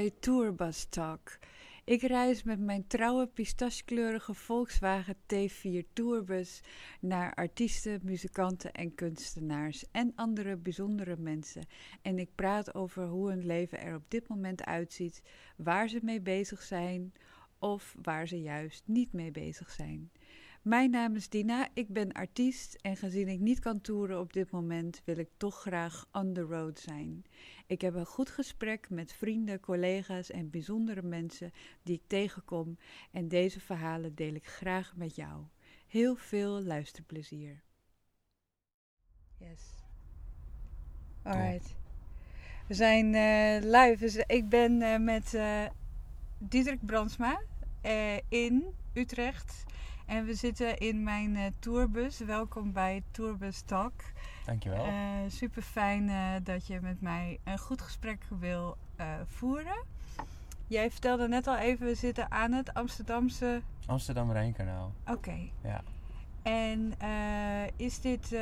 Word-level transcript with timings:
bij 0.00 0.12
Tourbus 0.20 0.84
Talk. 0.84 1.38
Ik 1.84 2.02
reis 2.02 2.42
met 2.42 2.60
mijn 2.60 2.86
trouwe 2.86 3.26
pistachekleurige 3.26 4.34
Volkswagen 4.34 5.16
T4 5.16 5.92
Tourbus 5.92 6.62
naar 7.00 7.34
artiesten, 7.34 8.00
muzikanten 8.02 8.72
en 8.72 8.94
kunstenaars 8.94 9.84
en 9.90 10.12
andere 10.14 10.56
bijzondere 10.56 11.16
mensen. 11.16 11.66
En 12.02 12.18
ik 12.18 12.34
praat 12.34 12.74
over 12.74 13.06
hoe 13.06 13.28
hun 13.28 13.46
leven 13.46 13.80
er 13.80 13.94
op 13.94 14.04
dit 14.08 14.28
moment 14.28 14.64
uitziet, 14.64 15.22
waar 15.56 15.88
ze 15.88 15.98
mee 16.02 16.20
bezig 16.20 16.62
zijn 16.62 17.12
of 17.58 17.94
waar 18.02 18.28
ze 18.28 18.40
juist 18.40 18.82
niet 18.86 19.12
mee 19.12 19.30
bezig 19.30 19.70
zijn. 19.70 20.10
Mijn 20.62 20.90
naam 20.90 21.16
is 21.16 21.28
Dina, 21.28 21.68
ik 21.74 21.88
ben 21.88 22.12
artiest 22.12 22.74
en 22.74 22.96
gezien 22.96 23.28
ik 23.28 23.40
niet 23.40 23.58
kan 23.58 23.80
toeren 23.80 24.20
op 24.20 24.32
dit 24.32 24.50
moment, 24.50 25.02
wil 25.04 25.18
ik 25.18 25.28
toch 25.36 25.60
graag 25.60 26.08
on 26.12 26.32
the 26.32 26.40
road 26.40 26.78
zijn. 26.78 27.24
Ik 27.66 27.80
heb 27.80 27.94
een 27.94 28.06
goed 28.06 28.30
gesprek 28.30 28.90
met 28.90 29.12
vrienden, 29.12 29.60
collega's 29.60 30.30
en 30.30 30.50
bijzondere 30.50 31.02
mensen 31.02 31.52
die 31.82 31.94
ik 31.94 32.02
tegenkom 32.06 32.78
en 33.10 33.28
deze 33.28 33.60
verhalen 33.60 34.14
deel 34.14 34.34
ik 34.34 34.46
graag 34.46 34.96
met 34.96 35.16
jou. 35.16 35.44
Heel 35.86 36.16
veel 36.16 36.62
luisterplezier. 36.62 37.62
Yes. 39.36 39.62
Alright. 41.22 41.74
We 42.66 42.74
zijn 42.74 43.14
eh, 43.14 43.62
live. 43.62 43.96
Dus 43.98 44.16
ik 44.16 44.48
ben 44.48 44.80
uh, 44.80 44.98
met 44.98 45.34
uh, 45.34 45.66
Diederik 46.38 46.86
Brandsma 46.86 47.40
in 48.28 48.74
Utrecht. 48.94 49.64
En 50.10 50.24
we 50.24 50.34
zitten 50.34 50.78
in 50.78 51.02
mijn 51.02 51.34
uh, 51.34 51.44
tourbus. 51.58 52.18
Welkom 52.18 52.72
bij 52.72 53.02
Tourbus 53.10 53.60
Talk. 53.60 53.92
Dankjewel. 54.44 54.86
Uh, 54.86 54.92
super 55.28 55.62
fijn 55.62 56.08
uh, 56.08 56.32
dat 56.42 56.66
je 56.66 56.80
met 56.80 57.00
mij 57.00 57.38
een 57.44 57.58
goed 57.58 57.80
gesprek 57.82 58.24
wil 58.38 58.76
voeren. 59.26 59.84
Jij 60.66 60.90
vertelde 60.90 61.28
net 61.28 61.46
al 61.46 61.56
even, 61.56 61.86
we 61.86 61.94
zitten 61.94 62.30
aan 62.30 62.52
het 62.52 62.74
Amsterdamse... 62.74 63.62
Amsterdam 63.86 64.32
Rijnkanaal. 64.32 64.92
Oké. 65.00 65.12
Okay. 65.12 65.52
Ja. 65.62 65.82
En 66.42 66.92
is 67.76 68.00
dit 68.00 68.36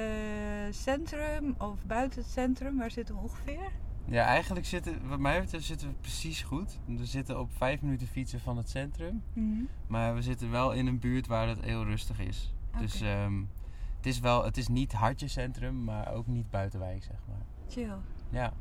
centrum 0.70 1.54
of 1.58 1.84
buiten 1.84 2.20
het 2.20 2.30
centrum? 2.30 2.78
Waar 2.78 2.90
zitten 2.90 3.14
we 3.14 3.20
ongeveer? 3.20 3.70
Ja, 4.10 4.24
eigenlijk 4.24 4.66
zitten, 4.66 5.08
wat 5.08 5.18
mij 5.18 5.40
betreft, 5.40 5.64
zitten 5.64 5.88
we 5.88 5.94
precies 5.94 6.42
goed. 6.42 6.78
We 6.84 7.04
zitten 7.04 7.40
op 7.40 7.50
vijf 7.56 7.80
minuten 7.80 8.06
fietsen 8.06 8.40
van 8.40 8.56
het 8.56 8.70
centrum. 8.70 9.22
Mm 9.32 9.52
-hmm. 9.52 9.68
Maar 9.86 10.14
we 10.14 10.22
zitten 10.22 10.50
wel 10.50 10.72
in 10.72 10.86
een 10.86 10.98
buurt 10.98 11.26
waar 11.26 11.48
het 11.48 11.60
heel 11.60 11.84
rustig 11.84 12.18
is. 12.18 12.54
Okay. 12.68 12.80
Dus 12.80 13.00
um, 13.00 13.50
het 13.96 14.06
is 14.06 14.20
wel, 14.20 14.44
het 14.44 14.56
is 14.56 14.68
niet 14.68 14.92
hartje 14.92 15.28
centrum, 15.28 15.84
maar 15.84 16.12
ook 16.12 16.26
niet 16.26 16.50
buitenwijk, 16.50 17.02
zeg 17.02 17.16
maar. 17.28 17.46
Chill. 17.68 17.96
Ja. 18.30 18.52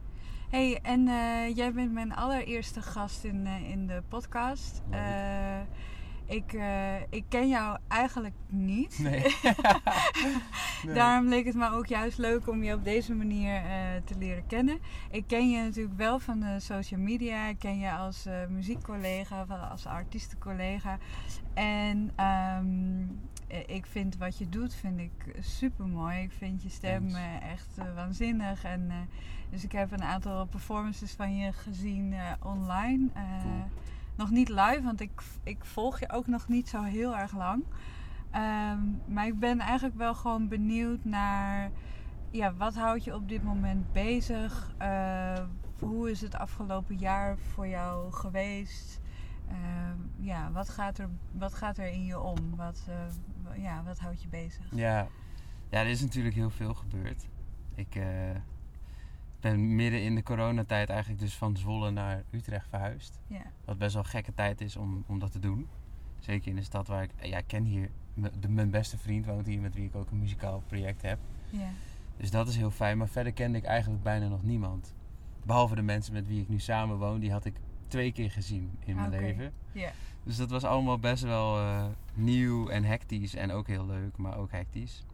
hey, 0.49 0.79
en 0.81 1.07
uh, 1.07 1.55
jij 1.55 1.73
bent 1.73 1.91
mijn 1.91 2.15
allereerste 2.15 2.81
gast 2.81 3.23
in, 3.23 3.45
uh, 3.45 3.69
in 3.69 3.87
de 3.87 4.03
podcast. 4.07 4.81
Uh, 4.91 5.59
ik, 6.27 6.53
uh, 6.53 7.01
ik 7.09 7.23
ken 7.29 7.47
jou 7.47 7.77
eigenlijk 7.87 8.35
niet. 8.47 8.99
Nee. 8.99 9.21
nee. 10.85 10.95
Daarom 10.95 11.27
leek 11.27 11.45
het 11.45 11.55
me 11.55 11.71
ook 11.71 11.87
juist 11.87 12.17
leuk 12.17 12.49
om 12.49 12.63
je 12.63 12.73
op 12.73 12.83
deze 12.83 13.13
manier 13.13 13.55
uh, 13.55 13.69
te 14.03 14.17
leren 14.17 14.47
kennen. 14.47 14.79
Ik 15.11 15.23
ken 15.27 15.49
je 15.49 15.63
natuurlijk 15.63 15.97
wel 15.97 16.19
van 16.19 16.39
de 16.39 16.59
social 16.59 16.99
media. 16.99 17.47
Ik 17.47 17.59
ken 17.59 17.79
je 17.79 17.91
als 17.91 18.27
uh, 18.27 18.33
muziekcollega, 18.49 19.45
als 19.71 19.85
artiestencollega. 19.85 20.97
En 21.53 22.11
um, 22.59 23.19
ik 23.65 23.85
vind 23.85 24.17
wat 24.17 24.37
je 24.37 24.49
doet 24.49 24.75
vind 24.75 24.99
ik 24.99 25.35
super 25.39 25.87
mooi. 25.87 26.21
Ik 26.21 26.31
vind 26.31 26.63
je 26.63 26.69
stem 26.69 27.15
echt 27.51 27.77
waanzinnig. 27.95 28.63
En, 28.63 28.91
dus 29.49 29.63
ik 29.63 29.71
heb 29.71 29.91
een 29.91 30.03
aantal 30.03 30.45
performances 30.45 31.11
van 31.11 31.37
je 31.37 31.53
gezien 31.53 32.15
online. 32.41 33.07
Cool 33.13 33.65
nog 34.17 34.29
niet 34.29 34.49
live, 34.49 34.81
want 34.83 35.01
ik, 35.01 35.21
ik 35.43 35.65
volg 35.65 35.99
je 35.99 36.09
ook 36.09 36.27
nog 36.27 36.47
niet 36.47 36.69
zo 36.69 36.83
heel 36.83 37.17
erg 37.17 37.35
lang. 37.35 37.63
Um, 38.35 39.01
maar 39.05 39.27
ik 39.27 39.39
ben 39.39 39.59
eigenlijk 39.59 39.97
wel 39.97 40.15
gewoon 40.15 40.47
benieuwd 40.47 41.03
naar... 41.03 41.71
Ja, 42.31 42.53
wat 42.53 42.75
houdt 42.75 43.03
je 43.03 43.15
op 43.15 43.29
dit 43.29 43.43
moment 43.43 43.91
bezig? 43.91 44.73
Uh, 44.81 45.33
hoe 45.79 46.11
is 46.11 46.21
het 46.21 46.35
afgelopen 46.35 46.95
jaar 46.95 47.37
voor 47.37 47.67
jou 47.67 48.11
geweest? 48.11 48.99
Uh, 49.49 49.55
ja, 50.25 50.51
wat 50.51 50.69
gaat, 50.69 50.97
er, 50.97 51.09
wat 51.31 51.53
gaat 51.53 51.77
er 51.77 51.87
in 51.87 52.05
je 52.05 52.19
om? 52.19 52.55
Wat, 52.55 52.87
uh, 52.89 53.63
ja, 53.63 53.83
wat 53.83 53.99
houdt 53.99 54.21
je 54.21 54.27
bezig? 54.27 54.65
Ja. 54.71 55.07
ja, 55.69 55.79
er 55.79 55.87
is 55.87 56.01
natuurlijk 56.01 56.35
heel 56.35 56.49
veel 56.49 56.73
gebeurd. 56.73 57.27
Ik 57.75 57.95
ben 59.49 59.75
midden 59.75 60.01
in 60.03 60.15
de 60.15 60.23
coronatijd 60.23 60.89
eigenlijk 60.89 61.19
dus 61.19 61.35
van 61.35 61.57
Zwolle 61.57 61.91
naar 61.91 62.23
Utrecht 62.31 62.67
verhuisd. 62.69 63.19
Ja. 63.27 63.41
Wat 63.65 63.77
best 63.77 63.93
wel 63.93 64.03
een 64.03 64.09
gekke 64.09 64.33
tijd 64.33 64.61
is 64.61 64.75
om, 64.75 65.03
om 65.07 65.19
dat 65.19 65.31
te 65.31 65.39
doen. 65.39 65.67
Zeker 66.19 66.51
in 66.51 66.57
een 66.57 66.63
stad 66.63 66.87
waar 66.87 67.03
ik... 67.03 67.11
Ja, 67.21 67.37
ik 67.37 67.47
ken 67.47 67.63
hier... 67.63 67.89
De, 68.39 68.49
mijn 68.49 68.69
beste 68.69 68.97
vriend 68.97 69.25
woont 69.25 69.45
hier 69.45 69.61
met 69.61 69.75
wie 69.75 69.85
ik 69.85 69.95
ook 69.95 70.11
een 70.11 70.19
muzikaal 70.19 70.63
project 70.67 71.01
heb. 71.01 71.19
Ja. 71.49 71.69
Dus 72.17 72.31
dat 72.31 72.47
is 72.47 72.55
heel 72.55 72.71
fijn. 72.71 72.97
Maar 72.97 73.07
verder 73.07 73.33
kende 73.33 73.57
ik 73.57 73.63
eigenlijk 73.63 74.03
bijna 74.03 74.27
nog 74.27 74.43
niemand. 74.43 74.93
Behalve 75.43 75.75
de 75.75 75.81
mensen 75.81 76.13
met 76.13 76.27
wie 76.27 76.41
ik 76.41 76.49
nu 76.49 76.59
samen 76.59 76.97
woon. 76.97 77.19
Die 77.19 77.31
had 77.31 77.45
ik 77.45 77.55
twee 77.87 78.11
keer 78.11 78.31
gezien 78.31 78.71
in 78.85 78.95
mijn 78.95 79.07
okay. 79.07 79.21
leven. 79.21 79.53
Ja. 79.71 79.91
Dus 80.23 80.37
dat 80.37 80.49
was 80.49 80.63
allemaal 80.63 80.99
best 80.99 81.23
wel 81.23 81.59
uh, 81.59 81.85
nieuw 82.13 82.69
en 82.69 82.83
hectisch. 82.83 83.35
En 83.35 83.51
ook 83.51 83.67
heel 83.67 83.85
leuk, 83.85 84.17
maar 84.17 84.37
ook 84.37 84.51
hectisch. 84.51 85.05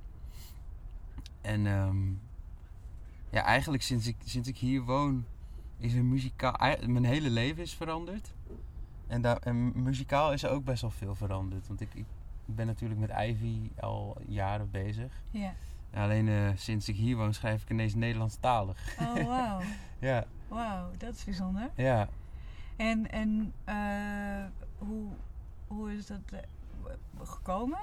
En... 1.41 1.65
Um, 1.65 2.19
ja, 3.33 3.43
eigenlijk 3.43 3.83
sinds 3.83 4.07
ik, 4.07 4.15
sinds 4.25 4.47
ik 4.47 4.57
hier 4.57 4.81
woon, 4.81 5.25
is 5.77 5.93
er 5.93 6.03
muzikaal. 6.03 6.77
Mijn 6.85 7.05
hele 7.05 7.29
leven 7.29 7.63
is 7.63 7.73
veranderd. 7.73 8.33
En, 9.07 9.21
daar, 9.21 9.37
en 9.37 9.83
muzikaal 9.83 10.33
is 10.33 10.43
er 10.43 10.49
ook 10.49 10.63
best 10.63 10.81
wel 10.81 10.91
veel 10.91 11.15
veranderd. 11.15 11.67
Want 11.67 11.81
ik, 11.81 11.93
ik 11.93 12.05
ben 12.45 12.65
natuurlijk 12.65 12.99
met 12.99 13.09
Ivy 13.09 13.69
al 13.79 14.17
jaren 14.27 14.71
bezig. 14.71 15.21
Ja. 15.31 15.53
Alleen 15.93 16.27
uh, 16.27 16.49
sinds 16.55 16.89
ik 16.89 16.95
hier 16.95 17.17
woon 17.17 17.33
schrijf 17.33 17.61
ik 17.61 17.69
ineens 17.69 17.95
Nederlandstalig. 17.95 18.95
Oh, 18.99 19.27
wauw. 19.37 19.61
ja. 19.99 20.25
Wauw, 20.47 20.91
dat 20.97 21.13
is 21.13 21.23
bijzonder. 21.23 21.69
Ja. 21.75 22.09
En, 22.75 23.11
en 23.11 23.53
uh, 23.69 24.45
hoe, 24.77 25.07
hoe 25.67 25.93
is 25.93 26.05
dat 26.05 26.21
uh, 26.33 26.39
gekomen? 27.23 27.79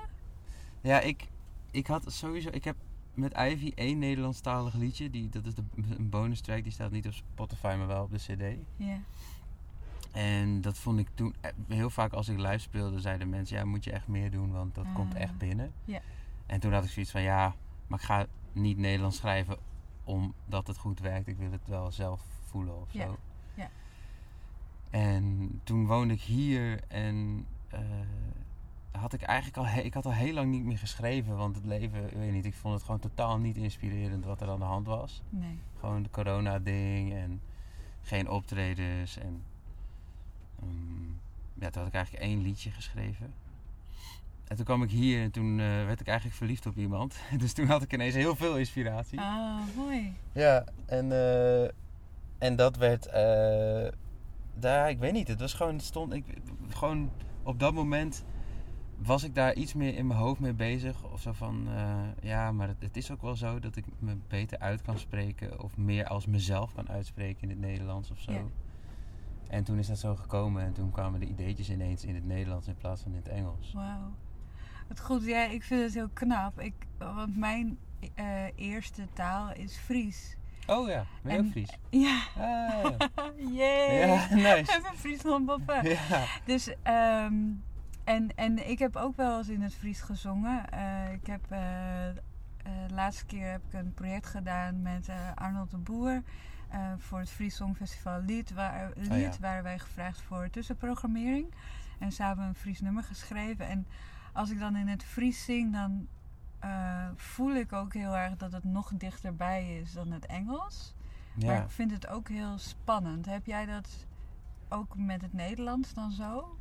Ja, 0.80 1.00
ik, 1.00 1.28
ik 1.70 1.86
had 1.86 2.12
sowieso... 2.12 2.48
Ik 2.52 2.64
heb 2.64 2.76
met 3.20 3.36
Ivy 3.36 3.72
één 3.74 3.98
Nederlandstalig 3.98 4.74
liedje. 4.74 5.10
Die, 5.10 5.28
dat 5.28 5.46
is 5.46 5.54
de, 5.54 5.62
een 5.96 6.08
bonus 6.08 6.40
track. 6.40 6.62
Die 6.62 6.72
staat 6.72 6.90
niet 6.90 7.06
op 7.06 7.12
Spotify, 7.12 7.74
maar 7.78 7.86
wel 7.86 8.02
op 8.02 8.10
de 8.10 8.16
cd. 8.18 8.58
Ja. 8.76 8.98
En 10.12 10.60
dat 10.60 10.78
vond 10.78 10.98
ik 10.98 11.08
toen... 11.14 11.34
Heel 11.68 11.90
vaak 11.90 12.12
als 12.12 12.28
ik 12.28 12.38
live 12.38 12.58
speelde, 12.58 13.00
zeiden 13.00 13.28
mensen... 13.28 13.56
Ja, 13.56 13.64
moet 13.64 13.84
je 13.84 13.92
echt 13.92 14.08
meer 14.08 14.30
doen, 14.30 14.52
want 14.52 14.74
dat 14.74 14.84
Ah. 14.84 14.94
komt 14.94 15.14
echt 15.14 15.38
binnen. 15.38 15.72
Ja. 15.84 16.00
En 16.46 16.60
toen 16.60 16.72
had 16.72 16.84
ik 16.84 16.90
zoiets 16.90 17.10
van... 17.12 17.22
Ja, 17.22 17.54
maar 17.86 17.98
ik 17.98 18.04
ga 18.04 18.26
niet 18.52 18.78
Nederlands 18.78 19.16
schrijven 19.16 19.56
omdat 20.04 20.66
het 20.66 20.76
goed 20.78 21.00
werkt. 21.00 21.28
Ik 21.28 21.36
wil 21.38 21.52
het 21.52 21.66
wel 21.66 21.90
zelf 21.90 22.20
voelen 22.44 22.80
of 22.80 22.92
Ja. 22.92 23.04
zo. 23.06 23.16
Ja. 23.54 23.70
En 24.90 25.60
toen 25.64 25.86
woonde 25.86 26.14
ik 26.14 26.20
hier 26.20 26.80
en... 26.88 27.46
eh, 27.68 27.80
had 28.90 29.12
ik 29.12 29.22
eigenlijk 29.22 29.56
al, 29.56 29.84
ik 29.84 29.94
had 29.94 30.04
al 30.06 30.12
heel 30.12 30.32
lang 30.34 30.50
niet 30.50 30.64
meer 30.64 30.78
geschreven, 30.78 31.36
want 31.36 31.56
het 31.56 31.64
leven, 31.64 32.06
ik 32.06 32.16
weet 32.16 32.32
niet, 32.32 32.44
ik 32.44 32.54
vond 32.54 32.74
het 32.74 32.82
gewoon 32.82 33.00
totaal 33.00 33.38
niet 33.38 33.56
inspirerend 33.56 34.24
wat 34.24 34.40
er 34.40 34.48
aan 34.48 34.58
de 34.58 34.64
hand 34.64 34.86
was. 34.86 35.22
Nee. 35.28 35.58
Gewoon 35.78 36.02
de 36.02 36.10
corona-ding 36.10 37.12
en 37.12 37.40
geen 38.02 38.28
optredens. 38.28 39.18
En 39.18 39.42
ehm, 40.60 41.04
ja, 41.54 41.70
toen 41.70 41.82
had 41.82 41.86
ik 41.86 41.94
eigenlijk 41.94 42.24
één 42.24 42.42
liedje 42.42 42.70
geschreven. 42.70 43.32
En 44.48 44.56
toen 44.56 44.64
kwam 44.64 44.82
ik 44.82 44.90
hier 44.90 45.22
en 45.22 45.30
toen 45.30 45.50
eh, 45.60 45.66
werd 45.66 46.00
ik 46.00 46.06
eigenlijk 46.06 46.36
verliefd 46.36 46.66
op 46.66 46.76
iemand. 46.76 47.16
Dus 47.38 47.52
toen 47.52 47.66
had 47.66 47.82
ik 47.82 47.92
ineens 47.92 48.14
heel 48.14 48.36
veel 48.36 48.58
inspiratie. 48.58 49.20
Ah, 49.20 49.60
mooi. 49.76 50.12
Ja, 50.32 50.64
en, 50.86 51.12
eh, 51.12 51.70
en 52.38 52.56
dat 52.56 52.76
werd. 52.76 53.06
eh 53.06 53.88
daar, 54.54 54.90
ik 54.90 54.98
weet 54.98 55.12
niet, 55.12 55.28
het 55.28 55.40
was 55.40 55.54
gewoon. 55.54 55.74
het 55.74 55.84
Stond, 55.84 56.12
ik, 56.12 56.24
gewoon 56.68 57.10
op 57.42 57.58
dat 57.58 57.74
moment 57.74 58.24
was 59.02 59.24
ik 59.24 59.34
daar 59.34 59.54
iets 59.54 59.74
meer 59.74 59.96
in 59.96 60.06
mijn 60.06 60.18
hoofd 60.20 60.40
mee 60.40 60.52
bezig. 60.52 61.02
Of 61.12 61.20
zo 61.20 61.32
van, 61.32 61.66
eh, 61.68 62.00
ja, 62.22 62.52
maar 62.52 62.68
het, 62.68 62.76
het 62.80 62.96
is 62.96 63.10
ook 63.10 63.22
wel 63.22 63.36
zo 63.36 63.58
dat 63.58 63.76
ik 63.76 63.84
me 63.98 64.16
beter 64.28 64.58
uit 64.58 64.82
kan 64.82 64.98
spreken. 64.98 65.62
Of 65.62 65.76
meer 65.76 66.06
als 66.06 66.26
mezelf 66.26 66.72
kan 66.74 66.88
uitspreken 66.88 67.42
in 67.42 67.48
het 67.48 67.58
Nederlands 67.58 68.10
of 68.10 68.18
zo. 68.18 68.32
Ja. 68.32 68.42
En 69.48 69.64
toen 69.64 69.78
is 69.78 69.86
dat 69.86 69.98
zo 69.98 70.16
gekomen. 70.16 70.62
En 70.64 70.72
toen 70.72 70.90
kwamen 70.90 71.20
de 71.20 71.26
ideetjes 71.26 71.70
ineens 71.70 72.04
in 72.04 72.14
het 72.14 72.26
Nederlands 72.26 72.66
in 72.68 72.76
plaats 72.76 73.02
van 73.02 73.10
in 73.12 73.16
het 73.16 73.28
Engels. 73.28 73.72
Wauw. 73.72 74.12
Wat 74.88 75.00
goed, 75.00 75.24
ja, 75.24 75.44
ik 75.44 75.62
vind 75.62 75.82
het 75.82 75.94
heel 75.94 76.08
knap. 76.12 76.60
Ik, 76.60 76.74
want 76.98 77.36
mijn 77.36 77.78
eh, 78.14 78.24
eerste 78.56 79.06
taal 79.12 79.52
is 79.52 79.76
Fries. 79.76 80.36
Oh 80.66 80.88
ja, 80.88 81.04
ben 81.22 81.32
je 81.32 81.38
En- 81.38 81.44
ook 81.44 81.50
Fries? 81.50 81.78
Ja. 81.90 82.22
Ah, 82.36 82.92
Yay! 83.56 84.08
ja, 84.08 84.34
nice. 84.34 84.72
Even 84.78 84.96
Friesland 84.96 85.46
boppen. 85.46 85.88
Ja. 85.88 86.24
Dus, 86.44 86.72
ehm, 86.82 87.34
en, 88.10 88.34
en 88.36 88.70
ik 88.70 88.78
heb 88.78 88.96
ook 88.96 89.16
wel 89.16 89.38
eens 89.38 89.48
in 89.48 89.62
het 89.62 89.74
Fries 89.74 90.00
gezongen. 90.00 90.70
Eh, 90.70 91.12
ik 91.12 91.26
heb, 91.26 91.40
eh, 91.48 92.08
eh, 92.08 92.14
de 92.88 92.94
laatste 92.94 93.24
keer 93.24 93.50
heb 93.50 93.62
ik 93.66 93.72
een 93.72 93.94
project 93.94 94.26
gedaan 94.26 94.82
met 94.82 95.08
Arnold 95.34 95.70
de 95.70 95.76
Boer. 95.76 96.22
voor 96.98 97.18
het 97.18 97.30
Fries 97.30 97.56
Songfestival 97.56 98.20
lied, 98.20 98.52
waar, 98.52 98.90
lied 98.94 99.10
Oh 99.10 99.18
ja. 99.18 99.30
waren 99.40 99.62
wij 99.62 99.78
gevraagd 99.78 100.20
voor 100.20 100.50
tussenprogrammering. 100.50 101.54
En 101.98 102.12
hebben 102.16 102.44
een 102.44 102.54
Fries 102.54 102.80
nummer 102.80 103.02
geschreven. 103.02 103.68
En 103.68 103.86
als 104.32 104.50
ik 104.50 104.58
dan 104.58 104.76
in 104.76 104.88
het 104.88 105.04
Fries 105.04 105.44
zing, 105.44 105.72
dan 105.72 106.08
voel 107.16 107.54
ik 107.54 107.72
ook 107.72 107.94
heel 107.94 108.16
erg 108.16 108.36
dat 108.36 108.52
het 108.52 108.64
nog 108.64 108.92
dichterbij 108.94 109.78
is 109.78 109.92
dan 109.92 110.10
het 110.12 110.26
Engels. 110.26 110.94
Maar 111.46 111.62
ik 111.62 111.70
vind 111.70 111.90
het 111.90 112.06
ook 112.06 112.28
heel 112.28 112.58
spannend. 112.58 113.26
Heb 113.26 113.46
jij 113.46 113.66
dat 113.66 114.06
ook 114.68 114.96
met 114.96 115.22
het 115.22 115.32
Nederlands 115.32 115.94
dan 115.94 116.10
zo? 116.10 116.58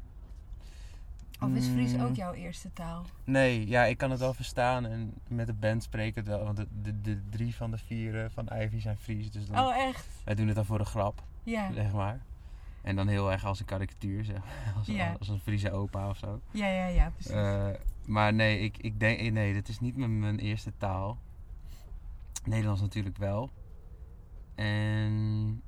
Of 1.41 1.49
is 1.53 1.67
Fries 1.67 1.93
Mm. 1.93 2.01
ook 2.01 2.15
jouw 2.15 2.33
eerste 2.33 2.73
taal? 2.73 3.05
Nee, 3.23 3.67
ja, 3.67 3.83
ik 3.85 3.97
kan 3.97 4.11
het 4.11 4.19
wel 4.19 4.33
verstaan 4.33 4.85
en 4.85 5.13
met 5.27 5.47
de 5.47 5.53
band 5.53 5.83
spreken 5.83 6.15
het 6.21 6.27
wel. 6.29 6.43
Want 6.43 6.57
de, 6.57 6.67
de, 6.81 7.01
de 7.01 7.21
drie 7.29 7.55
van 7.55 7.71
de 7.71 7.77
vier 7.77 8.29
van 8.33 8.47
Ivy 8.53 8.79
zijn 8.79 8.97
Fries. 8.97 9.31
Dus 9.31 9.45
dan, 9.47 9.59
Oh, 9.65 9.75
echt? 9.75 10.07
wij 10.25 10.35
doen 10.35 10.47
het 10.47 10.55
dan 10.55 10.65
voor 10.65 10.77
de 10.77 10.85
grap, 10.85 11.23
Ja. 11.43 11.71
zeg 11.73 11.91
maar. 11.93 12.19
En 12.81 12.95
dan 12.95 13.07
heel 13.07 13.31
erg 13.31 13.45
als 13.45 13.59
een 13.59 13.65
karikatuur, 13.65 14.23
zeg 14.25 14.37
maar. 14.37 14.73
Als, 14.77 14.87
Ja. 14.87 15.15
als 15.19 15.27
een 15.27 15.39
Friese 15.39 15.71
opa 15.71 16.09
of 16.09 16.17
zo. 16.17 16.41
Ja, 16.51 16.67
ja, 16.67 16.85
ja, 16.87 17.09
precies. 17.09 17.31
Eh, 17.31 17.69
maar 18.05 18.33
nee, 18.33 18.59
ik, 18.59 18.77
ik 18.77 18.99
denk, 18.99 19.19
eh, 19.19 19.31
nee, 19.31 19.53
dit 19.53 19.67
is 19.69 19.79
niet 19.79 19.95
mijn, 19.97 20.19
mijn 20.19 20.39
eerste 20.39 20.71
taal. 20.77 21.17
Nederlands 22.45 22.81
natuurlijk 22.81 23.17
wel. 23.17 23.51
En 24.55 25.61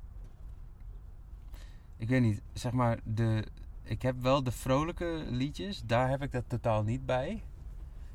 ik 1.96 2.08
weet 2.08 2.20
niet, 2.22 2.42
zeg 2.52 2.72
maar, 2.72 2.98
de, 3.04 3.44
ik 3.82 4.02
heb 4.02 4.16
wel 4.22 4.42
de 4.42 4.52
vrolijke 4.52 5.24
liedjes, 5.28 5.82
daar 5.86 6.08
heb 6.08 6.22
ik 6.22 6.32
dat 6.32 6.44
totaal 6.48 6.82
niet 6.82 7.06
bij. 7.06 7.42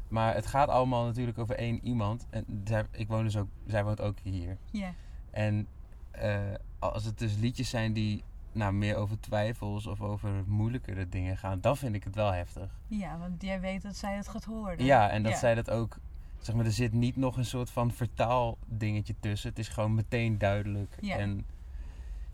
Maar 0.07 0.33
het 0.33 0.45
gaat 0.47 0.69
allemaal 0.69 1.05
natuurlijk 1.05 1.37
over 1.37 1.55
één 1.55 1.85
iemand. 1.85 2.25
En 2.29 2.45
zij, 2.65 2.85
ik 2.91 3.07
woon 3.07 3.23
dus 3.23 3.37
ook, 3.37 3.47
zij 3.67 3.83
woont 3.83 4.01
ook 4.01 4.17
hier. 4.23 4.57
ja. 4.71 4.93
En 5.31 5.67
eh, 6.11 6.39
als 6.79 7.03
het 7.05 7.19
dus 7.19 7.35
liedjes 7.35 7.69
zijn 7.69 7.93
die 7.93 8.23
nou, 8.51 8.73
meer 8.73 8.95
over 8.95 9.19
twijfels 9.19 9.87
of 9.87 10.01
over 10.01 10.29
moeilijkere 10.45 11.09
dingen 11.09 11.37
gaan, 11.37 11.61
dan 11.61 11.77
vind 11.77 11.95
ik 11.95 12.03
het 12.03 12.15
wel 12.15 12.31
heftig. 12.31 12.71
ja, 12.87 13.17
want 13.17 13.41
jij 13.41 13.59
weet 13.59 13.81
dat 13.81 13.95
zij 13.95 14.15
het 14.15 14.27
gaat 14.27 14.43
horen. 14.43 14.85
Ja, 14.85 15.09
en 15.09 15.23
dat 15.23 15.31
Ja. 15.31 15.37
zij 15.37 15.55
dat 15.55 15.69
ook. 15.69 15.97
Zeg 16.39 16.55
maar, 16.55 16.65
er 16.65 16.71
zit 16.71 16.93
niet 16.93 17.15
nog 17.15 17.37
een 17.37 17.45
soort 17.45 17.69
van 17.69 17.91
vertaal 17.91 18.57
dingetje 18.65 19.15
tussen. 19.19 19.49
Het 19.49 19.59
is 19.59 19.67
gewoon 19.67 19.95
meteen 19.95 20.37
duidelijk. 20.37 20.97
Ja. 21.01 21.17
En 21.17 21.45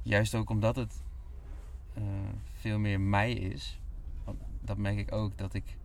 juist 0.01 0.35
ook 0.35 0.49
omdat 0.49 0.75
het 0.75 1.01
eh, 1.93 2.03
veel 2.53 2.79
meer 2.79 2.99
mij 2.99 3.33
is. 3.33 3.79
want 4.23 4.37
Dat 4.61 4.77
merk 4.77 4.97
ik 4.97 5.11
ook 5.11 5.37
dat 5.37 5.53
ik, 5.53 5.77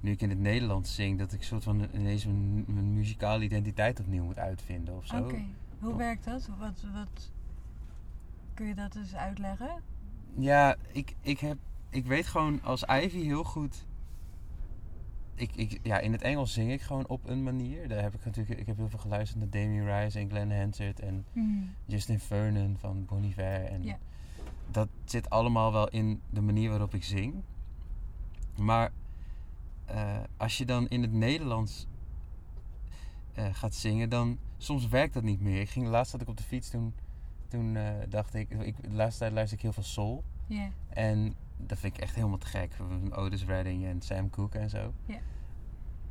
nu 0.00 0.10
ik 0.10 0.22
in 0.22 0.28
het 0.28 0.38
Nederlands 0.38 0.94
zing, 0.94 1.18
dat 1.18 1.32
ik 1.32 1.42
soort 1.42 1.62
van 1.62 1.86
ineens 1.94 2.26
mijn, 2.26 2.64
mijn 2.66 2.94
muzikale 2.94 3.44
identiteit 3.44 4.00
opnieuw 4.00 4.24
moet 4.24 4.38
uitvinden 4.38 4.96
of 4.96 5.06
zo. 5.06 5.16
Oké, 5.16 5.44
hoe 5.78 5.96
werkt 5.96 6.24
dat? 6.24 6.48
Wat, 6.58 6.84
wat... 6.92 7.30
Kun 8.54 8.66
je 8.66 8.74
dat 8.74 8.96
eens 8.96 9.14
uitleggen? 9.14 9.82
Ja, 10.34 10.76
ik, 10.92 11.14
ik, 11.20 11.38
heb, 11.38 11.58
ik 11.90 12.06
weet 12.06 12.26
gewoon 12.26 12.62
als 12.62 12.84
Ivy 12.84 13.22
heel 13.22 13.44
goed. 13.44 13.86
Ik, 15.34 15.50
ik, 15.54 15.80
ja, 15.82 15.98
in 15.98 16.12
het 16.12 16.22
Engels 16.22 16.52
zing 16.52 16.72
ik 16.72 16.80
gewoon 16.80 17.08
op 17.08 17.28
een 17.28 17.42
manier. 17.42 17.88
Daar 17.88 18.02
heb 18.02 18.14
ik 18.14 18.24
natuurlijk. 18.24 18.60
Ik 18.60 18.66
heb 18.66 18.76
heel 18.76 18.88
veel 18.88 18.98
geluisterd 18.98 19.40
naar 19.40 19.50
Damien 19.50 19.84
Rice 19.84 20.18
en 20.18 20.28
Glenn 20.28 20.52
Hansard 20.58 21.00
en 21.00 21.24
Justin 21.86 22.18
Vernon 22.18 22.76
van 22.78 23.04
Bon 23.04 23.24
Iver. 23.24 23.64
En 23.64 23.82
Ja. 23.82 23.98
Dat 24.70 24.88
zit 25.04 25.30
allemaal 25.30 25.72
wel 25.72 25.88
in 25.88 26.20
de 26.30 26.40
manier 26.40 26.70
waarop 26.70 26.94
ik 26.94 27.04
zing. 27.04 27.34
Maar 28.56 28.92
eh, 29.84 30.18
als 30.36 30.58
je 30.58 30.64
dan 30.64 30.88
in 30.88 31.02
het 31.02 31.12
Nederlands 31.12 31.86
eh, 33.32 33.44
gaat 33.52 33.74
zingen, 33.74 34.08
dan 34.08 34.38
soms 34.58 34.88
werkt 34.88 35.14
dat 35.14 35.22
niet 35.22 35.40
meer. 35.40 35.60
Ik 35.60 35.70
ging 35.70 35.86
laatst 35.86 36.10
zat 36.10 36.20
ik 36.20 36.28
op 36.28 36.36
de 36.36 36.42
fiets 36.42 36.70
toen. 36.70 36.94
Toen 37.48 37.76
eh, 37.76 37.94
dacht 38.08 38.34
ik, 38.34 38.50
ik, 38.50 38.82
de 38.82 38.90
laatste 38.90 39.18
tijd 39.18 39.32
luister 39.32 39.56
ik 39.56 39.62
heel 39.62 39.72
veel 39.72 39.82
soul. 39.82 40.24
En 40.88 41.34
dat 41.56 41.78
vind 41.78 41.96
ik 41.96 42.02
echt 42.02 42.14
helemaal 42.14 42.38
te 42.38 42.46
gek. 42.46 42.72
Otis 43.10 43.44
Redding 43.44 43.84
en 43.84 44.00
Sam 44.02 44.30
Cooke 44.30 44.58
en 44.58 44.70
zo. 44.70 44.92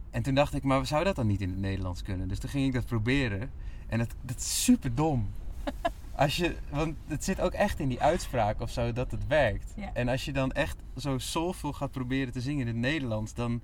En 0.10 0.22
toen 0.22 0.36
dacht 0.36 0.54
ik, 0.54 0.64
maar 0.64 0.86
zou 0.86 1.04
dat 1.04 1.16
dan 1.16 1.28
niet 1.28 1.42
in 1.42 1.50
het 1.50 1.60
Nederlands 1.60 2.02
kunnen? 2.02 2.28
Dus 2.28 2.40
toen 2.40 2.50
ging 2.50 2.66
ik 2.66 2.74
dat 2.74 2.86
proberen. 2.86 3.52
En 3.88 3.98
dat, 3.98 4.16
dat 4.22 4.38
is 4.38 4.64
super 4.64 4.96
dom. 4.96 5.30
Als 6.20 6.36
je, 6.36 6.56
want 6.70 6.96
het 7.08 7.24
zit 7.24 7.42
ook 7.42 7.52
echt 7.54 7.80
in 7.80 7.90
die 7.90 8.02
uitspraak 8.02 8.62
of 8.62 8.70
zo 8.72 8.94
dat 8.94 9.12
het 9.12 9.28
werkt. 9.28 9.74
Ja. 9.76 9.94
En 9.94 10.08
als 10.08 10.26
je 10.26 10.34
dan 10.34 10.52
echt 10.52 10.78
zo 10.98 11.18
soulful 11.18 11.74
gaat 11.74 11.92
proberen 11.92 12.34
te 12.34 12.42
zingen 12.42 12.62
in 12.62 12.68
het 12.68 12.76
Nederlands, 12.76 13.34
dan 13.34 13.62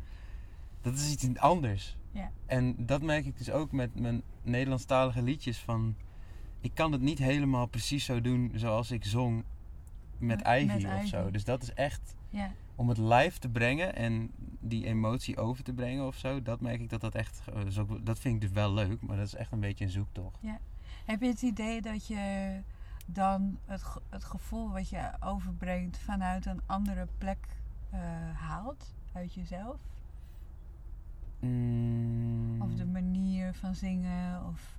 dat 0.81 0.93
is 0.93 1.11
iets 1.11 1.37
anders. 1.37 1.97
Ja. 2.11 2.31
En 2.45 2.75
dat 2.85 3.01
merk 3.01 3.25
ik 3.25 3.37
dus 3.37 3.51
ook 3.51 3.71
met 3.71 3.99
mijn 3.99 4.21
Nederlandstalige 4.41 5.21
liedjes 5.21 5.57
van 5.57 5.95
ik 6.61 6.71
kan 6.73 6.91
het 6.91 7.01
niet 7.01 7.19
helemaal 7.19 7.65
precies 7.65 8.05
zo 8.05 8.21
doen 8.21 8.51
zoals 8.55 8.91
ik 8.91 9.05
zong 9.05 9.43
met 10.17 10.43
Met- 10.43 10.47
Ivy 10.61 10.83
met 10.85 11.01
of 11.01 11.07
zo. 11.07 11.31
Dus 11.31 11.43
dat 11.43 11.61
is 11.63 11.73
echt 11.73 12.15
Ja. 12.29 12.51
om 12.75 12.89
het 12.89 12.97
live 12.97 13.39
te 13.39 13.49
brengen 13.49 13.95
en 13.95 14.31
die 14.59 14.85
emotie 14.85 15.37
over 15.37 15.63
te 15.63 15.73
brengen 15.73 16.07
of 16.07 16.15
zo. 16.15 16.41
Dat 16.41 16.61
merk 16.61 16.79
ik 16.81 16.89
dat 16.89 17.01
dat 17.01 17.15
echt, 17.15 17.41
eh, 17.53 17.81
dat 18.03 18.19
vind 18.19 18.35
ik 18.35 18.41
dus 18.41 18.51
wel 18.51 18.73
leuk, 18.73 19.01
maar 19.01 19.17
dat 19.17 19.25
is 19.25 19.35
echt 19.35 19.51
een 19.51 19.59
beetje 19.59 19.85
een 19.85 19.91
zoektocht. 19.91 20.39
Heb 21.05 21.21
je 21.21 21.27
het 21.27 21.41
idee 21.41 21.81
dat 21.81 22.07
je 22.07 22.59
dan 23.05 23.57
het, 23.65 23.83
ge- 23.83 24.01
het 24.09 24.23
gevoel 24.23 24.71
wat 24.71 24.89
je 24.89 25.11
overbrengt 25.19 25.97
vanuit 25.97 26.45
een 26.45 26.61
andere 26.65 27.07
plek 27.17 27.37
eh, 27.89 27.99
haalt? 28.33 28.93
Uit 29.13 29.33
jezelf? 29.33 29.77
Mm, 31.39 32.61
Of 32.61 32.73
de 32.73 32.85
manier 32.85 33.53
van 33.53 33.75
zingen 33.75 34.45
of 34.47 34.77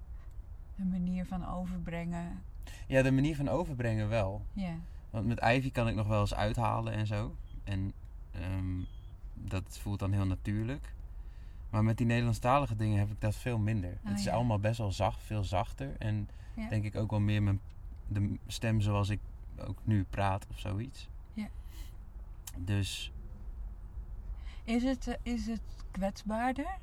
de 0.75 0.85
manier 0.85 1.27
van 1.27 1.47
overbrengen? 1.49 2.43
Ja, 2.87 3.03
de 3.03 3.13
manier 3.13 3.37
van 3.37 3.49
overbrengen 3.49 4.09
wel. 4.09 4.43
Ja. 4.53 4.75
Want 5.11 5.27
met 5.27 5.41
Ivy 5.45 5.71
kan 5.71 5.89
ik 5.89 5.95
nog 5.95 6.07
wel 6.07 6.21
eens 6.21 6.35
uithalen 6.35 6.93
en 6.93 7.07
zo. 7.07 7.37
En 7.65 7.93
ehm, 8.31 8.81
dat 9.35 9.79
voelt 9.79 9.99
dan 9.99 10.13
heel 10.13 10.27
natuurlijk. 10.27 10.95
Maar 11.77 11.85
met 11.85 11.97
die 11.97 12.07
Nederlandstalige 12.07 12.77
dingen 12.77 12.99
heb 12.99 13.11
ik 13.11 13.21
dat 13.21 13.35
veel 13.37 13.59
minder. 13.59 13.91
Oh, 13.91 14.09
het 14.11 14.19
is 14.19 14.25
ja. 14.25 14.33
allemaal 14.35 14.59
best 14.59 14.79
wel 14.79 14.93
zacht, 14.93 15.23
veel 15.23 15.45
zachter. 15.45 15.95
En 15.99 16.29
Ja. 16.55 16.69
denk 16.69 16.85
ik 16.85 16.95
ook 16.97 17.11
wel 17.11 17.21
meer 17.21 17.43
mijn 17.43 17.61
de 18.09 18.39
stem 18.47 18.81
zoals 18.81 19.09
ik 19.09 19.21
ook 19.59 19.79
nu 19.85 20.05
praat 20.11 20.47
of 20.51 20.59
zoiets. 20.59 21.09
Ja. 21.33 21.49
Dus 22.57 23.13
Is 24.65 24.83
het, 24.83 25.07
eh, 25.07 25.15
is 25.23 25.47
het 25.47 25.61
kwetsbaarder? 25.91 26.77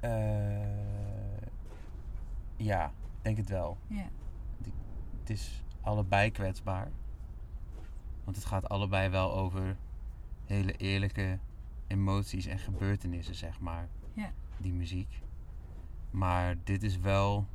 eh, 0.00 1.40
ja, 2.56 2.92
denk 3.22 3.36
het 3.36 3.48
wel. 3.48 3.78
Ja. 3.86 4.08
Het 5.20 5.30
is 5.30 5.62
allebei 5.80 6.30
kwetsbaar. 6.30 6.88
Want 8.24 8.36
het 8.36 8.44
gaat 8.46 8.68
allebei 8.68 9.08
wel 9.08 9.34
over 9.34 9.76
hele 10.44 10.72
eerlijke 10.72 11.38
emoties 11.90 12.46
en 12.46 12.58
gebeurtenissen, 12.58 13.34
zeg 13.34 13.60
maar. 13.60 13.88
Ja. 14.12 14.32
Die 14.56 14.72
muziek. 14.72 15.20
Maar 16.10 16.56
dit 16.64 16.82
is 16.82 16.98
wel. 16.98 17.46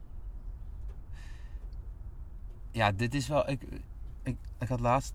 Ja, 2.71 2.91
dit 2.91 3.13
is 3.13 3.27
wel. 3.27 3.49
Ik, 3.49 3.61
ik, 4.23 4.37
ik 4.59 4.67
had 4.67 4.79
laatst 4.79 5.13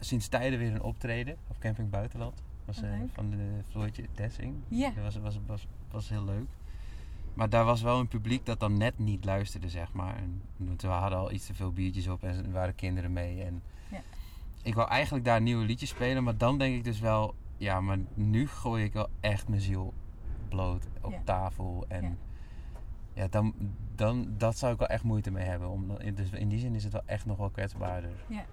sinds 0.00 0.28
tijden 0.28 0.58
weer 0.58 0.74
een 0.74 0.82
optreden 0.82 1.36
op 1.46 1.58
Camping 1.58 1.90
Buitenland. 1.90 2.42
Was, 2.64 2.82
eh, 2.82 2.90
van 3.12 3.30
de 3.30 3.60
Floortje 3.70 4.04
Dessing. 4.14 4.54
Ja. 4.68 4.90
Dat 4.90 5.04
was, 5.04 5.16
was, 5.16 5.38
was, 5.46 5.66
was 5.90 6.08
heel 6.08 6.24
leuk. 6.24 6.46
Maar 7.34 7.48
daar 7.48 7.64
was 7.64 7.82
wel 7.82 7.98
een 7.98 8.08
publiek 8.08 8.46
dat 8.46 8.60
dan 8.60 8.76
net 8.76 8.98
niet 8.98 9.24
luisterde, 9.24 9.68
zeg 9.68 9.92
maar. 9.92 10.16
En 10.16 10.42
we 10.76 10.86
hadden 10.86 11.18
al 11.18 11.32
iets 11.32 11.46
te 11.46 11.54
veel 11.54 11.72
biertjes 11.72 12.08
op 12.08 12.22
en 12.22 12.44
er 12.44 12.52
waren 12.52 12.74
kinderen 12.74 13.12
mee. 13.12 13.42
En 13.42 13.62
Ja. 13.90 14.00
Ik 14.62 14.74
wou 14.74 14.88
eigenlijk 14.88 15.24
daar 15.24 15.40
nieuwe 15.40 15.64
liedjes 15.64 15.88
spelen, 15.88 16.24
maar 16.24 16.36
dan 16.36 16.58
denk 16.58 16.74
ik 16.76 16.84
dus 16.84 17.00
wel... 17.00 17.34
Ja, 17.58 17.80
maar 17.80 17.98
nu 18.14 18.48
gooi 18.48 18.84
ik 18.84 18.92
wel 18.92 19.08
echt 19.20 19.48
mijn 19.48 19.60
ziel 19.60 19.94
bloot 20.48 20.86
op 21.00 21.10
Ja. 21.12 21.20
tafel. 21.24 21.84
En 21.88 22.02
Ja. 22.02 22.12
ja, 23.12 23.26
dan, 23.28 23.54
dan, 23.94 24.34
dat 24.36 24.58
zou 24.58 24.72
ik 24.72 24.78
wel 24.78 24.88
echt 24.88 25.02
moeite 25.02 25.30
mee 25.30 25.44
hebben. 25.44 25.68
Om, 25.68 25.86
dus 26.14 26.30
in 26.30 26.48
die 26.48 26.58
zin 26.58 26.74
is 26.74 26.84
het 26.84 26.92
wel 26.92 27.02
echt 27.06 27.26
nog 27.26 27.36
wel 27.36 27.50
kwetsbaarder. 27.50 28.10
Ja. 28.26 28.44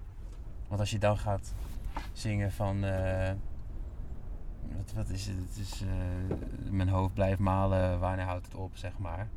Want 0.68 0.80
als 0.80 0.90
je 0.90 0.98
dan 0.98 1.18
gaat 1.18 1.54
zingen 2.12 2.52
van... 2.52 2.84
eh, 2.84 3.32
wat, 4.76 4.92
wat 4.92 5.08
is 5.08 5.26
het? 5.26 5.36
Het 5.36 5.56
is... 5.56 5.82
eh, 5.82 6.70
mijn 6.70 6.88
hoofd 6.88 7.14
blijft 7.14 7.38
malen, 7.40 7.98
wanneer 8.00 8.24
houdt 8.24 8.46
het 8.46 8.54
op, 8.54 8.76
zeg 8.76 8.98
maar. 8.98 9.28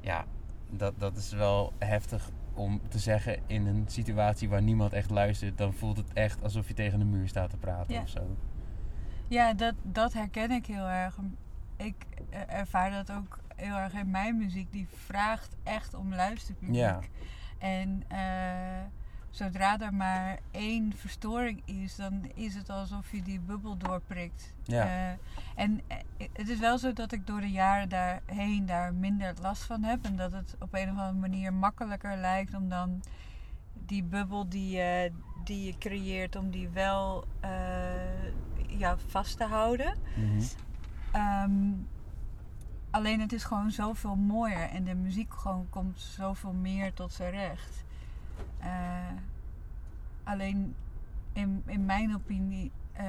Ja, 0.00 0.24
dat, 0.70 0.94
dat 0.98 1.16
is 1.16 1.32
wel 1.32 1.72
heftig 1.78 2.30
om 2.54 2.80
te 2.88 2.98
zeggen 2.98 3.38
in 3.46 3.66
een 3.66 3.84
situatie 3.86 4.48
waar 4.48 4.62
niemand 4.62 4.92
echt 4.92 5.10
luistert. 5.10 5.58
Dan 5.58 5.72
voelt 5.72 5.96
het 5.96 6.12
echt 6.12 6.42
alsof 6.42 6.68
je 6.68 6.74
tegen 6.74 7.00
een 7.00 7.10
muur 7.10 7.28
staat 7.28 7.50
te 7.50 7.56
praten 7.56 8.00
of 8.02 8.08
zo. 8.08 8.36
Ja, 9.28 9.54
dat, 9.54 9.74
dat 9.82 10.12
herken 10.12 10.50
ik 10.50 10.66
heel 10.66 10.86
erg. 10.86 11.16
Ik 11.76 11.94
eh, 12.30 12.40
ervaar 12.46 12.90
dat 12.90 13.10
ook 13.16 13.38
heel 13.56 13.74
erg 13.76 13.92
in 13.92 14.10
mijn 14.10 14.36
muziek. 14.36 14.72
Die 14.72 14.86
vraagt 14.94 15.56
echt 15.62 15.94
om 15.94 16.14
luisterpubliek. 16.14 16.76
Ja. 16.76 17.00
En 17.58 18.02
eh, 18.08 18.82
zodra 19.30 19.80
er 19.80 19.94
maar 19.94 20.38
één 20.50 20.92
verstoring 20.96 21.62
is, 21.64 21.96
dan 21.96 22.30
is 22.34 22.54
het 22.54 22.70
alsof 22.70 23.10
je 23.12 23.22
die 23.22 23.40
bubbel 23.40 23.76
doorprikt. 23.76 24.54
Ja. 24.62 24.84
Eh, 24.84 25.16
En 25.54 25.80
het 26.32 26.48
is 26.48 26.58
wel 26.58 26.78
zo 26.78 26.92
dat 26.92 27.12
ik 27.12 27.26
door 27.26 27.40
de 27.40 27.50
jaren 27.50 27.88
daarheen 27.88 28.66
daar 28.66 28.94
minder 28.94 29.34
last 29.40 29.62
van 29.62 29.82
heb. 29.82 30.04
En 30.04 30.16
dat 30.16 30.32
het 30.32 30.56
op 30.60 30.74
een 30.74 30.90
of 30.90 30.98
andere 30.98 31.12
manier 31.12 31.52
makkelijker 31.52 32.16
lijkt 32.16 32.54
om 32.54 32.68
dan 32.68 33.02
die 33.86 34.02
bubbel 34.02 34.48
die 34.48 34.76
je, 34.76 35.12
die 35.44 35.66
je 35.66 35.78
creëert, 35.78 36.36
om 36.36 36.50
die 36.50 36.68
wel 36.68 37.24
ja, 38.78 38.98
vast 39.06 39.36
te 39.36 39.44
houden. 39.44 39.94
Mhm. 40.16 40.42
Ehm, 41.12 41.72
alleen 42.90 43.20
het 43.20 43.32
is 43.32 43.44
gewoon 43.44 43.70
zoveel 43.70 44.16
mooier 44.16 44.68
en 44.68 44.84
de 44.84 44.94
muziek 44.94 45.34
gewoon 45.34 45.66
komt 45.70 46.00
zoveel 46.00 46.52
meer 46.52 46.92
tot 46.92 47.12
zijn 47.12 47.30
recht. 47.30 47.84
Eh, 48.58 48.68
alleen 50.24 50.74
in, 51.32 51.62
in 51.66 51.84
mijn 51.84 52.14
opinie 52.14 52.70
eh, 52.92 53.04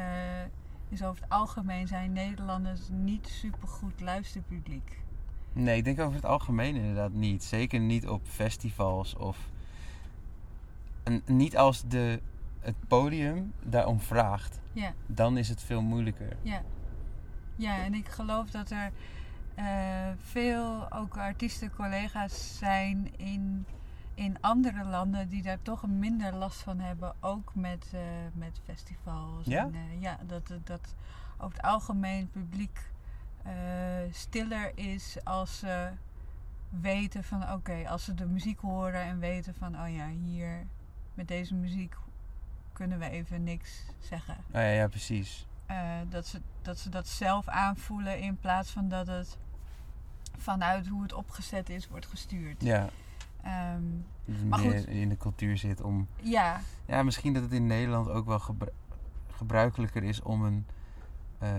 is 0.89 1.03
over 1.03 1.21
het 1.23 1.31
algemeen 1.31 1.87
zijn 1.87 2.13
Nederlanders 2.13 2.81
niet 2.89 3.27
supergoed 3.27 4.01
luisterpubliek. 4.01 5.03
Nee, 5.53 5.77
ik 5.77 5.83
denk 5.83 5.99
over 5.99 6.15
het 6.15 6.25
algemeen 6.25 6.75
inderdaad 6.75 7.13
niet. 7.13 7.43
Zeker 7.43 7.79
niet 7.79 8.07
op 8.07 8.21
festivals 8.23 9.15
of. 9.15 9.37
En 11.03 11.21
niet 11.25 11.57
als 11.57 11.83
de, 11.87 12.21
het 12.65 12.87
podium 12.87 13.53
daarom 13.63 13.99
vraagt. 13.99 14.59
Ja. 14.73 14.93
Dan 15.07 15.37
is 15.37 15.49
het 15.49 15.61
veel 15.61 15.81
moeilijker. 15.81 16.37
Ja. 16.41 16.61
Ja, 17.55 17.77
en 17.83 17.93
ik 17.93 18.07
geloof 18.07 18.49
dat 18.49 18.69
er 18.71 18.91
eh, 19.55 19.65
veel 20.17 20.91
ook 20.91 21.17
artiesten, 21.17 21.71
collega's 21.75 22.57
zijn 22.57 23.17
in, 23.17 23.65
in 24.13 24.37
andere 24.41 24.83
landen 24.85 25.29
die 25.29 25.41
daar 25.41 25.61
toch 25.61 25.83
een 25.83 25.99
minder 25.99 26.33
last 26.35 26.61
van 26.61 26.79
hebben. 26.79 27.15
Ook 27.19 27.55
met, 27.55 27.91
eh, 27.93 27.99
met 28.33 28.59
festivals. 28.63 29.45
Ja? 29.45 29.63
En, 29.63 29.73
eh, 29.75 30.01
ja, 30.01 30.17
dat, 30.27 30.47
het- 30.47 30.67
dat 30.67 30.95
over 31.37 31.57
het 31.57 31.65
algemeen 31.65 32.19
het 32.19 32.31
publiek 32.31 32.89
eh, 33.43 33.53
stiller 34.11 34.71
is 34.77 35.17
als 35.23 35.59
ze 35.59 35.89
weten 36.69 37.23
van 37.23 37.51
oké, 37.51 37.89
als 37.89 38.03
ze 38.03 38.13
de 38.13 38.25
muziek 38.25 38.59
horen 38.59 39.01
en 39.01 39.19
weten 39.19 39.53
van 39.55 39.79
oh 39.81 39.89
ja, 39.95 40.07
hier 40.09 40.65
met 41.13 41.27
deze 41.27 41.55
muziek 41.55 41.95
kunnen 42.75 42.99
we 42.99 43.09
even 43.09 43.43
niks 43.43 43.85
zeggen. 43.99 44.33
Oh, 44.47 44.51
ja, 44.53 44.69
ja, 44.69 44.87
precies. 44.87 45.47
Eh, 45.65 45.89
dat, 46.09 46.27
ze, 46.27 46.41
dat 46.61 46.77
ze 46.79 46.89
dat 46.89 47.07
zelf 47.07 47.47
aanvoelen 47.47 48.19
in 48.19 48.37
plaats 48.37 48.69
van 48.71 48.89
dat 48.89 49.07
het 49.07 49.37
vanuit 50.37 50.87
hoe 50.87 51.01
het 51.01 51.13
opgezet 51.13 51.69
is 51.69 51.87
wordt 51.87 52.05
gestuurd. 52.05 52.61
Ja. 52.63 52.89
Het 53.41 54.45
Maar 54.49 54.59
goed. 54.59 54.87
in 54.87 55.09
de 55.09 55.17
cultuur 55.17 55.57
zit 55.57 55.81
om. 55.81 56.07
ja, 56.21 56.59
Ja, 56.85 57.03
misschien 57.03 57.33
dat 57.33 57.43
het 57.43 57.51
in 57.51 57.67
Nederland 57.67 58.09
ook 58.09 58.25
wel 58.25 58.39
gebru- 58.39 58.71
gebruikelijker 59.31 60.03
is 60.03 60.21
om 60.21 60.43
een, 60.43 60.65
eh, 61.39 61.49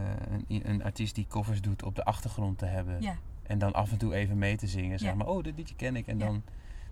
een, 0.48 0.70
een 0.70 0.84
artiest 0.84 1.14
die 1.14 1.26
covers 1.28 1.60
doet 1.60 1.82
op 1.82 1.94
de 1.94 2.04
achtergrond 2.04 2.58
te 2.58 2.66
hebben. 2.66 3.02
ja, 3.02 3.14
En 3.42 3.58
dan 3.58 3.72
af 3.72 3.90
en 3.90 3.98
toe 3.98 4.14
even 4.14 4.38
mee 4.38 4.56
te 4.56 4.66
zingen. 4.66 4.98
Zeg 4.98 5.08
Ja. 5.10 5.14
maar, 5.16 5.26
oh, 5.26 5.42
dit 5.44 5.56
liedje 5.56 5.74
ken 5.74 5.96
ik. 5.96 6.06
En 6.06 6.18
Ja. 6.18 6.24
dan, 6.26 6.42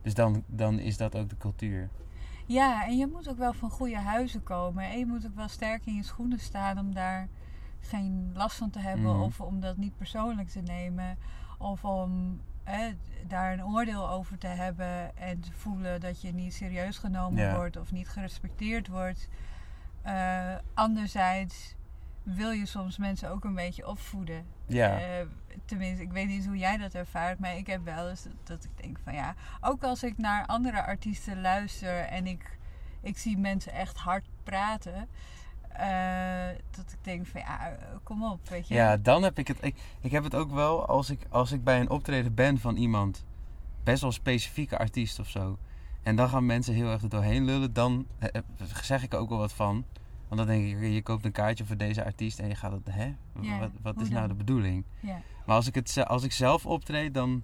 dus 0.03 0.15
dan, 0.15 0.43
dan 0.47 0.79
is 0.79 0.97
dat 0.97 1.17
ook 1.17 1.29
de 1.29 1.37
cultuur. 1.37 1.89
Ja, 2.47 2.87
en 2.87 2.97
je 2.97 3.07
moet 3.07 3.29
ook 3.29 3.39
wel 3.39 3.53
van 3.53 3.71
goede 3.71 3.99
huizen 3.99 4.43
komen. 4.43 4.85
En 4.85 4.99
je 4.99 5.07
moet 5.07 5.27
ook 5.27 5.35
wel 5.35 5.49
sterk 5.49 5.87
in 5.87 5.95
je 5.95 6.03
schoenen 6.03 6.39
staan 6.41 6.79
om 6.79 6.95
daar 6.95 7.29
geen 7.81 8.31
last 8.35 8.57
van 8.57 8.71
te 8.71 8.79
hebben. 8.79 9.13
Mhm. 9.15 9.23
Of 9.23 9.41
om 9.41 9.61
dat 9.61 9.77
niet 9.77 9.97
persoonlijk 9.97 10.49
te 10.49 10.61
nemen. 10.61 11.19
Of 11.59 11.85
om 11.85 12.41
eh, 12.65 12.79
daar 13.27 13.53
een 13.53 13.65
oordeel 13.65 14.11
over 14.11 14.39
te 14.39 14.47
hebben. 14.47 15.17
En 15.17 15.41
te 15.41 15.53
voelen 15.53 16.01
dat 16.01 16.21
je 16.21 16.33
niet 16.33 16.55
serieus 16.55 16.99
genomen 16.99 17.55
wordt 17.55 17.77
of 17.77 17.93
niet 17.93 18.09
gerespecteerd 18.09 18.89
wordt. 18.89 19.29
Eh, 20.03 20.55
anderzijds 20.75 21.75
wil 22.25 22.51
je 22.51 22.67
soms 22.67 22.99
mensen 22.99 23.31
ook 23.31 23.45
een 23.45 23.55
beetje 23.55 23.87
opvoeden. 23.87 24.47
Ja. 24.67 24.99
Eh, 24.99 25.27
tenminste, 25.65 26.03
ik 26.03 26.13
weet 26.13 26.27
niet 26.27 26.47
hoe 26.47 26.57
jij 26.57 26.77
dat 26.77 26.95
ervaart, 26.95 27.39
maar 27.39 27.57
ik 27.57 27.67
heb 27.67 27.85
wel 27.85 28.09
eens 28.09 28.23
dat, 28.23 28.33
dat 28.45 28.65
ik 28.65 28.83
denk 28.83 28.99
van 29.05 29.15
ja, 29.15 29.35
ook 29.61 29.83
als 29.83 30.03
ik 30.03 30.19
naar 30.19 30.47
andere 30.47 30.83
artiesten 30.83 31.41
luister 31.41 32.01
en 32.01 32.27
ik, 32.27 32.59
ik 33.01 33.19
zie 33.19 33.39
mensen 33.39 33.73
echt 33.73 33.97
hard 33.97 34.25
praten, 34.43 35.09
eh, 35.69 36.61
dat 36.71 36.93
ik 36.93 36.99
denk 37.03 37.27
van 37.27 37.41
ja, 37.41 37.77
kom 38.03 38.25
op, 38.25 38.49
weet 38.49 38.69
je. 38.69 38.75
Ja, 38.75 38.97
dan 38.97 39.23
heb 39.23 39.39
ik 39.39 39.49
het. 39.49 39.59
Ik, 39.61 39.77
ik 40.01 40.11
heb 40.11 40.25
het 40.25 40.35
ook 40.35 40.51
wel 40.51 40.87
als 40.87 41.11
ik, 41.11 41.21
als 41.29 41.53
ik 41.53 41.65
bij 41.65 41.81
een 41.81 41.91
optreden 41.91 42.35
ben 42.35 42.59
van 42.59 42.77
iemand, 42.77 43.25
best 43.83 44.03
wel 44.03 44.13
specifieke 44.13 44.79
artiest 44.79 45.19
of 45.19 45.29
zo. 45.29 45.59
En 46.03 46.17
dan 46.17 46.29
gaan 46.29 46.47
mensen 46.47 46.75
heel 46.75 46.91
erg 46.91 47.03
er 47.03 47.09
doorheen 47.09 47.45
lullen. 47.45 47.73
Dan 47.73 48.07
eh, 48.19 48.43
zeg 48.83 49.03
ik 49.03 49.13
er 49.13 49.19
ook 49.19 49.29
wel 49.29 49.39
wat 49.39 49.53
van. 49.53 49.85
Want 50.35 50.49
dan 50.49 50.57
denk 50.57 50.77
ik, 50.83 50.93
je 50.93 51.03
koopt 51.03 51.25
een 51.25 51.33
kaartje 51.33 51.65
voor 51.65 51.77
deze 51.77 52.05
artiest 52.05 52.39
en 52.39 52.49
je 52.49 52.55
gaat 52.55 52.73
het, 52.73 52.87
hè? 52.91 53.15
Wat 53.33 53.71
wat 53.83 54.01
is 54.01 54.09
nou 54.09 54.29
de 54.29 54.35
bedoeling? 54.35 54.85
Ja. 55.01 55.21
Maar 55.47 55.57
als 55.57 55.67
ik, 55.67 55.75
het, 55.75 56.05
als 56.07 56.23
ik 56.23 56.33
zelf 56.33 56.67
optreed, 56.67 57.15
dan. 57.15 57.43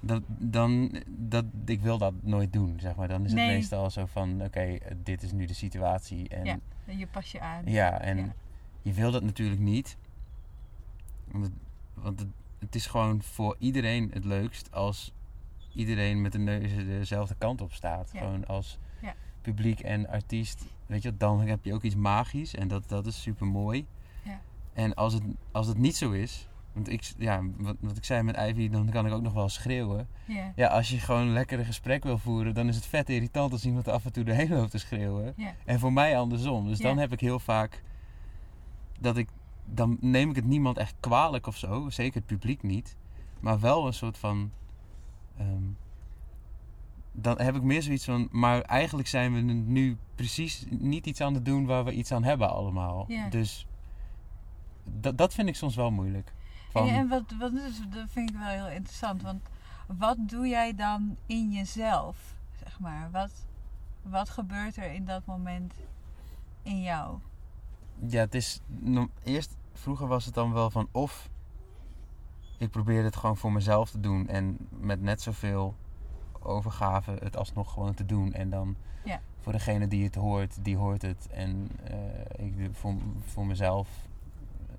Dat, 0.00 0.22
dan 0.26 1.02
dat, 1.06 1.44
ik 1.64 1.80
wil 1.80 1.98
dat 1.98 2.12
nooit 2.20 2.52
doen, 2.52 2.80
zeg 2.80 2.94
maar. 2.94 3.08
Dan 3.08 3.24
is 3.24 3.30
het 3.32 3.40
meestal 3.40 3.90
zo 3.90 4.06
van: 4.06 4.42
oké, 4.42 4.60
eh, 4.60 4.94
dit 5.02 5.22
is 5.22 5.32
nu 5.32 5.46
de 5.46 5.54
situatie. 5.54 6.28
En 6.28 6.44
Ja. 6.44 6.58
En 6.86 6.98
je 6.98 7.06
pas 7.06 7.32
je 7.32 7.40
aan. 7.40 7.62
ja, 7.66 8.00
en 8.00 8.16
Ja. 8.18 8.34
je 8.82 8.92
wil 8.92 9.10
dat 9.10 9.22
natuurlijk 9.22 9.60
niet. 9.60 9.96
Want, 11.24 11.44
het, 11.44 11.52
want 11.94 12.18
het, 12.20 12.28
het 12.58 12.74
is 12.74 12.86
gewoon 12.86 13.22
voor 13.22 13.56
iedereen 13.58 14.10
het 14.12 14.24
leukst 14.24 14.72
als 14.72 15.12
iedereen 15.74 16.20
met 16.20 16.32
de 16.32 16.38
neus 16.38 16.74
dezelfde 16.74 17.34
kant 17.38 17.60
op 17.60 17.72
staat. 17.72 18.10
Ja. 18.12 18.18
Gewoon 18.18 18.46
als 18.46 18.78
Ja. 19.00 19.14
publiek 19.40 19.80
en 19.80 20.08
artiest. 20.08 20.64
Weet 20.86 21.02
je, 21.02 21.16
dan 21.16 21.40
heb 21.40 21.64
je 21.64 21.74
ook 21.74 21.82
iets 21.82 21.94
magisch 21.96 22.54
en 22.54 22.68
dat, 22.68 22.88
dat 22.88 23.06
is 23.06 23.22
super 23.22 23.46
mooi. 23.46 23.86
Ja. 24.24 24.40
En 24.72 24.94
als 24.94 25.12
het, 25.12 25.22
als 25.52 25.66
het 25.66 25.78
niet 25.78 25.96
zo 25.96 26.10
is, 26.10 26.48
want 26.72 26.88
ik, 26.88 27.12
ja, 27.18 27.42
wat, 27.56 27.76
wat 27.80 27.96
ik 27.96 28.04
zei 28.04 28.22
met 28.22 28.36
Ivy, 28.36 28.68
dan 28.68 28.90
kan 28.90 29.06
ik 29.06 29.12
ook 29.12 29.22
nog 29.22 29.32
wel 29.32 29.48
schreeuwen. 29.48 30.08
Ja. 30.24 30.52
Ja, 30.56 30.68
als 30.68 30.88
je 30.88 30.98
gewoon 30.98 31.20
een 31.20 31.32
lekkere 31.32 31.64
gesprek 31.64 32.04
wil 32.04 32.18
voeren, 32.18 32.54
dan 32.54 32.68
is 32.68 32.76
het 32.76 32.86
vet 32.86 33.10
irritant 33.10 33.52
als 33.52 33.64
iemand 33.64 33.88
af 33.88 34.04
en 34.04 34.12
toe 34.12 34.24
doorheen 34.24 34.48
loopt 34.48 34.70
te 34.70 34.78
schreeuwen. 34.78 35.32
Ja. 35.36 35.54
En 35.64 35.78
voor 35.78 35.92
mij 35.92 36.18
andersom. 36.18 36.68
Dus 36.68 36.78
dan 36.78 36.98
heb 36.98 37.12
ik 37.12 37.20
heel 37.20 37.38
vaak 37.38 37.82
dat 39.00 39.16
ik. 39.16 39.28
Dan 39.64 39.96
neem 40.00 40.30
ik 40.30 40.36
het 40.36 40.44
niemand 40.44 40.78
echt 40.78 40.94
kwalijk 41.00 41.46
of 41.46 41.56
zo. 41.56 41.90
Zeker 41.90 42.14
het 42.14 42.26
publiek 42.26 42.62
niet. 42.62 42.96
Maar 43.40 43.60
wel 43.60 43.86
een 43.86 43.94
soort 43.94 44.18
van. 44.18 44.50
ehm, 45.38 45.62
dan 47.22 47.40
heb 47.40 47.56
ik 47.56 47.62
meer 47.62 47.82
zoiets 47.82 48.04
van. 48.04 48.28
Maar 48.30 48.60
eigenlijk 48.60 49.08
zijn 49.08 49.34
we 49.34 49.40
nu 49.52 49.96
precies 50.14 50.64
niet 50.68 51.06
iets 51.06 51.20
aan 51.20 51.34
het 51.34 51.44
doen 51.44 51.66
waar 51.66 51.84
we 51.84 51.92
iets 51.92 52.12
aan 52.12 52.24
hebben 52.24 52.50
allemaal. 52.50 53.04
Ja. 53.08 53.28
Dus 53.28 53.66
dat, 54.84 55.18
dat 55.18 55.34
vind 55.34 55.48
ik 55.48 55.56
soms 55.56 55.76
wel 55.76 55.90
moeilijk. 55.90 56.32
Van, 56.70 56.88
En, 56.88 56.94
en 56.94 57.08
wat, 57.08 57.22
wat 57.38 57.52
is, 57.52 57.80
dat 57.90 58.06
vind 58.08 58.30
ik 58.30 58.36
wel 58.36 58.48
heel 58.48 58.68
interessant. 58.68 59.22
Want 59.22 59.42
wat 59.86 60.16
doe 60.20 60.48
jij 60.48 60.74
dan 60.74 61.16
in 61.26 61.50
jezelf? 61.50 62.16
Zeg 62.62 62.80
maar. 62.80 63.10
Wat, 63.10 63.46
wat 64.02 64.28
gebeurt 64.28 64.76
er 64.76 64.92
in 64.92 65.04
dat 65.04 65.24
moment 65.24 65.74
in 66.62 66.82
jou? 66.82 67.18
Ja, 68.06 68.20
het 68.20 68.34
is. 68.34 68.60
Eerst, 69.22 69.56
vroeger 69.72 70.06
was 70.06 70.24
het 70.24 70.34
dan 70.34 70.52
wel 70.52 70.70
van 70.70 70.88
of. 70.92 71.30
Ik 72.58 72.70
probeer 72.70 73.04
het 73.04 73.16
gewoon 73.16 73.36
voor 73.36 73.52
mezelf 73.52 73.90
te 73.90 74.00
doen 74.00 74.28
en 74.28 74.56
met 74.70 75.00
net 75.00 75.22
zoveel 75.22 75.74
overgave 76.44 77.16
het 77.22 77.36
alsnog 77.36 77.72
gewoon 77.72 77.94
te 77.94 78.06
doen. 78.06 78.32
En 78.32 78.50
dan 78.50 78.76
Ja. 79.04 79.20
voor 79.40 79.52
degene 79.52 79.88
die 79.88 80.04
het 80.04 80.14
hoort, 80.14 80.64
die 80.64 80.76
hoort 80.76 81.02
het. 81.02 81.28
En 81.30 81.68
eh, 81.84 82.46
ik 82.46 82.54
voor, 82.72 82.94
voor 83.24 83.46
mezelf 83.46 83.88
eh, 84.68 84.74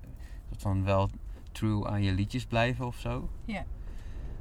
soort 0.48 0.62
van 0.62 0.84
wel 0.84 1.08
true 1.52 1.86
aan 1.88 2.02
je 2.02 2.12
liedjes 2.12 2.46
blijven 2.46 2.86
of 2.86 2.96
zo. 2.96 3.28
Ja. 3.44 3.64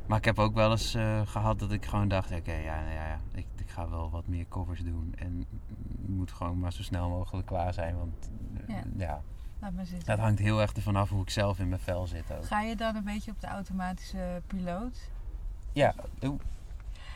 Maar 0.05 0.17
ik 0.17 0.25
heb 0.25 0.39
ook 0.39 0.53
wel 0.53 0.71
eens 0.71 0.93
eh, 0.93 1.21
gehad 1.25 1.59
dat 1.59 1.71
ik 1.71 1.85
gewoon 1.85 2.07
dacht, 2.07 2.31
oké, 2.31 2.53
ja, 2.53 2.75
nou 2.81 2.93
ja, 2.93 3.07
ja 3.07 3.19
ik, 3.33 3.45
ik 3.57 3.69
ga 3.69 3.89
wel 3.89 4.09
wat 4.09 4.27
meer 4.27 4.45
covers 4.49 4.81
doen. 4.83 5.13
En 5.17 5.45
moet 6.05 6.31
gewoon 6.31 6.59
maar 6.59 6.73
zo 6.73 6.83
snel 6.83 7.09
mogelijk 7.09 7.47
klaar 7.47 7.73
zijn, 7.73 7.97
want 7.97 8.29
Ja. 8.67 8.83
ja, 8.97 9.21
Laat 9.59 9.73
maar 9.73 9.85
zitten. 9.85 10.07
dat 10.07 10.19
hangt 10.19 10.39
heel 10.39 10.61
erg 10.61 10.73
ervan 10.73 10.95
af 10.95 11.09
hoe 11.09 11.21
ik 11.21 11.29
zelf 11.29 11.59
in 11.59 11.69
mijn 11.69 11.81
vel 11.81 12.07
zit 12.07 12.31
ook. 12.33 12.45
Ga 12.45 12.61
je 12.61 12.75
dan 12.75 12.95
een 12.95 13.03
beetje 13.03 13.31
op 13.31 13.39
de 13.39 13.47
automatische 13.47 14.41
piloot? 14.47 15.09
Ja, 15.71 15.93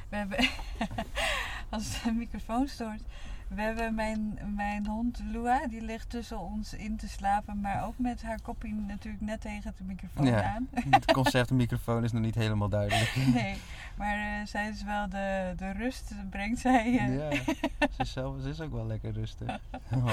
We 0.10 0.16
hebben, 0.16 0.38
als 1.70 2.02
de 2.04 2.12
microfoon 2.12 2.68
stoort, 2.68 3.02
we 3.48 3.62
hebben 3.62 3.96
mijn, 3.96 4.40
mijn 4.56 4.88
hond 4.88 5.20
Lua, 5.24 5.68
die 5.68 5.82
ligt 5.82 6.10
tussen 6.10 6.40
ons 6.40 6.74
in 6.74 6.98
te 6.98 7.08
slapen, 7.08 7.60
maar 7.62 7.86
ook 7.86 7.98
met 7.98 8.22
haar 8.22 8.42
kopje 8.42 8.74
natuurlijk 8.74 9.24
net 9.24 9.42
tegen 9.42 9.74
de 9.78 9.84
microfoon 9.84 10.26
Ja. 10.26 10.44
aan. 10.44 10.68
het 10.90 11.12
concept 11.12 11.52
microfoon 11.52 12.04
is 12.04 12.12
nog 12.12 12.22
niet 12.22 12.36
helemaal 12.36 12.70
duidelijk. 12.70 13.16
Nee, 13.34 13.58
maar 13.98 14.18
eh, 14.18 14.46
zij 14.46 14.70
is 14.70 14.84
wel 14.84 15.10
de, 15.10 15.54
de 15.58 15.72
rust, 15.72 16.12
brengt 16.30 16.60
zij. 16.60 16.98
eh. 16.98 17.16
Ja, 17.16 17.44
ze 17.80 17.88
is, 17.98 18.12
zelf, 18.12 18.42
ze 18.42 18.50
is 18.50 18.62
ook 18.62 18.72
wel 18.72 18.86
lekker 18.88 19.12
rustig. 19.12 19.60
Oh. 19.94 20.12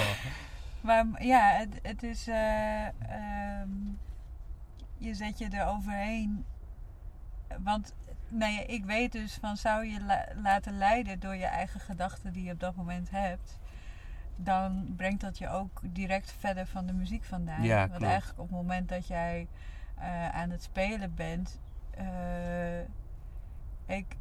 Maar 0.81 1.25
ja, 1.25 1.51
het, 1.51 1.79
het 1.83 2.03
is. 2.03 2.29
eh, 2.29 2.87
ehm, 2.87 3.69
je 4.99 5.15
zet 5.15 5.39
je 5.39 5.49
er 5.49 5.67
overheen. 5.67 6.45
Want 7.59 7.95
nou 8.35 8.53
ja, 8.53 8.61
ik 8.67 8.85
weet 8.85 9.13
dus 9.13 9.35
van 9.41 9.57
zou 9.57 9.85
je 9.87 10.01
la- 10.05 10.27
laten 10.43 10.79
leiden 10.79 11.21
door 11.21 11.37
je 11.37 11.45
eigen 11.47 11.81
gedachten 11.81 12.33
die 12.33 12.45
je 12.45 12.53
op 12.53 12.61
dat 12.61 12.75
moment 12.75 13.11
hebt. 13.11 13.59
dan 14.37 14.93
brengt 14.97 15.21
dat 15.21 15.39
je 15.39 15.49
ook 15.49 15.81
direct 15.83 16.33
verder 16.39 16.67
van 16.67 16.87
de 16.87 16.93
muziek 16.93 17.25
vandaan. 17.25 17.63
Ja, 17.63 17.79
Want 17.79 17.91
klopt. 17.91 18.05
eigenlijk 18.05 18.41
op 18.41 18.49
het 18.49 18.57
moment 18.57 18.89
dat 18.89 19.07
jij 19.07 19.49
eh, 19.99 20.29
aan 20.29 20.51
het 20.51 20.63
spelen 20.63 21.15
bent, 21.15 21.61
eh, 21.91 22.81
ik, 23.87 24.17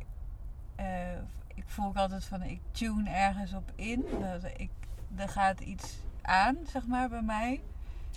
eh, 0.76 1.12
ik 1.56 1.64
voel 1.66 1.86
ook 1.86 1.96
altijd 1.98 2.26
van 2.26 2.42
ik 2.44 2.62
tune 2.72 3.10
ergens 3.10 3.54
op 3.54 3.72
in. 3.76 4.06
Dat 4.20 4.44
ik, 4.58 4.70
er 5.16 5.30
gaat 5.30 5.60
iets 5.60 5.98
aan, 6.22 6.58
zeg 6.68 6.86
maar, 6.88 7.10
bij 7.10 7.22
mij. 7.22 7.62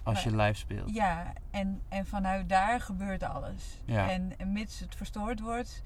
Als 0.07 0.23
je 0.23 0.37
live 0.37 0.55
speelt. 0.59 0.95
Ja, 0.95 1.33
en, 1.51 1.81
en 1.89 2.07
vanuit 2.07 2.49
daar 2.49 2.81
gebeurt 2.81 3.23
alles. 3.23 3.81
Ja. 3.85 4.11
En, 4.11 4.33
en 4.39 4.53
mits 4.53 4.81
het 4.81 4.95
verstoord 4.95 5.41
wordt, 5.41 5.83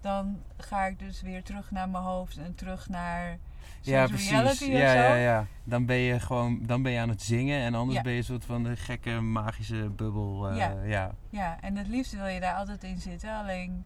dan 0.00 0.42
ga 0.56 0.84
ik 0.84 0.98
dus 0.98 1.22
weer 1.22 1.42
terug 1.42 1.70
naar 1.70 1.88
mijn 1.88 2.04
hoofd 2.04 2.36
en 2.38 2.54
terug 2.54 2.88
naar 2.88 3.38
Ja, 3.80 4.06
precies. 4.06 4.30
Ja, 4.30 4.54
zo. 4.54 4.68
ja, 4.68 5.14
ja. 5.14 5.46
Dan 5.64 5.86
ben 5.86 5.96
je 5.96 6.20
gewoon 6.20 6.58
dan 6.66 6.82
ben 6.82 6.92
je 6.92 7.00
aan 7.00 7.08
het 7.08 7.22
zingen 7.22 7.60
en 7.60 7.74
anders 7.74 7.96
Ja. 7.96 8.02
ben 8.02 8.12
je 8.12 8.18
een 8.18 8.24
soort 8.24 8.44
van 8.44 8.62
de 8.62 8.76
gekke 8.76 9.20
magische 9.20 9.90
bubbel. 9.96 10.48
eh, 10.48 10.56
Ja. 10.56 10.74
ja. 10.84 11.10
Ja, 11.30 11.60
en 11.60 11.76
het 11.76 11.86
liefst 11.88 12.12
wil 12.12 12.26
je 12.26 12.40
daar 12.40 12.54
altijd 12.54 12.84
in 12.84 12.98
zitten. 13.00 13.36
Alleen, 13.38 13.84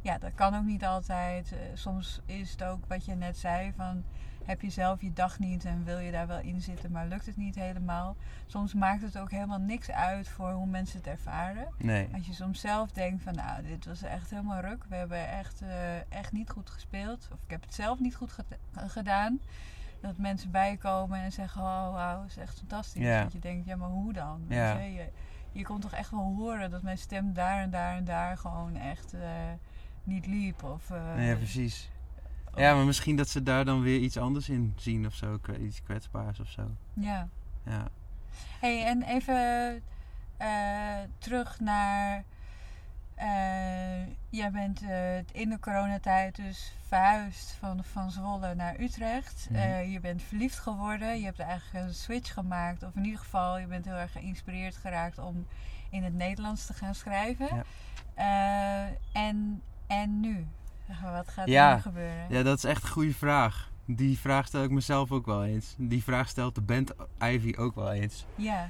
ja, 0.00 0.18
dat 0.18 0.34
kan 0.34 0.54
ook 0.56 0.64
niet 0.64 0.84
altijd. 0.84 1.52
Eh, 1.52 1.58
soms 1.74 2.20
is 2.26 2.50
het 2.50 2.64
ook 2.64 2.86
wat 2.88 3.04
je 3.04 3.14
net 3.14 3.38
zei: 3.38 3.72
van 3.76 4.04
heb 4.44 4.60
je 4.60 4.70
zelf 4.70 5.00
je 5.00 5.12
dag 5.12 5.38
niet 5.38 5.64
en 5.64 5.84
wil 5.84 5.98
je 5.98 6.10
daar 6.12 6.26
wel 6.26 6.38
in 6.40 6.60
zitten, 6.60 6.90
maar 6.92 7.06
lukt 7.06 7.26
het 7.26 7.36
niet 7.36 7.54
helemaal. 7.54 8.16
Soms 8.46 8.74
maakt 8.74 9.02
het 9.02 9.18
ook 9.18 9.30
helemaal 9.30 9.58
niks 9.60 9.90
uit 9.90 10.28
voor 10.28 10.50
hoe 10.50 10.66
mensen 10.66 10.98
het 10.98 11.06
ervaren. 11.06 11.68
Nee. 11.78 12.08
Als 12.14 12.26
je 12.26 12.32
soms 12.34 12.60
zelf 12.60 12.90
denkt 12.92 13.22
van 13.22 13.34
nou, 13.34 13.62
dit 13.62 13.86
was 13.86 14.02
echt 14.02 14.30
helemaal 14.30 14.60
ruk. 14.60 14.84
We 14.88 14.94
hebben 14.94 15.28
echt, 15.28 15.62
eh, 15.62 15.96
echt 16.12 16.32
niet 16.32 16.50
goed 16.50 16.70
gespeeld. 16.70 17.28
Of 17.32 17.38
ik 17.44 17.50
heb 17.50 17.62
het 17.62 17.74
zelf 17.74 17.98
niet 18.00 18.14
goed 18.14 18.32
ged- 18.32 18.58
gedaan. 18.76 19.40
Dat 20.00 20.16
mensen 20.18 20.50
bijkomen 20.50 21.18
en 21.20 21.32
zeggen, 21.32 21.62
oh 21.62 21.92
wauw, 21.92 22.24
is 22.24 22.36
echt 22.36 22.58
fantastisch. 22.58 23.02
Ja. 23.02 23.22
Dat 23.22 23.32
je 23.32 23.38
denkt, 23.38 23.66
ja 23.66 23.76
maar 23.76 23.88
hoe 23.88 24.12
dan? 24.12 24.44
Je, 24.94 25.08
je 25.52 25.62
kon 25.64 25.80
toch 25.80 25.92
echt 25.92 26.10
wel 26.10 26.34
horen 26.36 26.70
dat 26.70 26.82
mijn 26.82 26.98
stem 26.98 27.32
daar 27.32 27.62
en 27.62 27.70
daar 27.70 27.96
en 27.96 28.04
daar 28.04 28.36
gewoon 28.38 28.76
echt 28.76 29.12
eh, 29.14 29.20
niet 30.04 30.26
liep. 30.26 30.62
Of, 30.62 30.90
eh, 30.90 31.28
ja, 31.28 31.34
precies. 31.36 31.90
Ja, 32.56 32.74
maar 32.74 32.84
misschien 32.84 33.16
dat 33.16 33.28
ze 33.28 33.42
daar 33.42 33.64
dan 33.64 33.82
weer 33.82 33.98
iets 34.00 34.16
anders 34.16 34.48
in 34.48 34.72
zien 34.76 35.06
of 35.06 35.14
zo. 35.14 35.38
Iets 35.60 35.82
kwetsbaars 35.82 36.40
of 36.40 36.48
zo. 36.48 36.70
ja. 36.94 37.28
Ja. 37.64 37.88
hey, 38.60 38.84
en 38.84 39.02
even 39.02 39.82
eh, 40.36 40.96
terug 41.18 41.60
naar. 41.60 42.24
eh, 43.14 44.06
jij 44.30 44.50
bent 44.50 44.82
eh, 44.82 45.16
in 45.18 45.48
de 45.50 45.58
coronatijd 45.60 46.36
dus 46.36 46.72
verhuisd 46.86 47.50
van, 47.58 47.84
van 47.84 48.10
Zwolle 48.10 48.54
naar 48.54 48.80
Utrecht. 48.80 49.48
Mhm. 49.50 49.90
Je 49.90 50.00
bent 50.00 50.22
verliefd 50.22 50.58
geworden. 50.58 51.18
Je 51.18 51.24
hebt 51.24 51.38
eigenlijk 51.40 51.86
een 51.86 51.94
switch 51.94 52.32
gemaakt. 52.32 52.82
Of 52.82 52.94
in 52.94 53.04
ieder 53.04 53.20
geval, 53.20 53.58
je 53.58 53.66
bent 53.66 53.84
heel 53.84 53.94
erg 53.94 54.12
geïnspireerd 54.12 54.76
geraakt 54.76 55.18
om 55.18 55.46
in 55.90 56.02
het 56.02 56.14
Nederlands 56.14 56.66
te 56.66 56.74
gaan 56.74 56.94
schrijven. 56.94 57.48
Ja. 58.16 58.88
En, 59.12 59.62
en 59.86 60.20
nu? 60.20 60.46
Wat 61.00 61.28
gaat 61.28 61.46
er 61.46 61.52
Ja. 61.52 61.74
nu 61.74 61.80
gebeuren? 61.80 62.26
ja, 62.28 62.42
dat 62.42 62.56
is 62.56 62.64
echt 62.64 62.82
een 62.82 62.88
goede 62.88 63.14
vraag. 63.14 63.70
Die 63.86 64.18
vraag 64.18 64.46
stel 64.46 64.62
ik 64.62 64.70
mezelf 64.70 65.12
ook 65.12 65.26
wel 65.26 65.44
eens. 65.44 65.74
Die 65.78 66.02
vraag 66.02 66.28
stelt 66.28 66.54
de 66.54 66.60
band 66.60 66.92
Ivy 67.18 67.54
ook 67.58 67.74
wel 67.74 67.92
eens. 67.92 68.26
Ja. 68.36 68.68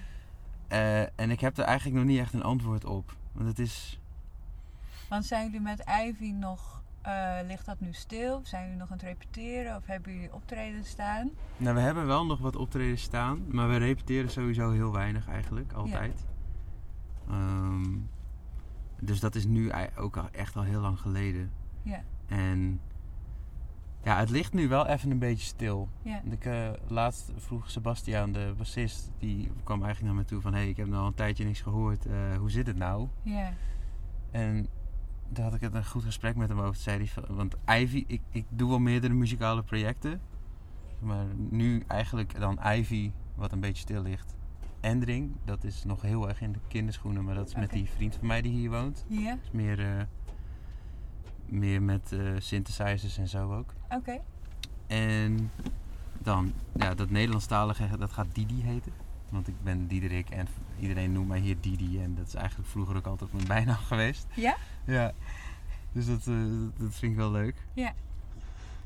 Eh, 0.69 1.01
en 1.01 1.31
ik 1.31 1.41
heb 1.41 1.59
er 1.59 1.65
eigenlijk 1.65 1.97
nog 1.99 2.07
niet 2.07 2.19
echt 2.19 2.33
een 2.35 2.43
antwoord 2.43 2.85
op. 2.85 3.17
Want 3.33 3.49
het 3.49 3.59
is... 3.59 4.01
Want 5.09 5.25
zijn 5.25 5.45
jullie 5.45 5.61
met 5.61 5.85
Ivy 6.05 6.31
nog, 6.31 6.83
eh, 7.03 7.37
ligt 7.47 7.67
dat 7.67 7.81
nu 7.81 7.93
stil? 7.93 8.41
Zijn 8.45 8.63
jullie 8.63 8.79
nog 8.79 8.91
aan 8.91 8.97
het 8.97 9.07
repeteren 9.07 9.77
of 9.77 9.87
hebben 9.87 10.13
jullie 10.13 10.33
optreden 10.35 10.85
staan? 10.85 11.31
Nou, 11.57 11.75
we 11.75 11.81
hebben 11.81 12.07
wel 12.07 12.27
nog 12.27 12.39
wat 12.39 12.57
optredens 12.57 13.03
staan. 13.03 13.45
Maar 13.49 13.69
we 13.69 13.77
repeteren 13.77 14.31
sowieso 14.31 14.71
heel 14.71 14.93
weinig 14.93 15.29
eigenlijk. 15.29 15.73
Altijd. 15.73 16.25
Ehm, 17.29 17.97
dus 19.01 19.21
dat 19.21 19.35
is 19.35 19.45
nu 19.45 19.73
ook 19.97 20.17
al 20.17 20.29
echt 20.33 20.57
al 20.57 20.63
heel 20.63 20.81
lang 20.81 21.01
geleden. 21.01 21.51
Ja. 21.83 22.03
En 22.33 22.81
ja, 24.03 24.19
het 24.19 24.31
ligt 24.31 24.53
nu 24.53 24.69
wel 24.69 24.87
even 24.87 25.11
een 25.11 25.19
beetje 25.19 25.47
stil. 25.47 25.89
Ja. 26.03 26.23
Ik, 26.31 26.45
eh, 26.45 26.71
laatst 26.87 27.33
vroeg 27.37 27.71
Sebastiaan, 27.71 28.33
de 28.33 28.55
bassist, 28.57 29.11
die 29.19 29.51
kwam 29.65 29.83
eigenlijk 29.83 30.15
naar 30.15 30.23
me 30.23 30.29
toe 30.29 30.41
van... 30.41 30.53
Hé, 30.53 30.59
hey, 30.59 30.69
ik 30.69 30.77
heb 30.77 30.87
nou 30.87 31.01
al 31.01 31.07
een 31.07 31.15
tijdje 31.15 31.45
niks 31.45 31.61
gehoord. 31.61 32.07
eh, 32.07 32.37
hoe 32.39 32.51
zit 32.51 32.67
het 32.67 32.77
nou? 32.77 33.09
Ja. 33.23 33.53
En 34.31 34.67
daar 35.29 35.45
had 35.45 35.55
ik 35.55 35.61
het 35.61 35.75
een 35.75 35.85
goed 35.85 36.05
gesprek 36.05 36.37
met 36.37 36.49
hem 36.49 36.61
over. 36.61 36.77
Zei 36.77 37.09
hij 37.15 37.25
want 37.35 37.57
Ivy, 37.71 38.05
ik, 38.07 38.21
ik 38.31 38.45
doe 38.49 38.69
wel 38.69 38.79
meerdere 38.79 39.15
muzikale 39.15 39.63
projecten. 39.63 40.21
Maar 40.99 41.25
nu 41.51 41.83
eigenlijk 41.87 42.41
dan 42.41 42.59
Ivy, 42.67 43.11
wat 43.35 43.53
een 43.53 43.61
beetje 43.61 43.83
stil 43.83 44.03
ligt. 44.03 44.37
Endring, 44.81 45.37
dat 45.45 45.65
is 45.65 45.85
nog 45.85 46.03
heel 46.03 46.29
erg 46.29 46.41
in 46.41 46.53
de 46.53 46.59
kinderschoenen. 46.69 47.25
Maar 47.25 47.35
dat 47.35 47.49
is 47.49 47.55
met 47.55 47.71
die 47.71 47.89
vriend 47.91 48.15
van 48.15 48.27
mij 48.27 48.43
die 48.43 48.53
hier 48.53 48.71
woont. 48.71 49.05
Ja? 49.09 49.31
Dat 49.31 49.39
is 49.43 49.51
meer, 49.51 49.81
eh, 49.81 50.03
meer 51.53 51.83
met 51.83 52.13
eh, 52.13 52.21
synthesizers 52.39 53.19
en 53.19 53.29
zo 53.29 53.55
ook. 53.55 53.73
Oké. 53.91 54.21
En 54.87 55.51
dan, 56.19 56.53
ja, 56.75 56.95
dat 56.95 57.11
Nederlandstalige, 57.11 57.97
dat 57.99 58.13
gaat 58.13 58.27
Didi 58.35 58.63
heten. 58.63 58.93
Want 59.31 59.49
ik 59.49 59.55
ben 59.63 59.87
Diederik 59.87 60.31
en 60.31 60.47
iedereen 60.81 61.13
noemt 61.13 61.29
mij 61.29 61.39
hier 61.41 61.57
Didi. 61.61 62.03
En 62.03 62.15
dat 62.15 62.27
is 62.27 62.35
eigenlijk 62.35 62.69
vroeger 62.69 62.97
ook 62.97 63.07
altijd 63.07 63.33
mijn 63.33 63.47
bijnaam 63.57 63.77
geweest. 63.77 64.27
Ja? 64.35 64.57
Ja. 64.85 65.13
Dus 65.93 66.07
dat, 66.07 66.25
dat- 66.25 66.79
dat 66.79 66.95
vind 66.95 67.13
ik 67.13 67.19
wel 67.19 67.31
leuk. 67.31 67.67
Ja. 67.73 67.93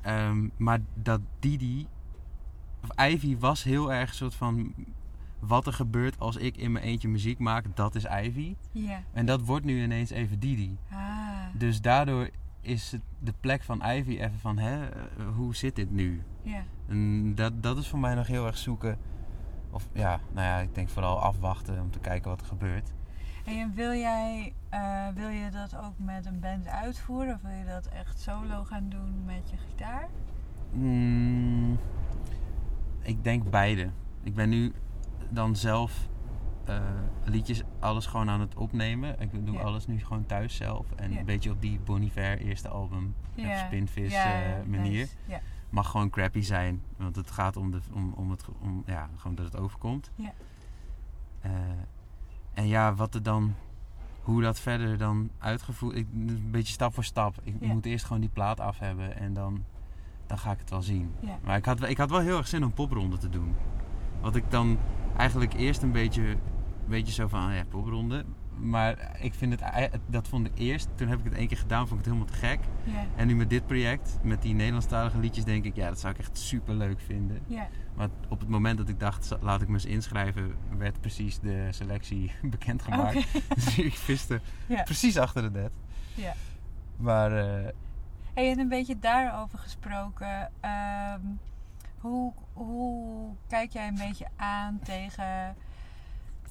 Ehm, 0.00 0.48
maar 0.56 0.78
dat 0.94 1.20
Didi, 1.38 1.86
of 2.82 3.06
Ivy 3.06 3.38
was 3.38 3.62
heel 3.62 3.92
erg 3.92 4.08
een 4.08 4.14
soort 4.14 4.34
van... 4.34 4.74
Wat 5.38 5.66
er 5.66 5.72
gebeurt 5.72 6.18
als 6.18 6.36
ik 6.36 6.56
in 6.56 6.72
mijn 6.72 6.84
eentje 6.84 7.08
muziek 7.08 7.38
maak, 7.38 7.64
dat 7.76 7.94
is 7.94 8.04
Ivy. 8.04 8.54
Ja. 8.72 9.02
En 9.12 9.26
dat 9.26 9.40
wordt 9.40 9.64
nu 9.64 9.82
ineens 9.82 10.10
even 10.10 10.38
Didi. 10.40 10.76
Ah. 10.90 10.98
Dus 11.52 11.80
daardoor 11.80 12.28
is 12.66 12.92
het 12.92 13.00
de 13.18 13.32
plek 13.40 13.62
van 13.62 13.82
Ivy 13.84 14.10
even 14.10 14.38
van, 14.38 14.58
hè, 14.58 14.88
hoe 15.34 15.54
zit 15.54 15.76
dit 15.76 15.90
nu? 15.90 16.22
Ja. 16.42 16.62
En 16.88 17.34
dat, 17.34 17.62
dat 17.62 17.78
is 17.78 17.88
voor 17.88 17.98
mij 17.98 18.14
nog 18.14 18.26
heel 18.26 18.46
erg 18.46 18.56
zoeken. 18.56 18.98
Of 19.70 19.88
ja, 19.92 20.20
nou 20.32 20.46
ja, 20.46 20.58
ik 20.58 20.74
denk 20.74 20.88
vooral 20.88 21.20
afwachten 21.20 21.80
om 21.80 21.90
te 21.90 21.98
kijken 21.98 22.30
wat 22.30 22.40
er 22.40 22.46
gebeurt. 22.46 22.92
En 23.44 23.74
wil 23.74 23.92
jij, 23.92 24.52
eh, 24.68 25.08
wil 25.14 25.28
je 25.28 25.50
dat 25.50 25.76
ook 25.76 25.92
met 25.96 26.26
een 26.26 26.40
band 26.40 26.68
uitvoeren? 26.68 27.34
Of 27.34 27.42
wil 27.42 27.58
je 27.58 27.64
dat 27.64 27.86
echt 27.86 28.20
solo 28.20 28.64
gaan 28.64 28.88
doen 28.88 29.24
met 29.24 29.50
je 29.50 29.56
gitaar? 29.56 30.08
Mm, 30.72 31.78
ik 33.02 33.24
denk 33.24 33.50
beide. 33.50 33.90
Ik 34.22 34.34
ben 34.34 34.48
nu 34.48 34.72
dan 35.28 35.56
zelf 35.56 36.08
eh, 36.70 36.80
liedjes, 37.24 37.62
alles 37.78 38.06
gewoon 38.06 38.30
aan 38.30 38.40
het 38.40 38.54
opnemen. 38.54 39.20
Ik 39.20 39.46
doe 39.46 39.54
Ja. 39.54 39.62
alles 39.62 39.86
nu 39.86 39.98
gewoon 40.04 40.26
thuis 40.26 40.56
zelf. 40.56 40.92
En 40.92 41.12
Ja. 41.12 41.18
een 41.18 41.24
beetje 41.24 41.50
op 41.50 41.60
die 41.62 41.80
Bon 41.84 42.02
Iver 42.02 42.38
eerste 42.38 42.68
album, 42.68 43.14
ja. 43.34 43.66
Spinvis 43.66 44.12
eh, 44.14 44.22
manier. 44.66 45.08
nice. 45.26 45.40
Mag 45.70 45.90
gewoon 45.90 46.10
crappy 46.10 46.40
zijn. 46.40 46.82
Want 46.96 47.16
het 47.16 47.30
gaat 47.30 47.56
om, 47.56 47.70
de, 47.70 47.80
om, 47.92 48.12
om, 48.16 48.30
het, 48.30 48.44
om 48.60 48.82
ja, 48.86 49.08
gewoon 49.16 49.36
dat 49.36 49.44
het 49.44 49.56
overkomt. 49.56 50.10
Ja. 50.14 50.32
Eh, 51.40 51.50
en 52.54 52.66
ja, 52.66 52.94
wat 52.94 53.14
er 53.14 53.22
dan... 53.22 53.54
Hoe 54.22 54.42
dat 54.42 54.60
verder 54.60 54.98
dan 54.98 55.30
uitgevoerd... 55.38 55.96
Ik, 55.96 56.06
een 56.14 56.48
beetje 56.50 56.72
stap 56.72 56.94
voor 56.94 57.04
stap. 57.04 57.34
Ik 57.42 57.60
moet 57.60 57.86
eerst 57.86 58.04
gewoon 58.04 58.20
die 58.20 58.30
plaat 58.30 58.60
af 58.60 58.78
hebben. 58.78 59.16
En 59.16 59.32
dan, 59.34 59.64
dan 60.26 60.38
ga 60.38 60.50
ik 60.52 60.58
het 60.58 60.70
wel 60.70 60.82
zien. 60.82 61.14
Maar 61.44 61.56
ik 61.56 61.64
had, 61.64 61.82
ik 61.88 61.96
had 61.98 62.10
wel 62.10 62.20
heel 62.20 62.36
erg 62.36 62.46
zin 62.48 62.64
om 62.64 62.72
popronde 62.72 63.18
te 63.18 63.28
doen. 63.28 63.54
Wat 64.20 64.36
ik 64.36 64.50
dan 64.50 64.78
eigenlijk 65.16 65.54
eerst 65.54 65.82
een 65.82 65.92
beetje, 65.92 66.36
beetje 66.88 67.12
zo 67.12 67.28
van, 67.28 67.52
ja, 67.54 67.64
popronde. 67.68 68.24
Maar 68.60 69.16
ik 69.20 69.34
vind 69.34 69.52
het, 69.52 69.60
ei- 69.60 69.90
dat 70.06 70.28
vond 70.28 70.46
ik 70.46 70.52
eerst. 70.58 70.88
Toen 70.94 71.08
heb 71.08 71.18
ik 71.18 71.24
het 71.24 71.34
één 71.34 71.46
keer 71.48 71.56
gedaan, 71.56 71.88
vond 71.88 72.00
ik 72.00 72.06
het 72.06 72.14
helemaal 72.14 72.32
te 72.34 72.46
gek. 72.46 72.60
En 73.16 73.26
nu 73.26 73.36
met 73.36 73.50
dit 73.50 73.66
project, 73.66 74.18
met 74.22 74.42
die 74.42 74.54
Nederlandstalige 74.54 75.18
liedjes, 75.18 75.44
denk 75.44 75.64
ik, 75.64 75.76
ja, 75.76 75.88
dat 75.88 76.00
zou 76.00 76.12
ik 76.12 76.18
echt 76.18 76.38
super 76.38 76.74
leuk 76.74 77.00
vinden. 77.00 77.40
Ja. 77.46 77.68
Maar 77.94 78.08
op 78.28 78.40
het 78.40 78.48
moment 78.48 78.78
dat 78.78 78.88
ik 78.88 79.00
dacht, 79.00 79.36
laat 79.40 79.62
ik 79.62 79.68
me 79.68 79.74
eens 79.74 79.84
inschrijven, 79.84 80.54
werd 80.78 81.00
precies 81.00 81.38
de 81.38 81.68
selectie 81.70 82.32
bekendgemaakt. 82.42 83.16
Oké. 83.16 83.26
Dus 83.54 83.78
ik 83.78 83.94
viste 83.94 84.40
precies 84.84 85.18
achter 85.18 85.42
het 85.42 85.52
net. 85.52 85.70
Ja. 86.14 86.32
Maar 86.96 87.32
eh, 87.64 87.68
Hey, 88.34 88.50
en 88.50 88.58
een 88.58 88.68
beetje 88.68 88.98
daarover 88.98 89.58
gesproken. 89.58 90.50
ehm, 90.60 91.20
hoe, 91.98 92.32
hoe 92.52 93.28
kijk 93.48 93.70
jij 93.72 93.88
een 93.88 93.98
beetje 94.08 94.26
aan 94.36 94.78
tegen, 94.84 95.56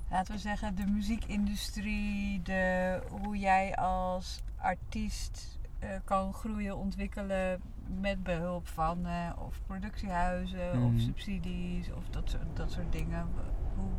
laten 0.10 0.34
we 0.34 0.40
zeggen, 0.40 0.76
de 0.76 0.86
muziekindustrie? 0.86 2.42
De, 2.42 3.00
hoe 3.22 3.38
jij 3.38 3.76
als 3.76 4.42
artiest 4.58 5.60
eh, 5.80 5.90
kan 6.04 6.34
groeien, 6.34 6.78
ontwikkelen 6.78 7.62
met 8.00 8.24
behulp 8.24 8.68
van 8.68 9.06
eh, 9.06 9.30
of 9.38 9.62
productiehuizen 9.66 10.72
of 10.84 10.92
Mhm. 10.92 11.00
subsidies 11.00 11.92
of 11.94 12.04
dat 12.10 12.30
soort, 12.30 12.56
dat 12.56 12.72
soort 12.72 12.92
dingen. 12.92 13.28
Hoe, 13.76 13.90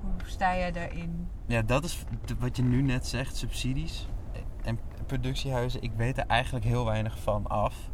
hoe 0.00 0.12
sta 0.24 0.56
jij 0.56 0.72
daarin? 0.72 1.28
Ja, 1.46 1.62
dat 1.62 1.84
is 1.84 2.04
wat 2.38 2.56
je 2.56 2.62
nu 2.62 2.82
net 2.82 3.06
zegt, 3.06 3.36
subsidies 3.36 4.08
en 4.62 4.78
productiehuizen. 5.06 5.82
Ik 5.82 5.92
weet 5.92 6.18
er 6.18 6.26
eigenlijk 6.26 6.64
heel 6.64 6.84
weinig 6.84 7.18
van 7.20 7.46
af. 7.46 7.90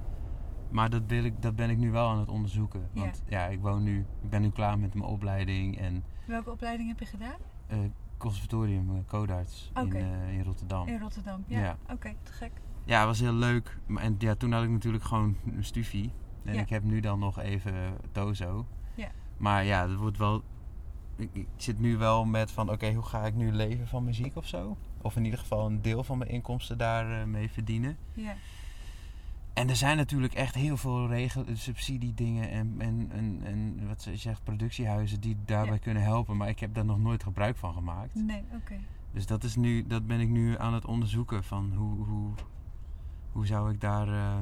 Maar 0.70 0.90
dat, 0.90 1.02
wil 1.06 1.24
ik, 1.24 1.42
dat 1.42 1.56
ben 1.56 1.70
ik 1.70 1.78
nu 1.78 1.90
wel 1.90 2.08
aan 2.08 2.18
het 2.18 2.28
onderzoeken. 2.28 2.88
Want 2.92 3.22
ja, 3.28 3.46
ik 3.46 3.60
woon 3.60 3.82
nu, 3.82 4.06
ik 4.22 4.30
ben 4.30 4.40
nu 4.42 4.50
klaar 4.50 4.78
met 4.78 4.94
mijn 4.94 5.06
opleiding 5.06 5.78
en 5.78 6.04
Welke 6.26 6.50
opleiding 6.50 6.88
heb 6.88 6.98
je 6.98 7.06
gedaan? 7.06 7.36
eh 7.66 7.78
conservatorium 8.18 8.90
uh, 8.90 8.98
codarts 9.06 9.70
in, 9.74 9.94
eh, 9.96 10.32
in 10.32 10.42
Rotterdam. 10.42 10.88
In 10.88 10.98
Rotterdam. 11.00 11.44
Ja. 11.46 11.60
Ja. 11.60 11.76
Oké, 11.90 12.14
te 12.22 12.32
gek. 12.32 12.50
Ja, 12.84 12.98
het 12.98 13.06
was 13.06 13.20
heel 13.20 13.32
leuk. 13.32 13.78
En 13.96 14.14
ja, 14.18 14.34
toen 14.34 14.52
had 14.52 14.62
ik 14.62 14.68
natuurlijk 14.70 15.04
gewoon 15.04 15.36
een 15.56 15.64
studie. 15.64 16.10
En 16.44 16.54
Ja. 16.54 16.60
ik 16.60 16.68
heb 16.68 16.82
nu 16.82 17.00
dan 17.00 17.18
nog 17.18 17.38
even 17.38 17.74
Tozo. 18.12 18.66
Ja. 18.94 19.08
Maar 19.36 19.64
ja, 19.64 19.86
dat 19.86 19.96
wordt 19.98 20.18
wel... 20.18 20.42
Ik, 21.16 21.28
ik 21.32 21.48
zit 21.56 21.78
nu 21.78 21.96
wel 21.96 22.24
met 22.24 22.50
van, 22.50 22.70
oké, 22.70 22.92
hoe 22.92 23.04
ga 23.04 23.26
ik 23.26 23.34
nu 23.34 23.52
leven 23.52 23.88
van 23.88 24.04
muziek 24.04 24.36
of 24.36 24.46
zo? 24.46 24.76
Of 25.02 25.16
in 25.16 25.24
ieder 25.24 25.38
geval 25.38 25.66
een 25.66 25.82
deel 25.82 26.04
van 26.04 26.18
mijn 26.18 26.30
inkomsten 26.30 26.78
daarmee 26.78 27.26
mee 27.26 27.50
verdienen. 27.50 27.96
Ja. 28.12 28.34
En 29.54 29.68
er 29.68 29.76
zijn 29.76 29.96
natuurlijk 29.96 30.34
echt 30.34 30.54
heel 30.54 30.76
veel 30.76 31.08
regel, 31.08 31.44
subsidiedingen 31.52 32.50
en, 32.50 32.74
en, 32.78 33.08
en, 33.10 33.40
en 33.44 33.86
wat 33.86 34.02
ze 34.02 34.16
zegt, 34.16 34.44
productiehuizen 34.44 35.20
die 35.20 35.36
daarbij 35.44 35.74
Ja. 35.74 35.80
kunnen 35.80 36.02
helpen. 36.02 36.36
Maar 36.36 36.48
ik 36.48 36.58
heb 36.60 36.74
daar 36.74 36.84
nog 36.84 36.98
nooit 36.98 37.22
gebruik 37.22 37.56
van 37.56 37.72
gemaakt. 37.72 38.14
Nee, 38.14 38.44
oké. 38.54 38.74
Dus 39.12 39.26
dat, 39.26 39.44
is 39.44 39.56
nu, 39.56 39.86
dat 39.86 40.06
ben 40.06 40.20
ik 40.20 40.28
nu 40.28 40.58
aan 40.58 40.74
het 40.74 40.84
onderzoeken. 40.84 41.44
Van 41.44 41.72
hoe, 41.74 42.04
hoe, 42.04 42.32
hoe 43.32 43.46
zou 43.46 43.72
ik 43.72 43.80
daar 43.80 44.08
eh, 44.08 44.38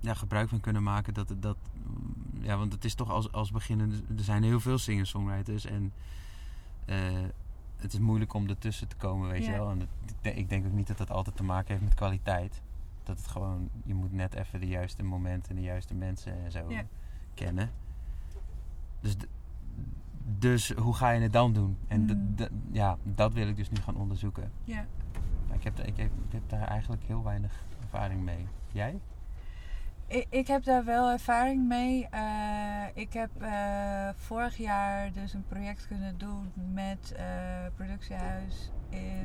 ja, 0.00 0.14
gebruik 0.14 0.48
van 0.48 0.60
kunnen 0.60 0.82
maken. 0.82 1.14
Dat, 1.14 1.34
dat, 1.38 1.56
ja, 2.40 2.56
want 2.56 2.72
het 2.72 2.84
is 2.84 2.94
toch 2.94 3.10
als, 3.10 3.32
als 3.32 3.50
beginnende... 3.50 3.96
Er 4.16 4.24
zijn 4.24 4.42
heel 4.42 4.60
veel 4.60 4.78
singer-songwriters. 4.78 5.64
En 5.64 5.92
eh, 6.84 6.96
het 7.76 7.92
is 7.92 7.98
moeilijk 7.98 8.34
om 8.34 8.48
ertussen 8.48 8.88
te 8.88 8.96
komen, 8.96 9.28
weet 9.28 9.44
je 9.44 9.50
wel. 9.50 9.70
En 9.70 9.88
ik 10.36 10.48
denk 10.48 10.66
ook 10.66 10.72
niet 10.72 10.86
dat 10.86 10.98
dat 10.98 11.10
altijd 11.10 11.36
te 11.36 11.42
maken 11.42 11.68
heeft 11.68 11.84
met 11.84 11.94
kwaliteit. 11.94 12.62
Dat 13.02 13.16
het 13.18 13.26
gewoon... 13.26 13.68
Je 13.84 13.94
moet 13.94 14.12
net 14.12 14.34
even 14.34 14.60
de 14.60 14.66
juiste 14.66 15.02
momenten 15.02 15.50
en 15.50 15.56
de 15.56 15.62
juiste 15.62 15.94
mensen 15.94 16.44
en 16.44 16.50
zo 16.50 16.64
Ja. 16.70 16.82
kennen. 17.34 17.70
Dus... 19.00 19.16
dus 20.38 20.70
hoe 20.70 20.94
ga 20.94 21.10
je 21.10 21.20
het 21.20 21.32
dan 21.32 21.52
doen? 21.52 21.76
En 21.88 22.00
Mm. 22.02 22.34
ja, 22.72 22.96
dat 23.02 23.32
wil 23.32 23.48
ik 23.48 23.56
dus 23.56 23.70
nu 23.70 23.76
gaan 23.76 23.96
onderzoeken. 23.96 24.52
Ja. 24.64 24.84
Maar 25.46 25.56
ik 25.56 25.64
heb, 25.64 25.78
ik, 25.78 25.96
heb, 25.96 26.10
ik 26.26 26.32
heb 26.32 26.42
daar 26.48 26.68
eigenlijk 26.68 27.02
heel 27.04 27.22
weinig 27.24 27.64
ervaring 27.82 28.22
mee. 28.22 28.46
Jij? 28.72 29.00
Ik, 30.06 30.26
ik 30.30 30.46
heb 30.46 30.64
daar 30.64 30.84
wel 30.84 31.10
ervaring 31.10 31.68
mee. 31.68 32.06
Eh, 32.10 32.84
ik 32.94 33.12
heb 33.12 33.30
eh, 33.42 34.08
vorig 34.14 34.56
jaar 34.56 35.12
dus 35.12 35.34
een 35.34 35.44
project 35.48 35.86
kunnen 35.86 36.18
doen 36.18 36.52
met 36.72 37.12
eh 37.16 37.24
productiehuis 37.76 38.70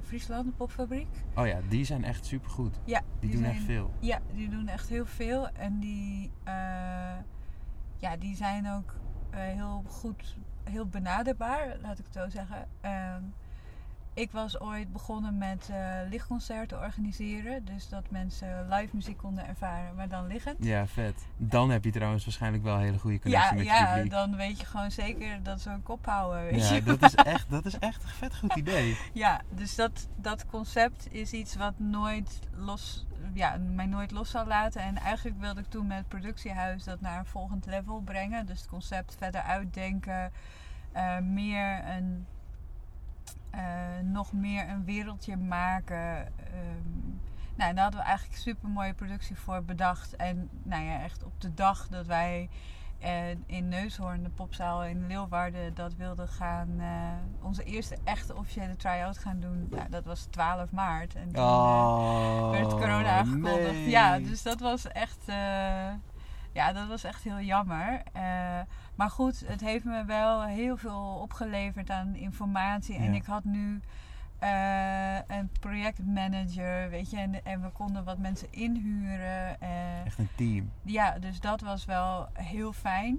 Friesland, 0.04 0.45
de 0.45 0.51
popfabriek. 0.51 1.08
Oh 1.36 1.47
ja, 1.47 1.60
die 1.69 1.86
zijn 1.86 2.04
echt 2.04 2.25
supergoed. 2.25 2.80
Ja, 2.84 3.01
Die, 3.19 3.32
doen 3.32 3.43
echt 3.43 3.63
veel. 3.63 3.91
Ja, 3.99 4.19
die 4.34 4.49
doen 4.49 4.67
echt 4.67 4.89
heel 4.89 5.06
veel. 5.06 5.49
En 5.49 5.80
die, 5.80 6.32
eh, 6.43 6.54
ja, 7.97 8.17
die 8.19 8.36
zijn 8.36 8.71
ook 8.71 8.95
eh, 9.30 9.39
heel 9.39 9.84
goed, 9.88 10.38
heel 10.63 10.86
benaderbaar, 10.86 11.78
laat 11.82 11.99
ik 11.99 12.06
het 12.06 12.13
zo 12.13 12.30
zeggen. 12.30 12.67
Ehm, 12.82 13.21
ik 14.15 14.32
was 14.32 14.60
ooit 14.60 14.91
begonnen 14.93 15.38
met 15.38 15.69
eh, 15.71 15.78
lichtconcerten 16.10 16.80
organiseren. 16.80 17.65
Dus 17.65 17.89
dat 17.89 18.04
mensen 18.10 18.67
live 18.69 18.95
muziek 18.95 19.17
konden 19.17 19.47
ervaren, 19.47 19.95
maar 19.95 20.08
dan 20.10 20.28
liggend. 20.28 20.56
Ja, 20.60 20.88
vet. 20.88 21.25
Dan 21.38 21.69
heb 21.69 21.84
je 21.84 21.91
trouwens 21.91 22.23
waarschijnlijk 22.25 22.63
wel 22.63 22.75
een 22.75 22.82
hele 22.82 22.97
goede 22.99 23.19
connectie 23.19 23.49
Ja, 23.49 23.56
met 23.58 23.65
ja 23.65 23.93
publiek. 23.93 24.12
dan 24.12 24.36
weet 24.36 24.60
je 24.60 24.65
gewoon 24.65 24.91
zeker 24.91 25.43
dat 25.43 25.62
ze 25.62 25.69
een 25.69 25.84
kop 25.84 26.06
houden. 26.06 26.43
Weet 26.43 26.67
Ja, 26.67 26.73
je? 26.75 26.84
dat 26.84 27.01
is, 27.01 27.15
echt, 27.15 27.49
dat 27.49 27.65
is 27.65 27.80
echt 27.80 28.04
een 28.04 28.10
vet 28.10 28.36
goed 28.36 28.56
idee. 28.65 28.97
Ja, 29.13 29.41
dus 29.49 29.75
dat, 29.75 30.08
dat 30.15 30.45
concept 30.45 31.13
is 31.13 31.32
iets 31.32 31.56
wat 31.56 31.73
nooit 31.80 32.39
los, 32.56 33.06
ja, 33.34 33.58
mij 33.75 33.86
nooit 33.86 34.12
los 34.12 34.30
zal 34.30 34.45
laten. 34.47 34.82
En 34.82 34.97
eigenlijk 34.97 35.39
wilde 35.39 35.60
ik 35.60 35.69
toen 35.69 35.88
met 35.88 35.97
het 35.97 36.08
productiehuis 36.08 36.84
dat 36.84 37.01
naar 37.01 37.19
een 37.19 37.25
volgend 37.25 37.65
level 37.65 37.99
brengen. 38.01 38.45
Dus 38.45 38.60
het 38.60 38.69
concept 38.69 39.15
verder 39.17 39.41
uitdenken. 39.41 40.32
eh, 40.91 41.17
meer 41.19 41.84
een, 41.89 42.25
nog 44.04 44.34
meer 44.34 44.70
een 44.70 44.86
wereldje 44.86 45.38
maken. 45.38 46.18
Ehm, 46.18 46.94
nou, 47.56 47.70
en 47.70 47.76
daar 47.76 47.84
hadden 47.84 48.02
we 48.02 48.08
eigenlijk 48.08 48.39
super 48.39 48.70
mooie 48.70 48.94
productie 48.94 49.36
voor 49.38 49.63
bedacht. 49.63 50.15
En 50.15 50.50
nou 50.63 50.84
ja, 50.84 51.02
echt 51.02 51.24
op 51.24 51.41
de 51.41 51.54
dag 51.54 51.88
dat 51.88 52.06
wij 52.06 52.50
eh, 53.00 53.30
in 53.46 53.68
Neushoorn, 53.70 54.24
de 54.24 54.30
popzaal 54.30 54.84
in 54.86 55.08
Leeuwarden, 55.08 55.74
dat 55.74 55.96
wilden 55.96 56.28
gaan. 56.28 56.70
eh, 56.80 56.86
onze 57.46 57.63
eerste 57.63 57.98
echte 58.04 58.36
officiële 58.36 58.76
try-out 58.76 59.18
gaan 59.18 59.39
doen. 59.39 59.68
Nou, 59.72 59.89
dat 59.89 60.06
was 60.06 60.24
12 60.30 60.72
maart. 60.72 61.15
En 61.15 61.32
toen 61.32 61.44
eh, 61.44 61.50
Oh, 61.50 62.50
werd 62.52 62.68
corona 62.72 63.18
aangekondigd. 63.18 63.72
nee. 63.74 63.89
Ja, 63.89 64.20
dus 64.20 64.41
dat 64.41 64.60
was 64.60 64.88
echt. 64.88 65.26
Ja, 66.56 66.74
dat 66.74 66.88
was 66.88 67.04
echt 67.04 67.24
heel 67.24 67.39
jammer. 67.41 68.02
Eh, 68.13 68.60
maar 68.96 69.10
goed, 69.10 69.44
het 69.46 69.62
heeft 69.62 69.84
me 69.86 70.06
wel 70.06 70.44
heel 70.44 70.78
veel 70.78 71.20
opgeleverd 71.22 71.89
aan 71.89 72.15
informatie. 72.15 72.96
En 72.98 73.13
ik 73.13 73.26
had 73.26 73.44
nu 73.44 73.82
eh, 74.39 75.15
een 75.28 75.50
projectmanager, 75.60 76.89
weet 76.89 77.10
je. 77.10 77.18
En, 77.18 77.46
en 77.46 77.62
we 77.62 77.70
konden 77.70 78.04
wat 78.04 78.18
mensen 78.18 78.48
inhuren. 78.52 79.62
eh, 79.62 80.06
Echt 80.06 80.18
een 80.20 80.30
team. 80.36 80.72
ja, 80.82 81.20
dus 81.20 81.39
dat 81.39 81.62
was 81.62 81.86
wel 81.86 82.28
heel 82.34 82.74
fijn. 82.74 83.18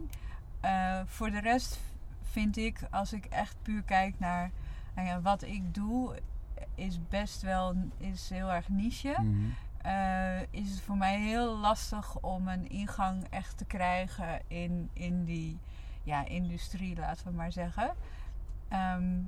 Voor 1.06 1.30
de 1.30 1.40
rest 1.40 1.80
vind 2.22 2.56
ik, 2.56 2.78
als 2.90 3.12
ik 3.12 3.24
echt 3.24 3.56
puur 3.62 3.82
kijk 3.82 4.18
naar 4.18 4.50
nou 4.94 5.08
ja, 5.08 5.20
wat 5.20 5.42
ik 5.42 5.74
doe, 5.74 6.16
is 6.74 6.98
best 7.08 7.42
wel 7.42 7.74
is 7.96 8.30
heel 8.30 8.52
erg 8.52 8.68
niche. 8.68 9.14
Mhm. 9.20 9.46
Eh, 9.86 10.40
is 10.50 10.70
het 10.70 10.80
voor 10.80 10.96
mij 10.96 11.20
heel 11.20 11.56
lastig 11.56 12.16
om 12.20 12.48
een 12.48 12.68
ingang 12.70 13.26
echt 13.30 13.58
te 13.58 13.64
krijgen 13.64 14.40
in, 14.46 14.90
in 14.92 15.24
die 15.24 15.58
ja, 16.02 16.24
industrie, 16.24 16.96
laten 16.96 17.26
we 17.26 17.32
maar 17.32 17.52
zeggen. 17.52 17.94
Ehm, 18.68 19.18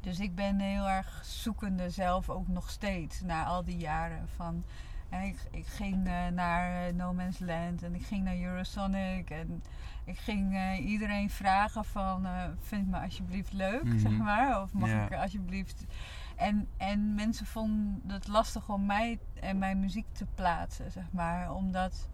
dus 0.00 0.20
ik 0.20 0.34
ben 0.34 0.58
heel 0.60 0.88
erg 0.88 1.20
zoekende 1.24 1.90
zelf 1.90 2.30
ook 2.30 2.48
nog 2.48 2.70
steeds 2.70 3.20
na 3.20 3.44
al 3.44 3.64
die 3.64 3.76
jaren 3.76 4.28
van. 4.36 4.64
ik, 5.10 5.36
ik 5.50 5.66
ging 5.66 6.06
eh, 6.06 6.26
naar 6.26 6.86
eh, 6.86 6.94
No 6.94 7.12
Man's 7.12 7.38
Land 7.38 7.82
en 7.82 7.94
ik 7.94 8.06
ging 8.06 8.24
naar 8.24 8.38
Eurosonic 8.38 9.30
en 9.30 9.62
ik 10.04 10.18
ging 10.18 10.78
iedereen 10.78 11.30
vragen 11.30 11.84
van 11.84 12.26
vind 12.60 12.90
me 12.90 13.00
alsjeblieft 13.00 13.52
leuk, 13.52 13.84
Mhm. 13.92 13.98
zeg 13.98 14.12
maar. 14.12 14.62
Of 14.62 14.72
mag 14.72 14.90
ik 14.90 15.14
alsjeblieft 15.14 15.84
en, 16.42 16.68
en 16.76 17.14
mensen 17.14 17.46
vonden 17.46 18.10
het 18.10 18.28
lastig 18.28 18.68
om 18.68 18.86
mij 18.86 19.18
en 19.40 19.58
mijn 19.58 19.80
muziek 19.80 20.06
te 20.12 20.26
plaatsen, 20.34 20.90
zeg 20.90 21.04
maar. 21.12 21.54
Omdat, 21.54 22.08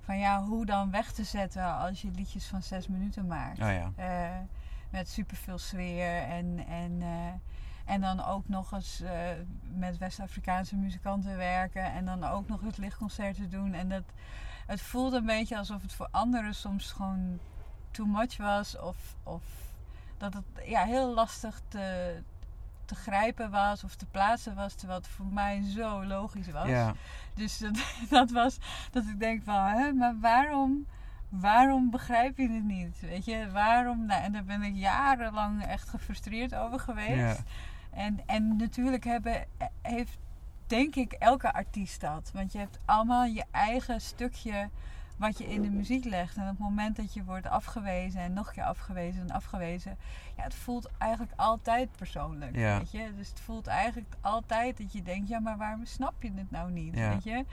van 0.00 0.18
ja, 0.18 0.42
hoe 0.42 0.66
dan 0.66 0.90
weg 0.90 1.12
te 1.12 1.24
zetten 1.24 1.76
als 1.76 2.02
je 2.02 2.10
liedjes 2.10 2.46
van 2.46 2.62
zes 2.62 2.88
minuten 2.88 3.26
maakt. 3.26 3.58
Oh 3.58 3.70
ja. 3.70 3.92
Eh, 3.96 4.38
met 4.90 5.08
superveel 5.08 5.58
sfeer 5.58 6.22
en, 6.22 6.66
en, 6.66 7.02
eh, 7.02 7.32
en 7.84 8.00
dan 8.00 8.24
ook 8.24 8.48
nog 8.48 8.72
eens 8.72 9.00
eh, 9.00 9.28
met 9.74 9.98
West-Afrikaanse 9.98 10.76
muzikanten 10.76 11.36
werken. 11.36 11.92
En 11.92 12.04
dan 12.04 12.24
ook 12.24 12.48
nog 12.48 12.60
het 12.60 12.78
lichtconcert 12.78 13.50
doen. 13.50 13.74
En 13.74 13.88
dat, 13.88 14.04
het 14.66 14.80
voelde 14.80 15.16
een 15.16 15.26
beetje 15.26 15.58
alsof 15.58 15.82
het 15.82 15.92
voor 15.92 16.08
anderen 16.10 16.54
soms 16.54 16.92
gewoon 16.92 17.38
too 17.90 18.06
much 18.06 18.36
was. 18.36 18.78
Of, 18.78 19.16
of 19.22 19.42
dat 20.16 20.34
het 20.34 20.44
ja, 20.64 20.84
heel 20.84 21.14
lastig 21.14 21.60
te, 21.68 22.22
te 22.92 23.00
grijpen 23.00 23.50
was 23.50 23.84
of 23.84 23.94
te 23.94 24.06
plaatsen 24.06 24.54
was. 24.54 24.74
Terwijl 24.74 24.98
het 24.98 25.08
voor 25.08 25.26
mij 25.26 25.62
zo 25.62 26.04
logisch 26.04 26.50
was. 26.50 26.68
Ja. 26.68 26.94
Dus 27.34 27.58
dat, 27.58 27.78
dat 28.10 28.30
was 28.30 28.58
dat 28.90 29.04
ik 29.04 29.18
denk 29.18 29.42
van, 29.42 29.64
hè, 29.64 29.92
maar 29.92 30.18
waarom, 30.20 30.86
waarom 31.28 31.90
begrijp 31.90 32.36
je 32.36 32.50
het 32.50 32.64
niet? 32.64 33.00
Weet 33.00 33.24
je, 33.24 33.50
waarom? 33.52 34.06
Nou, 34.06 34.22
en 34.22 34.32
daar 34.32 34.44
ben 34.44 34.62
ik 34.62 34.74
jarenlang 34.74 35.64
echt 35.64 35.88
gefrustreerd 35.88 36.54
over 36.54 36.80
geweest. 36.80 37.16
Ja. 37.16 37.36
En, 37.90 38.20
en 38.26 38.56
natuurlijk 38.56 39.04
hebben, 39.04 39.46
heeft, 39.82 40.18
denk 40.66 40.94
ik, 40.94 41.12
elke 41.12 41.52
artiest 41.52 42.00
dat. 42.00 42.30
Want 42.34 42.52
je 42.52 42.58
hebt 42.58 42.78
allemaal 42.84 43.24
je 43.24 43.44
eigen 43.50 44.00
stukje 44.00 44.70
wat 45.16 45.38
je 45.38 45.46
in 45.46 45.62
de 45.62 45.70
muziek 45.70 46.04
legt. 46.04 46.36
En 46.36 46.42
op 46.42 46.48
het 46.48 46.58
moment 46.58 46.96
dat 46.96 47.14
je 47.14 47.24
wordt 47.24 47.46
afgewezen 47.46 48.20
en 48.20 48.32
nog 48.32 48.46
een 48.46 48.52
keer 48.52 48.64
afgewezen 48.64 49.20
en 49.20 49.30
afgewezen. 49.30 49.96
Ja, 50.36 50.42
het 50.42 50.54
voelt 50.54 50.88
eigenlijk 50.98 51.32
altijd 51.36 51.88
persoonlijk. 51.96 52.56
Ja. 52.56 52.78
Weet 52.78 52.90
je? 52.90 53.14
Dus 53.16 53.28
het 53.28 53.40
voelt 53.40 53.66
eigenlijk 53.66 54.14
altijd 54.20 54.78
dat 54.78 54.92
je 54.92 55.02
denkt, 55.02 55.28
ja, 55.28 55.38
maar 55.40 55.56
waarom 55.56 55.84
snap 55.84 56.22
je 56.22 56.32
het 56.34 56.50
nou 56.50 56.70
niet? 56.70 56.96
Ja. 56.96 57.08
Weet 57.08 57.24
je? 57.24 57.44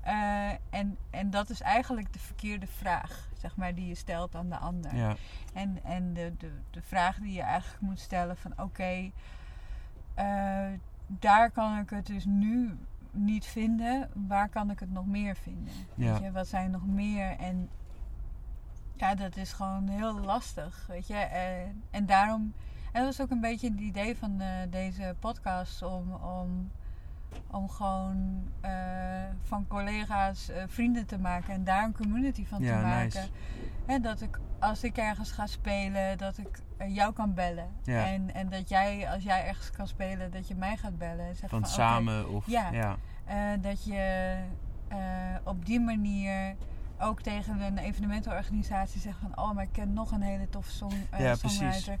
Eh, 0.00 0.50
en, 0.70 0.96
en 1.10 1.30
dat 1.30 1.50
is 1.50 1.60
eigenlijk 1.60 2.12
de 2.12 2.18
verkeerde 2.18 2.66
vraag, 2.66 3.28
zeg 3.38 3.56
maar, 3.56 3.74
die 3.74 3.86
je 3.88 3.94
stelt 3.94 4.34
aan 4.34 4.48
de 4.48 4.56
ander. 4.56 4.96
Ja. 4.96 5.16
En, 5.52 5.78
en 5.84 6.14
de, 6.14 6.32
de, 6.38 6.50
de 6.70 6.82
vraag 6.82 7.18
die 7.18 7.32
je 7.32 7.42
eigenlijk 7.42 7.82
moet 7.82 8.00
stellen 8.00 8.36
van 8.36 8.52
oké, 8.56 9.10
eh, 10.14 10.66
daar 11.06 11.50
kan 11.50 11.78
ik 11.78 11.90
het 11.90 12.06
dus 12.06 12.24
nu 12.24 12.78
niet 13.14 13.46
vinden. 13.46 14.10
Waar 14.14 14.48
kan 14.48 14.70
ik 14.70 14.80
het 14.80 14.90
nog 14.90 15.06
meer 15.06 15.36
vinden? 15.36 15.72
Ja. 15.94 16.12
Weet 16.12 16.22
je, 16.22 16.32
wat 16.32 16.48
zijn 16.48 16.70
nog 16.70 16.86
meer? 16.86 17.36
En 17.38 17.68
ja, 18.96 19.14
dat 19.14 19.36
is 19.36 19.52
gewoon 19.52 19.88
heel 19.88 20.20
lastig, 20.20 20.86
weet 20.88 21.06
je. 21.06 21.14
En, 21.16 21.82
en 21.90 22.06
daarom, 22.06 22.52
en 22.92 23.04
dat 23.04 23.16
was 23.16 23.20
ook 23.20 23.30
een 23.30 23.40
beetje 23.40 23.70
het 23.70 23.80
idee 23.80 24.16
van 24.16 24.40
eh, 24.40 24.48
deze 24.70 25.16
podcast 25.18 25.82
om, 25.82 26.12
om 26.12 26.70
om 27.50 27.68
gewoon 27.68 28.48
eh, 28.60 28.70
van 29.42 29.66
collega's 29.66 30.48
eh, 30.48 30.62
vrienden 30.66 31.06
te 31.06 31.18
maken 31.18 31.54
en 31.54 31.64
daar 31.64 31.84
een 31.84 31.94
community 31.94 32.46
van 32.46 32.62
Ja, 32.62 32.76
te 32.76 32.82
maken. 32.82 33.02
nice. 33.04 33.28
Hè, 33.86 34.00
dat 34.00 34.20
ik 34.20 34.38
als 34.58 34.84
ik 34.84 34.96
ergens 34.96 35.30
ga 35.30 35.46
spelen, 35.46 36.18
dat 36.18 36.38
ik 36.38 36.58
eh, 36.76 36.94
jou 36.94 37.12
kan 37.12 37.34
bellen. 37.34 37.68
Ja. 37.82 38.06
En, 38.06 38.34
en 38.34 38.48
dat 38.48 38.68
jij, 38.68 39.10
als 39.10 39.22
jij 39.22 39.46
ergens 39.46 39.70
kan 39.70 39.88
spelen, 39.88 40.30
dat 40.30 40.48
je 40.48 40.54
mij 40.54 40.76
gaat 40.76 40.98
bellen. 40.98 41.26
En 41.26 41.36
zegt 41.36 41.50
Van 41.50 41.66
samen 41.66 42.28
of... 42.28 42.46
Ja. 42.46 42.70
ja. 42.72 42.96
dat 43.56 43.84
je 43.84 44.36
op 45.44 45.66
die 45.66 45.80
manier 45.80 46.54
ook 46.98 47.22
tegen 47.22 47.60
een 47.60 47.78
evenementenorganisatie 47.78 49.00
zegt 49.00 49.18
van... 49.20 49.38
Oh, 49.44 49.54
maar 49.54 49.64
ik 49.64 49.72
ken 49.72 49.92
nog 49.92 50.10
een 50.12 50.22
hele 50.22 50.48
toffe 50.48 50.70
song, 50.70 50.92
Ja, 51.18 51.36
precies. 51.36 51.58
songwriter. 51.58 51.98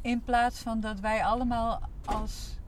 In 0.00 0.22
plaats 0.24 0.60
van 0.60 0.80
dat 0.80 1.00
wij 1.00 1.24
allemaal 1.24 1.80
als 2.04 2.58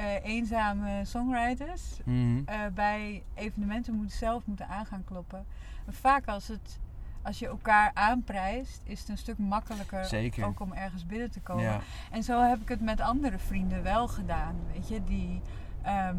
eh, 0.00 0.24
eenzame 0.24 1.04
songwriters... 1.04 2.00
Mhm. 2.04 2.42
eh, 2.44 2.58
bij 2.74 3.22
evenementen 3.34 3.94
moeten 3.94 4.18
zelf 4.18 4.46
moeten 4.46 4.68
aan 4.68 4.86
gaan 4.86 5.04
kloppen. 5.04 5.46
En 5.86 5.92
vaak 5.92 6.28
als, 6.28 6.48
het, 6.48 6.78
als 7.22 7.38
je 7.38 7.46
elkaar 7.46 7.90
aanprijst, 7.94 8.80
is 8.84 9.00
het 9.00 9.08
een 9.08 9.18
stuk 9.18 9.38
makkelijker 9.38 10.04
Zeker. 10.04 10.44
ook 10.44 10.60
om 10.60 10.72
ergens 10.72 11.06
binnen 11.06 11.30
te 11.30 11.40
komen. 11.40 11.64
Ja. 11.64 11.80
En 12.10 12.22
zo 12.22 12.42
heb 12.42 12.60
ik 12.60 12.68
het 12.68 12.80
met 12.80 13.00
andere 13.00 13.38
vrienden 13.38 13.82
wel 13.82 14.08
gedaan. 14.08 14.56
Weet 14.72 14.88
je, 14.88 15.04
die 15.04 15.40
ehm, 15.82 16.16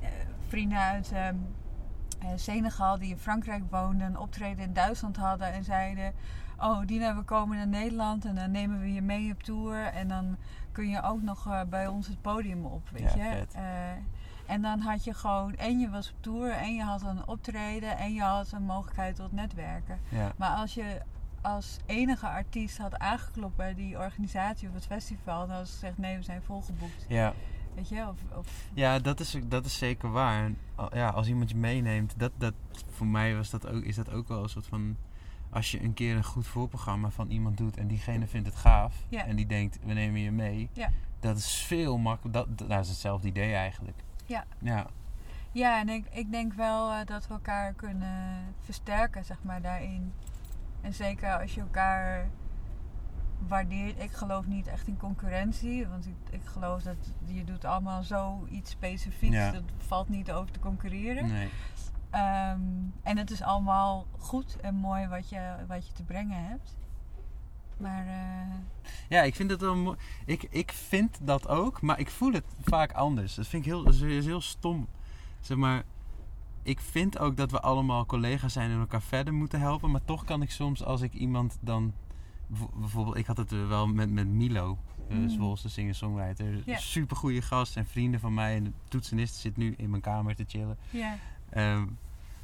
eh, 0.00 0.08
vrienden 0.48 0.78
uit 0.78 1.12
eh, 2.18 2.28
Senegal 2.36 2.98
die 2.98 3.10
in 3.10 3.18
Frankrijk 3.18 3.62
woonden, 3.70 4.06
een 4.06 4.18
optreden 4.18 4.64
in 4.64 4.72
Duitsland 4.72 5.16
hadden 5.16 5.52
en 5.52 5.64
zeiden: 5.64 6.12
Oh, 6.58 6.86
Dina, 6.86 7.16
we 7.16 7.22
komen 7.22 7.56
naar 7.56 7.66
Nederland 7.66 8.24
en 8.24 8.34
dan 8.34 8.50
nemen 8.50 8.80
we 8.80 8.92
je 8.92 9.02
mee 9.02 9.32
op 9.32 9.42
tour. 9.42 9.84
En 9.84 10.08
dan 10.08 10.36
kun 10.76 10.88
je 10.88 11.02
ook 11.02 11.22
nog 11.22 11.46
eh, 11.46 11.60
bij 11.68 11.86
ons 11.86 12.06
het 12.06 12.20
podium 12.20 12.64
op. 12.64 12.88
Weet 12.92 13.12
Ja, 13.12 13.24
je? 13.24 13.46
Eh, 13.52 14.52
en 14.54 14.62
dan 14.62 14.80
had 14.80 15.04
je 15.04 15.14
gewoon, 15.14 15.54
en 15.54 15.78
je 15.78 15.90
was 15.90 16.10
op 16.10 16.22
tour, 16.22 16.50
en 16.50 16.74
je 16.74 16.82
had 16.82 17.02
een 17.02 17.26
optreden, 17.26 17.98
en 17.98 18.14
je 18.14 18.22
had 18.22 18.52
een 18.52 18.62
mogelijkheid 18.62 19.16
tot 19.16 19.32
netwerken. 19.32 19.98
Ja. 20.08 20.32
Maar 20.36 20.56
als 20.56 20.74
je 20.74 21.00
als 21.40 21.78
enige 21.86 22.26
artiest 22.26 22.78
had 22.78 22.98
aangeklopt 22.98 23.56
bij 23.56 23.74
die 23.74 23.98
organisatie 23.98 24.68
of 24.68 24.74
het 24.74 24.86
festival, 24.86 25.46
dan 25.46 25.56
had 25.56 25.66
ze 25.66 25.72
gezegd: 25.72 25.98
nee, 25.98 26.16
we 26.16 26.22
zijn 26.22 26.42
volgeboekt. 26.42 27.04
Ja. 27.08 27.32
Weet 27.74 27.88
je? 27.88 28.08
Of, 28.08 28.38
of 28.38 28.68
Ja, 28.74 28.98
dat 28.98 29.20
is, 29.20 29.38
dat 29.44 29.64
is 29.64 29.78
zeker 29.78 30.10
waar. 30.10 30.50
Ja, 30.92 31.08
als 31.08 31.28
iemand 31.28 31.50
je 31.50 31.56
meeneemt, 31.56 32.14
dat, 32.16 32.32
dat, 32.38 32.54
voor 32.90 33.06
mij 33.06 33.36
was 33.36 33.50
dat 33.50 33.66
ook, 33.66 33.82
is 33.82 33.96
dat 33.96 34.10
ook 34.10 34.28
wel 34.28 34.42
een 34.42 34.48
soort 34.48 34.66
van... 34.66 34.96
Als 35.50 35.70
je 35.70 35.82
een 35.82 35.94
keer 35.94 36.16
een 36.16 36.24
goed 36.24 36.46
voorprogramma 36.46 37.10
van 37.10 37.28
iemand 37.30 37.56
doet 37.56 37.76
en 37.76 37.86
diegene 37.86 38.26
vindt 38.26 38.46
het 38.46 38.56
gaaf... 38.56 39.04
Ja. 39.08 39.24
en 39.24 39.36
die 39.36 39.46
denkt, 39.46 39.78
we 39.84 39.92
nemen 39.92 40.20
je 40.20 40.30
mee... 40.30 40.68
Ja. 40.72 40.90
Dat 41.20 41.36
is 41.36 41.62
veel 41.62 41.98
makkelijker. 41.98 42.42
Dat, 42.42 42.58
dat, 42.58 42.68
dat 42.68 42.84
is 42.84 42.88
hetzelfde 42.88 43.28
idee 43.28 43.54
eigenlijk. 43.54 44.02
Ja. 44.26 44.44
Ja. 44.58 44.86
Ja, 45.52 45.80
en 45.80 45.88
ik, 45.88 46.06
ik 46.10 46.30
denk 46.30 46.52
wel 46.52 46.90
eh, 46.92 47.06
dat 47.06 47.26
we 47.26 47.32
elkaar 47.34 47.72
kunnen 47.72 48.54
versterken, 48.60 49.24
zeg 49.24 49.42
maar, 49.42 49.62
daarin. 49.62 50.12
En 50.80 50.94
zeker 50.94 51.40
als 51.40 51.54
je 51.54 51.60
elkaar 51.60 52.28
waardeert. 53.38 54.02
Ik 54.02 54.12
geloof 54.12 54.46
niet 54.46 54.66
echt 54.66 54.86
in 54.86 54.96
concurrentie, 54.96 55.86
want 55.86 56.06
ik, 56.06 56.14
ik 56.30 56.44
geloof 56.44 56.82
dat 56.82 56.96
je 57.24 57.44
doet 57.44 57.64
allemaal 57.64 58.02
zoiets 58.02 58.70
specifieks. 58.70 59.34
Ja. 59.34 59.50
Dat 59.50 59.62
valt 59.76 60.08
niet 60.08 60.32
over 60.32 60.52
te 60.52 60.60
concurreren. 60.60 61.28
Nee. 61.28 61.48
Ehm, 62.16 62.60
en 63.02 63.16
het 63.16 63.30
is 63.30 63.42
allemaal 63.42 64.06
goed 64.18 64.56
en 64.60 64.74
mooi 64.74 65.06
wat 65.08 65.28
je, 65.28 65.54
wat 65.68 65.86
je 65.86 65.92
te 65.92 66.02
brengen 66.02 66.44
hebt. 66.46 66.76
Maar 67.76 68.06
eh, 68.06 68.54
Ja, 69.08 69.22
ik 69.22 69.34
vind 69.34 69.50
het 69.50 69.60
wel 69.60 69.76
mooi. 69.76 69.96
Ik, 70.26 70.42
ik 70.50 70.72
vind 70.72 71.18
dat 71.22 71.48
ook, 71.48 71.80
maar 71.80 71.98
ik 71.98 72.10
voel 72.10 72.32
het 72.32 72.44
vaak 72.64 72.92
anders. 72.92 73.34
Dat 73.34 73.46
vind 73.46 73.64
ik 73.66 73.68
heel, 73.72 73.82
dat 73.84 73.94
is 73.94 74.24
heel 74.24 74.40
stom. 74.40 74.86
Zeg 75.40 75.56
maar, 75.56 75.82
ik 76.62 76.80
vind 76.80 77.18
ook 77.18 77.36
dat 77.36 77.50
we 77.50 77.60
allemaal 77.60 78.06
collega's 78.06 78.52
zijn 78.52 78.70
en 78.70 78.78
elkaar 78.78 79.02
verder 79.02 79.34
moeten 79.34 79.60
helpen. 79.60 79.90
Maar 79.90 80.04
toch 80.04 80.24
kan 80.24 80.42
ik 80.42 80.50
soms, 80.50 80.84
als 80.84 81.00
ik 81.00 81.12
iemand 81.12 81.58
dan... 81.60 81.92
bijvo- 82.46 82.70
Bijvoorbeeld, 82.76 83.16
ik 83.16 83.26
had 83.26 83.36
het 83.36 83.50
wel 83.68 83.86
met, 83.86 84.10
met 84.10 84.26
Milo, 84.28 84.78
uh, 85.10 85.16
Mm. 85.16 85.28
Zwolse 85.28 85.68
singer-songwriter. 85.68 86.62
Ja. 86.64 86.76
Super 86.78 87.16
goede 87.16 87.42
gast 87.42 87.76
en 87.76 87.86
vrienden 87.86 88.20
van 88.20 88.34
mij. 88.34 88.56
En 88.56 88.64
de 88.64 88.72
toetsenist 88.88 89.34
zit 89.34 89.56
nu 89.56 89.74
in 89.76 89.90
mijn 89.90 90.02
kamer 90.02 90.34
te 90.36 90.44
chillen. 90.48 90.78
ja, 90.90 91.16
Ehm, 91.50 91.86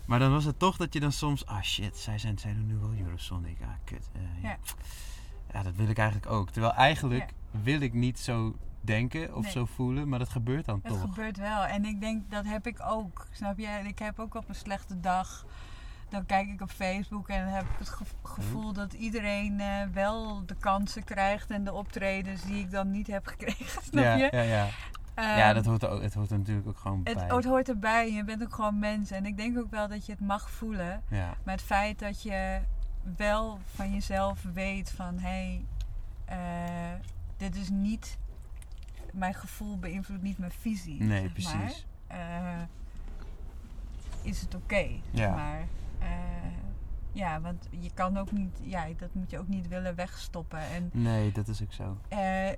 maar 0.06 0.18
dan 0.18 0.30
was 0.30 0.44
het 0.44 0.58
toch 0.58 0.76
dat 0.76 0.92
je 0.92 1.00
dan 1.00 1.12
soms... 1.12 1.46
Ah 1.46 1.62
shit, 1.62 1.96
zij, 1.98 2.18
zijn, 2.18 2.38
zij 2.38 2.52
doen 2.54 2.66
nu 2.66 2.76
wel 2.76 2.94
Eurosonic. 3.04 3.60
Ah, 3.62 3.68
kut. 3.84 4.10
Eh, 4.12 4.20
ja. 4.42 4.48
Ja. 4.48 4.56
ja, 5.52 5.62
dat 5.62 5.74
wil 5.76 5.88
ik 5.88 5.98
eigenlijk 5.98 6.30
ook. 6.32 6.50
Terwijl 6.50 6.74
eigenlijk 6.74 7.32
wil 7.50 7.80
ik 7.80 7.92
niet 7.92 8.18
zo 8.18 8.56
denken 8.80 9.34
of 9.34 9.42
Nee. 9.42 9.52
zo 9.52 9.64
voelen. 9.64 10.08
Maar 10.08 10.18
dat 10.18 10.28
gebeurt 10.28 10.64
dan 10.64 10.80
toch. 10.82 11.00
gebeurt 11.00 11.36
wel. 11.36 11.64
En 11.64 11.84
ik 11.84 12.00
denk, 12.00 12.30
dat 12.30 12.44
heb 12.44 12.66
ik 12.66 12.78
ook. 12.86 13.26
Snap 13.32 13.58
je? 13.58 13.80
Ik 13.84 13.98
heb 13.98 14.18
ook 14.18 14.34
op 14.34 14.48
een 14.48 14.54
slechte 14.54 15.00
dag. 15.00 15.46
Dan 16.08 16.26
kijk 16.26 16.48
ik 16.48 16.60
op 16.60 16.70
Facebook 16.70 17.28
en 17.28 17.44
dan 17.44 17.54
heb 17.54 17.62
ik 17.64 17.78
het 17.78 17.88
gev- 17.88 18.12
gevoel 18.22 18.72
dat 18.72 18.92
iedereen 18.92 19.60
eh, 19.60 19.82
wel 19.92 20.46
de 20.46 20.54
kansen 20.54 21.04
krijgt 21.04 21.50
en 21.50 21.64
de 21.64 21.72
optredens 21.72 22.42
die 22.42 22.58
ik 22.58 22.70
dan 22.70 22.90
niet 22.90 23.06
heb 23.06 23.26
gekregen. 23.36 23.82
Snap 23.82 24.04
ja, 24.04 24.14
je? 24.14 24.28
ja, 24.32 24.42
ja. 24.42 24.64
Ehm, 24.64 24.72
ja, 25.26 25.52
dat 25.52 25.64
hoort 25.64 25.86
ook, 25.86 26.02
het 26.02 26.14
hoort 26.14 26.30
er 26.30 26.38
natuurlijk 26.38 26.66
ook 26.66 26.78
gewoon 26.78 27.00
het, 27.04 27.14
bij. 27.14 27.36
het 27.36 27.44
hoort 27.44 27.68
erbij. 27.68 28.12
Je 28.12 28.24
bent 28.24 28.42
ook 28.42 28.54
gewoon 28.54 28.78
mens. 28.78 29.10
En 29.10 29.26
ik 29.26 29.36
denk 29.36 29.58
ook 29.58 29.70
wel 29.70 29.88
dat 29.88 30.06
je 30.06 30.12
het 30.12 30.20
mag 30.20 30.50
voelen. 30.50 31.02
Ja, 31.08 31.34
Maar 31.44 31.54
het 31.54 31.64
feit 31.64 31.98
dat 31.98 32.22
je 32.22 32.60
wel 33.16 33.58
van 33.74 33.92
jezelf 33.92 34.42
weet 34.52 34.90
van 34.90 35.18
hé, 35.18 35.28
hey, 35.28 35.64
eh, 36.24 37.00
dit 37.36 37.56
is 37.56 37.68
niet. 37.70 38.18
Mijn 39.12 39.34
gevoel 39.34 39.78
beïnvloedt 39.78 40.22
niet 40.22 40.38
mijn 40.38 40.52
visie. 40.52 41.02
nee, 41.02 41.08
zeg 41.08 41.44
maar. 41.44 41.62
precies. 41.62 41.86
Eh, 42.06 42.62
is 44.22 44.40
het 44.40 44.54
oké. 44.54 44.86
Ja. 45.10 45.34
Maar 45.34 45.60
eh, 45.98 46.06
ja, 47.12 47.40
want 47.40 47.68
je 47.80 47.90
kan 47.94 48.18
ook 48.18 48.32
niet, 48.32 48.58
ja, 48.62 48.84
dat 48.98 49.08
moet 49.12 49.30
je 49.30 49.38
ook 49.38 49.48
niet 49.48 49.68
willen 49.68 49.94
wegstoppen. 49.94 50.58
En 50.58 50.90
Nee, 50.92 51.32
dat 51.32 51.48
is 51.48 51.62
ook 51.62 51.72
zo. 51.72 51.96
eh, 52.08 52.48
eh, 52.48 52.54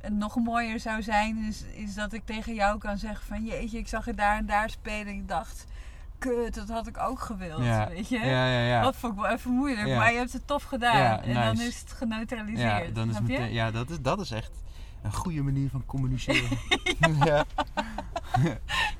het 0.00 0.12
nog 0.12 0.36
mooier 0.36 0.80
zou 0.80 1.02
zijn, 1.02 1.36
is, 1.48 1.62
is 1.74 1.94
dat 1.94 2.12
ik 2.12 2.24
tegen 2.24 2.54
jou 2.54 2.78
kan 2.78 2.98
zeggen 2.98 3.26
van 3.26 3.44
jeetje, 3.44 3.78
ik 3.78 3.88
zag 3.88 4.04
je 4.04 4.14
daar 4.14 4.36
en 4.36 4.46
daar 4.46 4.70
spelen. 4.70 5.06
En 5.06 5.14
ik 5.18 5.28
dacht, 5.28 5.66
kut, 6.18 6.54
dat 6.54 6.68
had 6.68 6.86
ik 6.86 6.98
ook 6.98 7.20
gewild. 7.20 7.64
Ja, 7.64 7.88
Weet 7.88 8.08
je? 8.08 8.18
ja, 8.18 8.46
ja. 8.46 8.60
ja. 8.66 8.82
Dat 8.82 8.96
vond 8.96 9.12
ik 9.14 9.20
wel 9.20 9.30
even 9.30 9.50
moeilijk, 9.50 9.86
Ja. 9.86 9.96
maar 9.96 10.12
je 10.12 10.18
hebt 10.18 10.32
het 10.32 10.46
tof 10.46 10.62
gedaan. 10.62 10.96
Ja, 10.98 11.22
en 11.22 11.34
dan 11.34 11.60
is 11.60 11.80
het 11.80 11.92
geneutraliseerd. 11.92 12.86
Ja, 12.86 12.92
dan 12.92 13.10
is 13.10 13.20
meteen, 13.20 13.52
ja 13.52 13.70
dat, 13.70 13.90
is, 13.90 14.00
dat 14.00 14.20
is 14.20 14.30
echt 14.30 14.50
een 15.02 15.12
goede 15.12 15.42
manier 15.42 15.70
van 15.70 15.84
communiceren. 15.86 16.58
ja. 17.24 17.44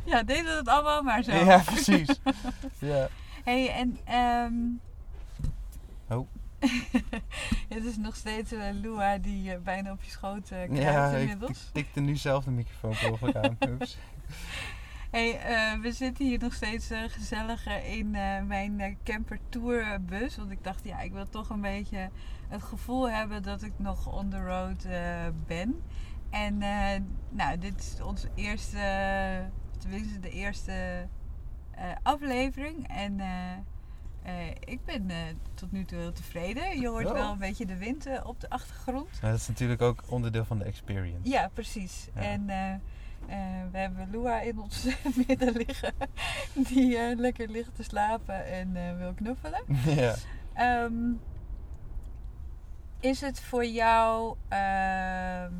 Ja, 0.05 0.22
deden 0.22 0.44
we 0.44 0.50
het 0.50 0.68
allemaal 0.68 1.02
maar 1.02 1.22
zo. 1.22 1.33
ja, 1.33 1.59
precies. 1.59 2.20
Ja. 2.78 3.09
Hey, 3.42 3.70
en 3.70 3.98
ehm 4.05 4.55
Oh. 6.09 6.28
het 7.74 7.85
is 7.85 7.96
nog 7.96 8.16
steeds 8.16 8.52
eh, 8.52 8.70
Lua 8.72 9.18
die 9.18 9.52
eh, 9.52 9.59
bijna 9.61 9.92
op 9.92 10.02
je 10.02 10.11
schoot 10.11 10.50
eh 10.50 10.59
kruipt 10.64 10.76
Ja, 10.76 11.09
ik, 11.09 11.14
ik 11.14 11.20
inmiddels. 11.20 11.70
tikte 11.72 12.00
nu 12.00 12.16
zelf 12.16 12.44
de 12.44 12.50
microfoon 12.50 13.11
ongeluk 13.11 13.37
aan. 13.37 13.57
Oeps. 13.70 13.98
Hey, 15.11 15.40
we 15.81 15.92
zitten 15.92 16.26
hier 16.26 16.38
nog 16.38 16.55
steeds 16.55 16.90
gezellig 17.09 17.66
in 17.85 18.14
eh, 18.14 18.42
mijn 18.42 18.98
tourbus. 19.48 20.37
Want 20.37 20.50
ik 20.50 20.64
dacht, 20.64 20.85
ja, 20.85 21.00
ik 21.00 21.12
wil 21.12 21.28
toch 21.28 21.48
een 21.50 21.61
beetje 21.61 22.11
het 22.48 22.62
gevoel 22.62 23.11
hebben 23.11 23.42
dat 23.42 23.62
ik 23.62 23.72
nog 23.76 24.12
on 24.12 24.28
the 24.28 24.40
road 24.40 24.87
ben. 25.46 25.83
En 26.31 26.59
nou, 27.28 27.59
dit 27.59 27.78
is 27.78 28.02
onze 28.02 28.28
eerste, 28.35 28.78
tenminste 29.78 30.20
de 30.20 30.31
eerste 30.31 31.07
eh, 31.75 31.85
aflevering. 32.03 32.89
En 32.89 33.21
eh, 33.21 33.53
eh, 34.23 34.51
ik 34.65 34.85
ben 34.85 35.11
tot 35.55 35.73
nu 35.73 35.85
toe 35.85 35.99
heel 35.99 36.13
tevreden. 36.13 36.81
Je 36.81 36.89
hoort 36.89 37.07
Oh. 37.07 37.13
wel 37.13 37.33
een 37.33 37.39
beetje 37.39 37.67
de 37.67 37.77
wind 37.77 38.07
op 38.25 38.41
de 38.41 38.51
achtergrond. 38.51 39.21
Dat 39.21 39.35
is 39.35 39.49
natuurlijk 39.49 39.83
ook 39.83 40.03
onderdeel 40.09 40.45
van 40.45 40.59
de 40.59 40.65
experience. 40.65 41.29
Ja, 41.31 41.51
precies. 41.55 42.09
Ja. 42.15 42.21
En 42.21 42.47
we 43.71 43.79
hebben 43.79 44.09
Lua 44.11 44.41
in 44.41 44.59
ons 44.61 44.87
midden 45.27 45.53
liggen. 45.53 45.95
Die 46.55 47.17
lekker 47.17 47.49
ligt 47.49 47.75
te 47.75 47.83
slapen 47.83 48.47
en 48.47 48.99
wil 48.99 49.13
knuffelen. 49.13 49.63
ja. 50.03 50.15
Ehm, 50.55 51.13
is 53.01 53.21
het 53.21 53.41
voor 53.41 53.67
jou, 53.67 54.37
ehm, 54.49 55.53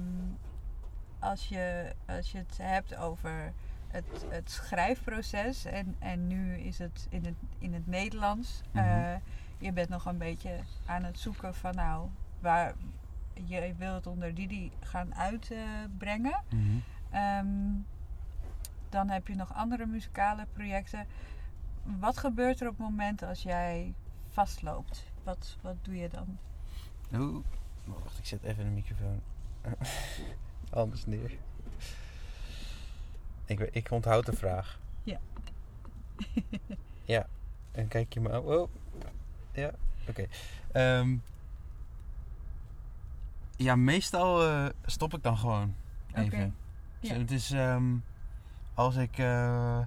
als, 1.19 1.49
je, 1.49 1.93
als 2.07 2.33
je 2.33 2.39
het 2.39 2.59
hebt 2.63 2.97
over 2.97 3.53
het, 3.93 4.27
het 4.29 4.51
schrijfproces 4.51 5.65
en, 5.65 5.97
en 5.99 6.27
nu 6.27 6.57
is 6.57 6.79
het 6.79 7.07
in 7.11 7.25
het, 7.25 7.35
in 7.59 7.75
het 7.75 7.87
Nederlands. 7.87 8.63
Mhm. 8.71 8.85
eh, 8.85 9.15
je 9.59 9.73
bent 9.73 9.89
nog 9.89 10.07
een 10.07 10.19
beetje 10.19 10.59
aan 10.87 11.05
het 11.05 11.19
zoeken 11.19 11.55
van 11.55 11.75
nou, 11.75 12.09
waar, 12.41 12.75
je 13.45 13.75
wil 13.77 13.95
het 13.95 14.07
onder 14.07 14.35
Didi 14.35 14.73
gaan 14.81 15.15
uitbrengen. 15.15 16.43
Mhm. 16.49 16.77
Ehm, 17.11 17.47
dan 18.89 19.09
heb 19.09 19.29
je 19.29 19.35
nog 19.35 19.55
andere 19.55 19.87
muzikale 19.87 20.47
projecten. 20.53 21.07
Wat 21.83 22.19
gebeurt 22.19 22.61
er 22.61 22.69
op 22.69 22.79
het 22.79 22.87
moment 22.87 23.23
als 23.23 23.43
jij 23.43 23.95
vastloopt? 24.29 25.05
Wat, 25.23 25.57
wat 25.61 25.77
doe 25.83 25.97
je 25.97 26.09
dan? 26.09 26.39
Oeh. 27.15 27.45
Wacht, 27.85 28.19
ik 28.19 28.27
zet 28.27 28.43
even 28.43 28.65
de 28.65 28.71
microfoon 28.71 29.21
anders 30.71 31.07
neer. 31.07 31.39
Ik, 33.45 33.61
ik 33.61 33.91
onthoud 33.91 34.27
de 34.27 34.33
vraag. 34.33 34.79
Ja. 35.03 35.19
ja. 37.05 37.27
En 37.73 37.89
kijk 37.89 38.13
je 38.15 38.21
me 38.21 38.33
aan. 38.33 38.43
Oh. 38.43 38.69
Ja, 39.53 39.71
oké. 40.09 40.27
Ehm, 40.73 41.17
ja, 43.57 43.77
meestal 43.77 44.43
eh, 44.49 44.67
stop 44.87 45.15
ik 45.15 45.23
dan 45.23 45.37
gewoon 45.39 45.75
even. 46.15 46.25
Oké. 46.39 46.53
Dus 47.01 47.11
Ja. 47.11 47.17
het 47.17 47.31
is 47.31 47.51
ehm, 47.51 47.95
als 48.75 48.97
ik. 48.97 49.19
eh, 49.19 49.81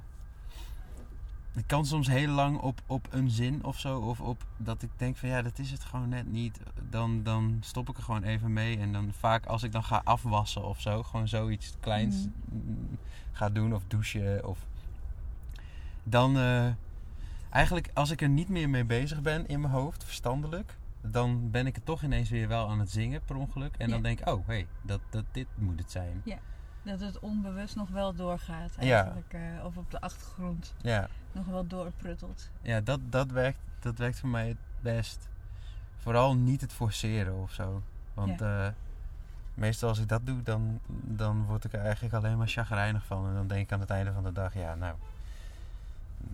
ik 1.55 1.67
kan 1.67 1.85
soms 1.85 2.07
heel 2.07 2.27
lang 2.31 2.57
op, 2.59 2.81
op 2.87 3.07
een 3.11 3.29
zin 3.29 3.63
of 3.63 3.79
zo. 3.79 3.99
Of 3.99 4.19
op 4.21 4.45
dat 4.57 4.81
ik 4.81 4.89
denk 4.97 5.17
van 5.17 5.29
ja, 5.29 5.41
dat 5.41 5.59
is 5.59 5.71
het 5.71 5.83
gewoon 5.83 6.09
net 6.09 6.31
niet. 6.31 6.59
Dan, 6.89 7.23
dan 7.23 7.57
stop 7.61 7.89
ik 7.89 7.97
er 7.97 8.03
gewoon 8.03 8.23
even 8.23 8.53
mee. 8.53 8.77
En 8.79 8.91
dan 8.93 9.11
vaak 9.17 9.45
als 9.45 9.63
ik 9.63 9.71
dan 9.71 9.83
ga 9.83 10.01
afwassen 10.03 10.63
of 10.63 10.81
zo. 10.81 11.03
Gewoon 11.03 11.27
zoiets 11.27 11.73
kleins 11.79 12.15
mm, 12.51 12.97
ga 13.31 13.49
doen. 13.49 13.73
Of 13.73 13.83
douchen. 13.87 14.47
Of 14.47 14.65
dan 16.03 16.37
eh, 16.37 16.67
eigenlijk 17.49 17.89
als 17.93 18.09
ik 18.11 18.21
er 18.21 18.29
niet 18.29 18.49
meer 18.49 18.69
mee 18.69 18.83
bezig 18.85 19.21
ben 19.21 19.47
in 19.47 19.61
mijn 19.61 19.73
hoofd, 19.73 20.03
verstandelijk. 20.03 20.77
Dan 21.01 21.51
ben 21.51 21.67
ik 21.67 21.75
er 21.75 21.83
toch 21.83 22.03
ineens 22.03 22.29
weer 22.29 22.47
wel 22.47 22.69
aan 22.69 22.79
het 22.79 22.91
zingen 22.91 23.21
per 23.25 23.35
ongeluk. 23.35 23.75
En 23.77 23.89
dan 23.89 23.97
Ja. 23.97 24.03
denk 24.03 24.19
ik, 24.19 24.27
oh 24.29 24.47
hé, 24.47 24.53
hey, 24.53 24.67
dat, 24.81 24.99
dat, 25.09 25.23
dit 25.31 25.47
moet 25.55 25.79
het 25.79 25.91
zijn. 25.91 26.21
Dat 26.85 26.99
het 26.99 27.19
onbewust 27.19 27.75
nog 27.75 27.89
wel 27.89 28.15
doorgaat 28.15 28.71
Ja. 28.79 29.03
eigenlijk. 29.03 29.33
eh, 29.33 29.65
of 29.65 29.77
op 29.77 29.91
de 29.91 30.01
achtergrond 30.01 30.73
Ja. 30.81 31.07
nog 31.31 31.45
wel 31.45 31.67
doorpruttelt. 31.67 32.49
Ja, 32.61 32.81
dat, 32.81 32.99
dat, 33.09 33.31
werkt, 33.31 33.57
dat 33.79 33.97
werkt 33.97 34.19
voor 34.19 34.29
mij 34.29 34.47
het 34.47 34.57
best. 34.81 35.29
Vooral 35.97 36.35
niet 36.35 36.61
het 36.61 36.73
forceren 36.73 37.35
of 37.35 37.51
zo. 37.51 37.81
Want 38.13 38.41
eh, 38.41 38.67
meestal 39.53 39.89
als 39.89 39.99
ik 39.99 40.07
dat 40.07 40.25
doe, 40.25 40.41
dan, 40.43 40.79
dan 41.03 41.43
word 41.45 41.63
ik 41.63 41.73
er 41.73 41.79
eigenlijk 41.79 42.13
alleen 42.13 42.37
maar 42.37 42.47
chagrijnig 42.47 43.05
van. 43.05 43.27
En 43.27 43.33
dan 43.33 43.47
denk 43.47 43.61
ik 43.65 43.71
aan 43.71 43.79
het 43.79 43.89
einde 43.89 44.13
van 44.13 44.23
de 44.23 44.31
dag, 44.31 44.53
ja 44.53 44.75
nou, 44.75 44.95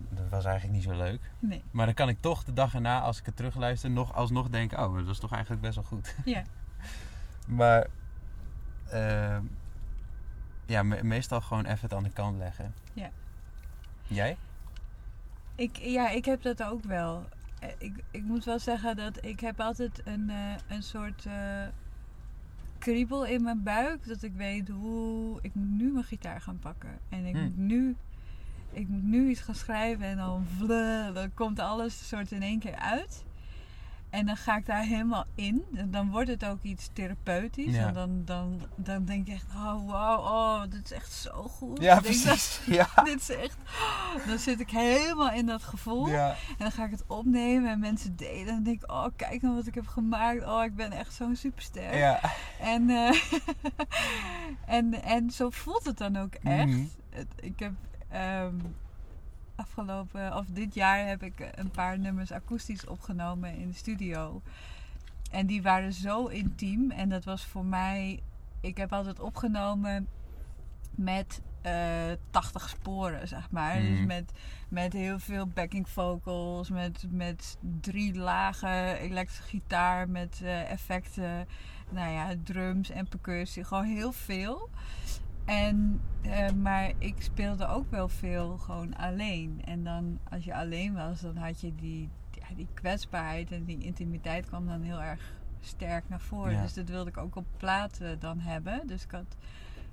dat 0.08 0.28
was 0.28 0.44
eigenlijk 0.44 0.74
niet 0.74 0.84
zo 0.84 0.96
leuk. 0.96 1.20
Nee. 1.38 1.62
Maar 1.70 1.86
dan 1.86 1.94
kan 1.94 2.08
ik 2.08 2.20
toch 2.20 2.44
de 2.44 2.52
dag 2.52 2.74
erna, 2.74 3.00
als 3.00 3.18
ik 3.18 3.26
het 3.26 3.36
terugluister, 3.36 3.90
nog 3.90 4.14
alsnog 4.14 4.48
denken, 4.48 4.84
oh, 4.84 4.96
dat 4.96 5.06
was 5.06 5.18
toch 5.18 5.32
eigenlijk 5.32 5.62
best 5.62 5.74
wel 5.74 5.84
goed. 5.84 6.14
Ja. 6.24 6.42
Maar 7.46 7.86
eh, 8.88 9.38
ja, 10.72 10.82
me- 10.82 11.02
meestal 11.02 11.40
gewoon 11.40 11.64
even 11.64 11.80
het 11.80 11.94
aan 11.94 12.02
de 12.02 12.10
kant 12.10 12.38
leggen. 12.38 12.74
Ja. 12.92 13.10
Jij? 14.06 14.36
Ik, 15.54 15.76
ja, 15.76 16.08
ik 16.10 16.24
heb 16.24 16.42
dat 16.42 16.62
ook 16.62 16.84
wel. 16.84 17.24
Eh, 17.60 17.68
Ik, 17.78 18.04
ik 18.10 18.22
moet 18.22 18.44
wel 18.44 18.58
zeggen 18.58 18.96
dat 18.96 19.24
ik 19.24 19.40
heb 19.40 19.60
altijd 19.60 20.00
een, 20.04 20.30
eh, 20.30 20.36
een 20.68 20.82
soort 20.82 21.26
eh, 21.26 21.62
kriebel 22.78 23.24
in 23.26 23.42
mijn 23.42 23.62
buik. 23.62 24.06
Dat 24.06 24.22
ik 24.22 24.32
weet 24.34 24.68
hoe... 24.68 25.38
Ik 25.42 25.54
moet 25.54 25.78
nu 25.78 25.92
mijn 25.92 26.04
gitaar 26.04 26.40
gaan 26.40 26.58
pakken. 26.58 26.98
En 27.08 27.24
ik 27.24 27.34
Hmm. 27.34 27.42
moet 27.42 27.56
nu... 27.56 27.96
Ik 28.70 28.88
moet 28.88 29.02
nu 29.02 29.28
iets 29.30 29.40
gaan 29.40 29.54
schrijven 29.54 30.06
en 30.06 30.16
dan, 30.16 30.46
vle, 30.56 31.10
dan 31.14 31.34
komt 31.34 31.58
alles 31.58 32.08
soort 32.08 32.32
in 32.32 32.42
één 32.42 32.58
keer 32.58 32.74
uit. 32.76 33.24
En 34.12 34.26
dan 34.26 34.36
ga 34.36 34.56
ik 34.56 34.66
daar 34.66 34.82
helemaal 34.82 35.24
in. 35.34 35.64
En 35.74 35.90
dan 35.90 36.10
wordt 36.10 36.28
het 36.28 36.44
ook 36.44 36.62
iets 36.62 36.90
therapeutisch. 36.92 37.74
Ja. 37.74 37.86
En 37.86 37.94
dan, 37.94 38.22
dan, 38.24 38.60
dan 38.76 39.04
denk 39.04 39.26
ik 39.26 39.34
echt, 39.34 39.46
oh 39.54 39.74
wow, 39.74 40.20
oh, 40.24 40.62
dit 40.70 40.84
is 40.84 40.92
echt 40.92 41.12
zo 41.12 41.30
goed. 41.42 41.80
Ja, 41.80 41.94
dat- 41.94 42.02
precies. 42.02 42.60
Ja. 42.66 42.88
dit 43.04 43.20
is 43.20 43.30
echt. 43.30 43.56
Dan 44.26 44.38
zit 44.38 44.60
ik 44.60 44.70
helemaal 44.70 45.30
in 45.30 45.46
dat 45.46 45.62
gevoel. 45.62 46.08
ja. 46.08 46.28
En 46.30 46.54
dan 46.58 46.72
ga 46.72 46.84
ik 46.84 46.90
het 46.90 47.04
opnemen 47.06 47.70
en 47.70 47.78
mensen 47.78 48.16
delen. 48.16 48.38
En 48.48 48.54
dan 48.54 48.62
denk 48.62 48.82
ik, 48.82 48.90
oh, 48.90 49.06
kijk 49.16 49.42
nou 49.42 49.54
wat 49.54 49.66
ik 49.66 49.74
heb 49.74 49.86
gemaakt. 49.86 50.44
Oh, 50.44 50.64
ik 50.64 50.74
ben 50.76 50.92
echt 50.92 51.14
zo'n 51.14 51.36
superster. 51.36 51.96
Ja. 51.96 52.20
En, 52.60 52.90
eh, 52.90 53.22
en, 54.76 55.02
en 55.02 55.30
zo 55.30 55.50
voelt 55.50 55.84
het 55.84 55.98
dan 55.98 56.16
ook 56.16 56.34
echt. 56.34 56.66
Mhm. 56.66 56.84
Het, 57.10 57.26
ik 57.40 57.58
heb 57.58 57.72
ehm, 58.08 58.54
afgelopen, 59.56 60.36
of 60.36 60.46
dit 60.46 60.74
jaar 60.74 61.06
heb 61.06 61.22
ik 61.22 61.50
een 61.54 61.70
paar 61.70 61.98
nummers 61.98 62.32
akoestisch 62.32 62.86
opgenomen 62.86 63.56
in 63.56 63.68
de 63.68 63.74
studio. 63.74 64.42
En 65.30 65.46
die 65.46 65.62
waren 65.62 65.92
zo 65.92 66.26
intiem. 66.26 66.90
En 66.90 67.08
dat 67.08 67.24
was 67.24 67.44
voor 67.46 67.64
mij, 67.64 68.22
ik 68.60 68.76
heb 68.76 68.92
altijd 68.92 69.20
opgenomen 69.20 70.08
met 70.90 71.40
eh 71.62 72.10
80 72.30 72.68
sporen, 72.68 73.28
zeg 73.28 73.50
maar. 73.50 73.80
Dus 73.80 73.98
Mhm. 73.98 74.06
met, 74.06 74.32
met 74.68 74.92
heel 74.92 75.18
veel 75.18 75.46
backing 75.46 75.88
vocals, 75.88 76.70
met, 76.70 77.04
met 77.10 77.56
drie 77.80 78.14
lagen 78.14 78.96
elektrische 78.98 79.42
gitaar, 79.42 80.08
met 80.08 80.40
eh, 80.42 80.70
effecten, 80.70 81.46
nou 81.90 82.10
ja, 82.12 82.34
drums 82.44 82.90
en 82.90 83.08
percussie. 83.08 83.64
Gewoon 83.64 83.84
heel 83.84 84.12
veel. 84.12 84.68
En, 85.44 86.00
eh, 86.22 86.50
maar 86.52 86.92
ik 86.98 87.14
speelde 87.18 87.66
ook 87.66 87.90
wel 87.90 88.08
veel 88.08 88.56
gewoon 88.58 88.96
alleen. 88.96 89.62
En 89.64 89.84
dan, 89.84 90.18
als 90.30 90.44
je 90.44 90.54
alleen 90.54 90.94
was, 90.94 91.20
dan 91.20 91.36
had 91.36 91.60
je 91.60 91.74
die, 91.74 92.08
ja, 92.30 92.54
die 92.56 92.68
kwetsbaarheid 92.74 93.52
en 93.52 93.64
die 93.64 93.78
intimiteit 93.78 94.46
kwam 94.46 94.66
dan 94.66 94.82
heel 94.82 95.02
erg 95.02 95.32
sterk 95.60 96.08
naar 96.08 96.20
voren. 96.20 96.52
Ja. 96.52 96.62
Dus 96.62 96.74
dat 96.74 96.88
wilde 96.88 97.10
ik 97.10 97.16
ook 97.16 97.36
op 97.36 97.46
platen 97.56 98.18
dan 98.18 98.38
hebben. 98.38 98.86
Dus 98.86 99.04
ik 99.04 99.10
had 99.10 99.36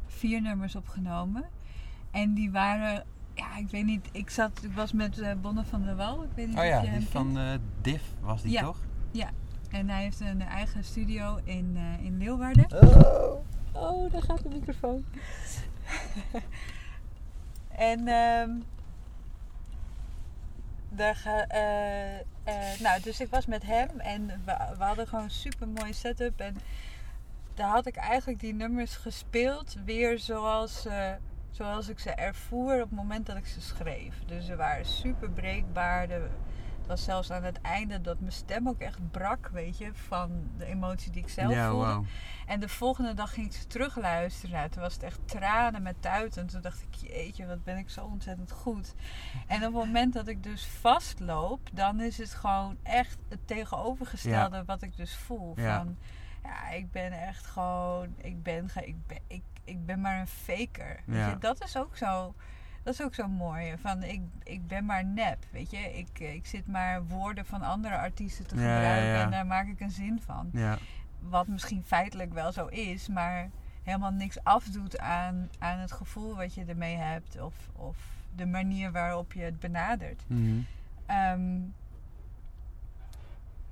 vier 0.05 0.41
nummers 0.41 0.75
opgenomen. 0.75 1.45
En 2.11 2.33
die 2.33 2.51
waren, 2.51 3.03
ja, 3.33 3.57
ik 3.57 3.69
weet 3.69 3.85
niet, 3.85 4.09
ik 4.11 4.29
zat, 4.29 4.63
ik 4.63 4.73
was 4.73 4.93
met 4.93 5.19
eh, 5.19 5.31
Bonne 5.41 5.63
van 5.65 5.83
der 5.83 5.95
Wal. 5.95 6.23
Ik 6.23 6.29
weet 6.35 6.47
niet 6.47 6.57
Oh 6.57 6.65
ja, 6.65 6.81
die 6.81 7.07
van 7.07 7.37
eh 7.37 7.51
Div 7.81 8.01
was 8.21 8.41
die 8.41 8.51
Ja. 8.51 8.61
toch? 8.61 8.79
En 9.69 9.89
hij 9.89 10.01
heeft 10.01 10.19
een 10.19 10.41
eigen 10.41 10.83
studio 10.83 11.39
in, 11.43 11.77
in 12.01 12.17
Leeuwarden. 12.17 12.67
Oh. 12.83 13.39
Oh, 13.71 14.11
daar 14.11 14.21
gaat 14.21 14.43
de 14.43 14.49
microfoon. 14.49 15.05
en 17.91 18.07
ehm 18.07 18.51
daar 20.89 21.15
ga, 21.15 21.47
eh, 21.47 22.79
nou, 22.79 23.01
dus 23.01 23.19
ik 23.19 23.29
was 23.29 23.45
met 23.45 23.63
hem 23.63 23.99
en 23.99 24.27
we, 24.27 24.55
we 24.77 24.83
hadden 24.83 25.07
gewoon 25.07 25.23
een 25.23 25.31
super 25.31 25.67
mooie 25.67 25.93
setup. 25.93 26.39
En 26.39 26.57
daar 27.53 27.69
had 27.69 27.85
ik 27.85 27.95
eigenlijk 27.95 28.39
die 28.39 28.53
nummers 28.53 28.95
gespeeld 28.95 29.75
weer 29.85 30.19
zoals, 30.19 30.85
eh, 30.85 31.11
zoals 31.51 31.89
ik 31.89 31.99
ze 31.99 32.11
ervoer 32.11 32.73
op 32.73 32.89
het 32.89 32.91
moment 32.91 33.25
dat 33.25 33.37
ik 33.37 33.45
ze 33.45 33.61
schreef. 33.61 34.15
Dus 34.25 34.45
ze 34.45 34.55
waren 34.55 34.85
super 34.85 35.29
breekbaar. 35.29 36.07
De, 36.07 36.27
was 36.89 37.03
zelfs 37.03 37.31
aan 37.31 37.43
het 37.43 37.61
einde 37.61 38.01
dat 38.01 38.19
mijn 38.19 38.31
stem 38.31 38.67
ook 38.67 38.79
echt 38.79 39.11
brak, 39.11 39.49
weet 39.53 39.77
je, 39.77 39.93
van 39.93 40.49
de 40.57 40.65
emotie 40.65 41.11
die 41.11 41.21
ik 41.21 41.29
zelf 41.29 41.53
ja, 41.53 41.69
voelde. 41.69 41.85
wow. 41.85 42.05
En 42.45 42.59
de 42.59 42.69
volgende 42.69 43.13
dag 43.13 43.33
ging 43.33 43.45
ik 43.45 43.53
ze 43.53 43.67
terugluisteren. 43.67 44.55
Nou, 44.55 44.69
toen 44.69 44.81
was 44.81 44.93
het 44.93 45.03
echt 45.03 45.19
tranen 45.25 45.81
met 45.81 45.95
tuiten. 45.99 46.41
En 46.41 46.47
toen 46.47 46.61
dacht 46.61 46.81
ik, 46.81 46.95
jeetje, 46.95 47.45
wat 47.45 47.63
ben 47.63 47.77
ik 47.77 47.89
zo 47.89 48.05
ontzettend 48.05 48.51
goed. 48.51 48.93
En 49.47 49.57
op 49.57 49.63
het 49.63 49.73
moment 49.73 50.13
dat 50.13 50.27
ik 50.27 50.43
dus 50.43 50.65
vastloop, 50.65 51.69
dan 51.73 51.99
is 51.99 52.17
het 52.17 52.33
gewoon 52.33 52.77
echt 52.83 53.17
het 53.27 53.47
tegenovergestelde 53.47 54.63
wat 54.65 54.81
ik 54.81 54.97
dus 54.97 55.15
voel. 55.15 55.53
Ja. 55.55 55.77
Van, 55.77 55.97
ja, 56.43 56.69
ik 56.69 56.91
ben 56.91 57.11
echt 57.11 57.45
gewoon, 57.45 58.13
ik 58.17 58.43
ben, 58.43 58.69
ik 58.83 59.07
ben, 59.07 59.19
ik, 59.27 59.43
ik 59.63 59.85
ben 59.85 60.01
maar 60.01 60.19
een 60.19 60.27
faker. 60.27 60.99
Weet 61.05 61.29
je, 61.29 61.37
dat 61.39 61.63
is 61.63 61.77
ook 61.77 61.97
zo. 61.97 62.35
Dat 62.83 62.93
is 62.93 63.01
ook 63.01 63.13
zo 63.13 63.27
mooi. 63.27 63.77
Van 63.77 64.03
ik, 64.03 64.21
ik 64.43 64.67
ben 64.67 64.85
maar 64.85 65.05
nep. 65.05 65.37
Weet 65.51 65.71
je, 65.71 65.97
ik, 65.97 66.19
ik 66.19 66.45
zit 66.45 66.67
maar 66.67 67.05
woorden 67.07 67.45
van 67.45 67.61
andere 67.61 67.97
artiesten 67.97 68.47
te 68.47 68.55
Ja, 68.55 68.61
ja, 68.61 68.75
gebruiken 68.75 69.09
ja. 69.09 69.23
en 69.23 69.31
daar 69.31 69.45
maak 69.45 69.67
ik 69.67 69.79
een 69.79 69.91
zin 69.91 70.21
van. 70.25 70.49
Ja. 70.53 70.77
Wat 71.19 71.47
misschien 71.47 71.83
feitelijk 71.83 72.33
wel 72.33 72.51
zo 72.51 72.65
is, 72.65 73.07
maar 73.07 73.49
helemaal 73.83 74.11
niks 74.11 74.43
afdoet 74.43 74.99
aan, 74.99 75.49
aan 75.59 75.79
het 75.79 75.91
gevoel 75.91 76.35
wat 76.35 76.53
je 76.53 76.65
ermee 76.65 76.95
hebt. 76.95 77.41
Of, 77.41 77.53
of 77.75 77.97
de 78.35 78.45
manier 78.45 78.91
waarop 78.91 79.33
je 79.33 79.41
het 79.41 79.59
benadert. 79.59 80.23
Mhm. 80.27 80.59
Ehm, 81.05 81.59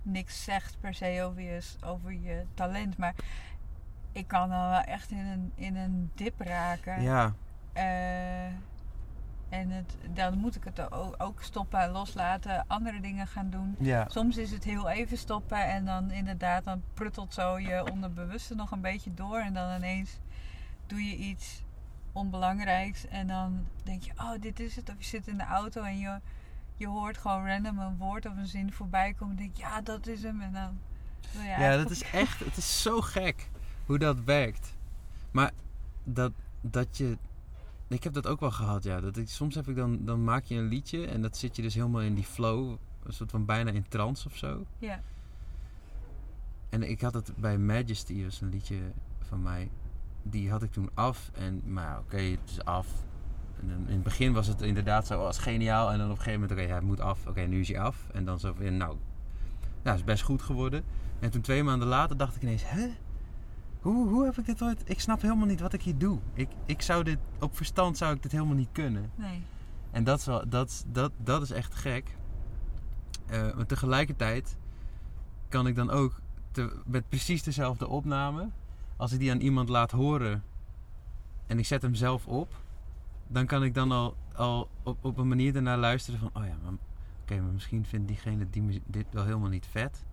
niks 0.02 0.43
zegt 0.43 0.78
per 0.80 0.93
se 0.93 1.24
over 1.24 1.41
je, 1.41 1.62
over 1.86 2.13
je 2.13 2.46
talent, 2.54 2.98
maar 2.98 3.15
ik 4.12 4.28
kan 4.28 4.50
dan 4.50 4.70
wel 4.70 4.82
echt 4.82 5.12
in 5.12 5.26
een, 5.26 5.52
in 5.56 5.76
een 5.76 6.12
dip 6.15 6.39
raken. 6.39 7.02
Ja. 7.02 7.34
Eh, 7.74 8.54
en 9.49 9.69
het, 9.69 9.95
dan 10.13 10.38
moet 10.38 10.55
ik 10.55 10.63
het 10.63 10.91
ook, 11.19 11.43
stoppen 11.43 11.79
en 11.79 11.89
loslaten, 11.89 12.63
andere 12.67 12.99
dingen 12.99 13.27
gaan 13.27 13.49
doen. 13.49 13.75
Ja. 13.79 14.06
Soms 14.10 14.37
is 14.37 14.52
het 14.52 14.63
heel 14.63 14.89
even 14.89 15.17
stoppen 15.17 15.65
en 15.65 15.85
dan 15.85 16.12
inderdaad, 16.12 16.63
dan 16.63 16.81
pruttelt 16.93 17.33
zo 17.33 17.60
je 17.60 17.91
onderbewuste 17.91 18.56
nog 18.56 18.71
een 18.71 18.81
beetje 18.81 19.13
door. 19.13 19.37
En 19.37 19.54
dan 19.54 19.75
ineens 19.75 20.17
doe 20.87 21.06
je 21.06 21.15
iets 21.15 21.63
onbelangrijks 22.12 23.08
en 23.08 23.27
dan 23.27 23.65
denk 23.83 24.04
je, 24.04 24.12
oh 24.17 24.33
dit 24.39 24.60
is 24.60 24.75
het. 24.75 24.89
Of 24.89 24.95
je 24.98 25.06
zit 25.06 25.27
in 25.27 25.37
de 25.37 25.45
auto 25.45 25.81
en 25.81 26.00
je, 26.00 26.19
je 26.75 26.87
hoort 26.87 27.17
gewoon 27.17 27.48
random 27.48 27.79
een 27.79 27.98
woord 27.98 28.25
of 28.25 28.37
een 28.37 28.48
zin 28.48 28.73
voorbij 28.73 29.13
komen. 29.13 29.37
En 29.37 29.43
denk 29.43 29.56
je, 29.56 29.62
ja 29.62 29.81
dat 29.81 30.08
is 30.08 30.23
hem. 30.23 30.41
En 30.41 30.54
dan 30.54 30.79
Ja, 31.31 31.39
eigenlijk 31.39 31.89
dat 31.89 31.91
is 31.91 32.04
echt, 32.12 32.39
het 32.39 32.58
is 32.58 32.81
zo 32.81 33.02
gek 33.02 33.50
hoe 33.85 33.98
dat 33.98 34.23
werkt. 34.23 34.75
Maar 35.31 35.52
dat, 36.04 36.31
dat 36.62 36.98
je, 36.98 37.17
ik 37.88 38.04
heb 38.04 38.13
dat 38.13 38.27
ook 38.27 38.40
wel 38.40 38.52
gehad, 38.52 38.83
ja. 38.83 39.02
Dat 39.02 39.17
ik, 39.17 39.29
soms 39.29 39.56
heb 39.56 39.67
ik 39.67 39.75
dan, 39.75 40.06
dan 40.06 40.23
maak 40.23 40.44
je 40.44 40.56
een 40.56 40.67
liedje 40.67 41.06
en 41.06 41.21
dat 41.21 41.38
zit 41.38 41.56
je 41.56 41.62
dus 41.62 41.73
helemaal 41.73 42.02
in 42.02 42.13
die 42.13 42.23
flow, 42.23 42.75
een 43.04 43.13
soort 43.13 43.31
van 43.31 43.46
bijna 43.46 43.71
in 43.71 43.88
trance 43.88 44.27
of 44.27 44.35
zo. 44.38 44.65
Ja, 44.79 45.02
En 46.69 46.83
ik 46.90 47.02
had 47.02 47.13
het 47.13 47.31
bij 47.35 47.58
Majesty, 47.58 48.23
was 48.23 48.42
een 48.42 48.50
liedje 48.50 48.77
van 49.19 49.42
mij, 49.42 49.69
die 50.23 50.52
had 50.52 50.63
ik 50.63 50.71
toen 50.71 50.90
af. 50.94 51.31
En, 51.33 51.62
maar 51.65 52.00
oké, 52.00 52.17
het 52.17 52.40
is 52.50 52.63
af. 52.63 52.88
en 53.62 53.69
in 53.69 53.94
het 53.94 54.04
begin 54.04 54.33
was 54.33 54.48
het 54.48 54.62
inderdaad 54.62 55.08
zo 55.08 55.25
als 55.25 55.38
geniaal. 55.38 55.92
En 55.92 55.98
dan 55.98 56.06
op 56.06 56.17
een 56.17 56.23
gegeven 56.23 56.40
moment, 56.40 56.60
oké, 56.60 56.69
hij 56.71 56.81
moet 56.81 57.00
af. 57.02 57.27
Oké, 57.27 57.42
nu 57.42 57.60
is 57.60 57.67
hij 57.67 57.79
af. 57.79 58.08
En 58.13 58.25
dan 58.25 58.40
zo 58.40 58.54
van, 58.54 58.77
nou, 58.77 58.98
ja, 59.83 59.94
is 59.94 60.04
best 60.04 60.23
goed 60.23 60.42
geworden. 60.42 60.83
En 61.19 61.29
toen 61.29 61.42
twee 61.42 61.63
maanden 61.63 61.88
later 61.88 62.17
dacht 62.17 62.35
ik 62.35 62.42
ineens, 62.42 62.63
hè? 62.65 62.88
Hoe, 63.94 64.10
hoe 64.10 64.25
heb 64.25 64.38
ik 64.38 64.46
dit 64.46 64.62
ooit... 64.62 64.81
Ik 64.85 65.00
snap 65.00 65.21
helemaal 65.21 65.46
niet 65.46 65.60
wat 65.60 65.73
ik 65.73 65.81
hier 65.81 65.98
doe. 65.98 66.19
Ik, 66.33 66.50
ik 66.65 66.81
zou 66.81 67.04
dit, 67.04 67.17
op 67.40 67.56
verstand 67.56 67.98
zou 67.98 68.15
ik 68.15 68.21
dit 68.21 68.31
helemaal 68.31 68.56
niet 68.56 68.69
kunnen. 68.71 69.12
Nee. 69.15 69.44
En 69.92 70.04
dat 70.04 70.19
is, 70.19 70.25
wel, 70.25 70.50
dat, 70.50 70.85
dat, 70.92 71.12
dat 71.17 71.42
is 71.42 71.52
echt 71.52 71.75
gek. 71.75 72.15
Eh, 73.25 73.56
maar 73.56 73.65
tegelijkertijd 73.65 74.58
kan 75.50 75.67
ik 75.67 75.75
dan 75.75 75.90
ook 75.90 76.19
te- 76.52 76.81
met 76.85 77.10
precies 77.10 77.44
dezelfde 77.44 77.88
opname, 77.88 78.50
als 78.98 79.12
ik 79.12 79.19
die 79.19 79.31
aan 79.31 79.40
iemand 79.40 79.69
laat 79.69 79.92
horen 79.92 80.44
en 81.46 81.60
ik 81.60 81.65
zet 81.65 81.81
hem 81.81 81.96
zelf 81.96 82.27
op, 82.27 82.54
dan 83.27 83.46
kan 83.46 83.63
ik 83.63 83.73
dan 83.73 83.92
al, 83.92 84.15
al 84.35 84.69
op, 84.83 85.06
op 85.06 85.17
een 85.17 85.27
manier 85.27 85.56
ernaar 85.56 85.77
luisteren 85.77 86.19
van, 86.19 86.29
oh 86.33 86.46
ja, 86.46 86.56
maar, 86.63 86.73
oké, 87.21 87.42
maar 87.42 87.54
misschien 87.54 87.85
vindt 87.85 88.08
diegene 88.08 88.50
die, 88.50 88.81
dit 88.85 89.06
wel 89.12 89.23
helemaal 89.23 89.50
niet 89.50 89.65
vet. 89.65 90.04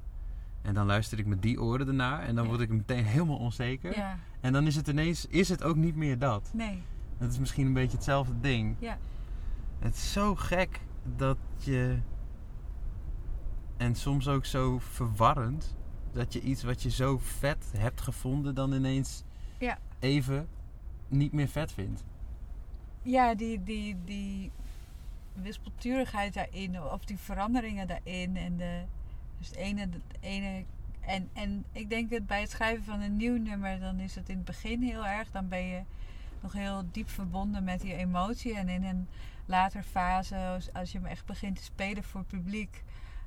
En 0.65 0.75
dan 0.75 0.87
luister 0.87 1.19
ik 1.19 1.27
met 1.27 1.43
die 1.43 1.61
oren 1.63 1.87
ernaar 1.89 2.23
en 2.23 2.35
dan 2.35 2.45
Ja. 2.45 2.51
word 2.51 2.61
ik 2.63 2.69
meteen 2.69 3.05
helemaal 3.05 3.37
onzeker. 3.37 3.97
Ja, 3.97 4.19
En 4.41 4.53
dan 4.53 4.67
is 4.67 4.77
het 4.77 4.89
ineens, 4.89 5.27
is 5.27 5.49
het 5.49 5.63
ook 5.63 5.77
niet 5.77 5.97
meer 5.97 6.19
dat. 6.19 6.51
nee. 6.53 6.83
Dat 7.19 7.31
is 7.33 7.39
misschien 7.39 7.67
een 7.67 7.73
beetje 7.73 7.97
hetzelfde 7.97 8.41
ding. 8.41 8.77
Ja. 8.79 8.99
Het 9.79 9.95
is 9.95 10.13
zo 10.13 10.35
gek 10.35 10.81
dat 11.17 11.37
je. 11.59 11.99
En 13.77 13.95
soms 13.95 14.29
ook 14.29 14.45
zo 14.45 14.79
verwarrend. 14.79 15.75
Dat 16.13 16.33
je 16.33 16.41
iets 16.41 16.63
wat 16.63 16.83
je 16.83 16.91
zo 16.91 17.19
vet 17.19 17.73
hebt 17.77 18.01
gevonden, 18.01 18.55
dan 18.55 18.73
ineens 18.73 19.23
Ja. 19.59 19.79
even 19.99 20.49
niet 21.09 21.33
meer 21.33 21.49
vet 21.49 21.73
vindt. 21.73 22.05
Ja, 23.03 23.35
die, 23.35 23.63
die, 23.63 23.97
die 24.05 24.51
wispelturigheid 25.33 26.35
daarin, 26.35 26.83
of 26.83 27.05
die 27.05 27.19
veranderingen 27.19 27.87
daarin. 27.87 28.37
En 28.37 28.57
de, 28.57 28.83
dus 29.49 29.57
het 29.57 29.67
ene, 29.67 29.81
het 29.81 30.03
ene. 30.21 30.65
En, 31.01 31.29
en 31.33 31.65
ik 31.73 31.91
denk 31.91 32.11
dat 32.11 32.27
bij 32.27 32.41
het 32.41 32.51
schrijven 32.51 32.85
van 32.85 33.01
een 33.01 33.17
nieuw 33.17 33.37
nummer, 33.39 33.81
dan 33.81 33.99
is 34.01 34.15
het 34.15 34.29
in 34.29 34.37
het 34.37 34.45
begin 34.45 34.83
heel 34.83 35.07
erg. 35.07 35.31
Dan 35.31 35.49
ben 35.49 35.63
je 35.67 35.83
nog 36.41 36.53
heel 36.53 36.83
diep 36.93 37.09
verbonden 37.09 37.65
met 37.65 37.81
die 37.81 37.95
emotie. 37.95 38.55
En 38.57 38.69
in 38.69 38.85
een 38.85 39.09
later 39.47 39.83
fase, 39.83 40.61
als- 40.73 40.93
je 40.93 40.99
hem 40.99 41.07
echt 41.07 41.27
begint 41.27 41.57
te 41.57 41.63
spelen 41.63 42.05
voor 42.05 42.21
het 42.21 42.29
publiek, 42.29 42.85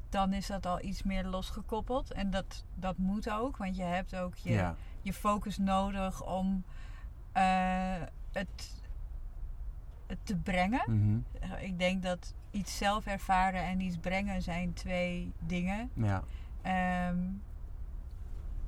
dan 0.10 0.34
is 0.34 0.48
dat 0.48 0.66
al 0.66 0.82
iets 0.84 1.04
meer 1.04 1.24
losgekoppeld. 1.26 2.12
En 2.12 2.30
dat, 2.32 2.64
dat 2.76 2.98
moet 2.98 3.30
ook, 3.30 3.58
want 3.58 3.76
je 3.76 3.84
hebt 3.84 4.16
ook 4.16 4.36
je, 4.36 4.52
Ja. 4.52 4.76
je 5.02 5.14
focus 5.14 5.58
nodig 5.58 6.24
om 6.26 6.64
eh, 7.32 8.02
het 8.32 8.77
te 10.28 10.36
brengen. 10.36 10.82
Mhm. 10.88 11.18
Eh, 11.40 11.64
Ik 11.64 11.80
denk 11.80 12.04
dat 12.04 12.34
iets 12.52 12.78
zelf 12.78 13.06
ervaren 13.06 13.64
en 13.64 13.80
iets 13.80 13.98
brengen 13.98 14.42
zijn 14.42 14.74
twee 14.74 15.32
dingen. 15.40 15.90
Ja. 15.94 16.24
Ehm, 16.62 17.18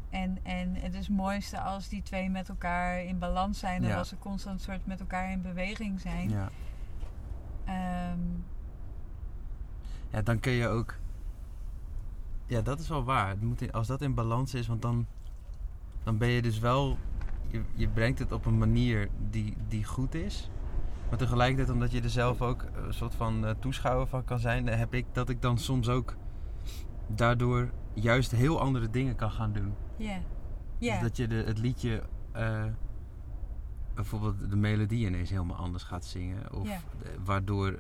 en, 0.10 0.38
en 0.43 0.76
het 0.76 0.93
is 0.93 1.07
het 1.07 1.16
mooiste 1.18 1.60
als 1.60 1.88
die 1.88 2.01
twee 2.01 2.30
met 2.30 2.49
elkaar 2.49 3.03
in 3.03 3.20
balans 3.20 3.60
zijn. 3.60 3.84
En 3.84 3.89
Ja. 3.89 3.97
als 3.97 4.10
ze 4.10 4.18
constant 4.18 4.62
soort 4.62 4.86
met 4.86 4.99
elkaar 4.99 5.32
in 5.32 5.41
beweging 5.41 5.99
zijn. 5.99 6.30
Ja. 6.30 6.49
Ehm, 7.66 8.20
ja, 10.10 10.22
dan 10.22 10.39
kun 10.39 10.51
je 10.51 10.68
ook. 10.68 10.95
Ja, 12.45 12.62
dat 12.62 12.80
is 12.80 12.88
wel 12.89 13.03
waar. 13.03 13.30
Het 13.30 13.41
moet 13.41 13.62
in- 13.62 13.72
als 13.72 13.88
dat 13.88 14.01
in 14.01 14.14
balans 14.14 14.53
is, 14.53 14.68
want 14.68 14.82
dan, 14.82 15.05
dan 16.03 16.18
ben 16.18 16.28
je 16.30 16.41
dus 16.41 16.60
wel. 16.60 16.97
Je, 17.47 17.64
je 17.74 17.88
brengt 17.88 18.20
het 18.20 18.32
op 18.32 18.45
een 18.45 18.57
manier 18.57 19.10
die, 19.30 19.55
die 19.68 19.84
goed 19.84 20.14
is. 20.16 20.49
Maar 21.10 21.18
tegelijkertijd, 21.18 21.70
omdat 21.70 21.91
je 21.91 22.01
er 22.01 22.10
zelf 22.10 22.41
ook 22.41 22.66
een 22.86 22.93
soort 22.93 23.16
van 23.16 23.45
eh, 23.45 23.51
toeschouwer 23.60 24.07
van 24.07 24.24
kan 24.24 24.39
zijn, 24.39 24.66
dan 24.66 24.78
heb 24.78 24.93
ik 24.93 25.05
dat 25.12 25.30
ik 25.30 25.41
dan 25.41 25.57
soms 25.57 25.89
ook 25.89 26.16
daardoor 27.07 27.70
juist 27.93 28.32
heel 28.32 28.60
andere 28.60 28.89
dingen 28.89 29.16
kan 29.16 29.32
gaan 29.32 29.53
doen. 29.53 29.74
Ja. 29.97 30.18
Dus 30.78 30.88
Ja. 30.88 31.01
dat 31.01 31.18
je 31.18 31.28
de, 31.28 31.36
het 31.36 31.57
liedje, 31.57 32.03
eh, 32.32 32.64
bijvoorbeeld 33.93 34.49
de 34.49 34.55
melodie 34.55 35.07
ineens 35.07 35.30
helemaal 35.30 35.57
anders 35.57 35.84
gaat 35.84 36.05
zingen. 36.05 36.53
Of 36.53 36.68
eh, 36.68 36.78
waardoor 37.24 37.80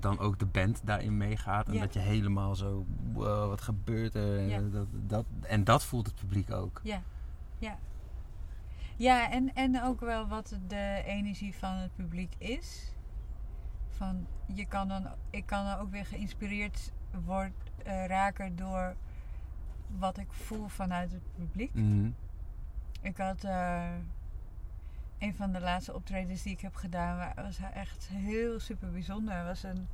dan 0.00 0.18
ook 0.18 0.38
de 0.38 0.46
band 0.46 0.80
daarin 0.84 1.16
meegaat. 1.16 1.68
En 1.68 1.78
dat 1.78 1.92
je 1.92 2.00
helemaal 2.00 2.54
zo, 2.56 2.86
wow, 3.12 3.48
wat 3.48 3.60
gebeurt 3.60 4.14
er? 4.14 4.50
En, 4.52 4.70
dat, 4.70 4.86
dat, 4.92 5.24
en 5.40 5.64
dat 5.64 5.84
voelt 5.84 6.06
het 6.06 6.14
publiek 6.14 6.52
ook. 6.52 6.80
Ja, 6.82 7.02
ja. 7.58 7.78
Ja, 8.98 9.30
en, 9.30 9.54
en 9.54 9.82
ook 9.82 10.00
wel 10.00 10.26
wat 10.28 10.58
de 10.66 11.02
energie 11.04 11.54
van 11.54 11.74
het 11.74 11.94
publiek 11.94 12.34
is. 12.38 12.94
Van, 13.88 14.26
je 14.46 14.64
kan 14.66 14.88
dan, 14.88 15.06
ik 15.30 15.46
kan 15.46 15.64
dan 15.64 15.78
ook 15.78 15.90
weer 15.90 16.06
geïnspireerd 16.06 16.92
worden, 17.24 17.54
eh, 17.84 18.06
raken 18.06 18.56
door 18.56 18.94
wat 19.98 20.18
ik 20.18 20.32
voel 20.32 20.68
vanuit 20.68 21.12
het 21.12 21.32
publiek. 21.34 21.74
Mhm. 21.74 22.10
Ik 23.00 23.16
had 23.16 23.44
eh, 23.44 23.92
een 25.18 25.34
van 25.34 25.52
de 25.52 25.60
laatste 25.60 25.94
optredens 25.94 26.42
die 26.42 26.52
ik 26.52 26.60
heb 26.60 26.74
gedaan, 26.74 27.16
wa- 27.16 27.42
was 27.42 27.58
echt 27.74 28.08
heel 28.08 28.60
super 28.60 28.90
bijzonder. 28.90 29.34
Er 29.34 29.44
was 29.44 29.62
een, 29.62 29.88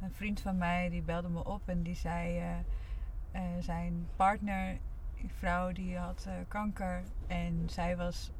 een 0.00 0.12
vriend 0.12 0.40
van 0.40 0.58
mij 0.58 0.88
die 0.88 1.02
belde 1.02 1.28
me 1.28 1.44
op 1.44 1.68
en 1.68 1.82
die 1.82 1.94
zei: 1.94 2.38
eh, 2.38 2.58
eh, 3.30 3.42
zijn 3.60 4.06
partner, 4.16 4.78
die 5.20 5.30
vrouw, 5.38 5.72
die 5.72 5.98
had 5.98 6.28
kanker 6.48 7.02
en 7.26 7.62
zij 7.70 7.96
was 7.96 8.30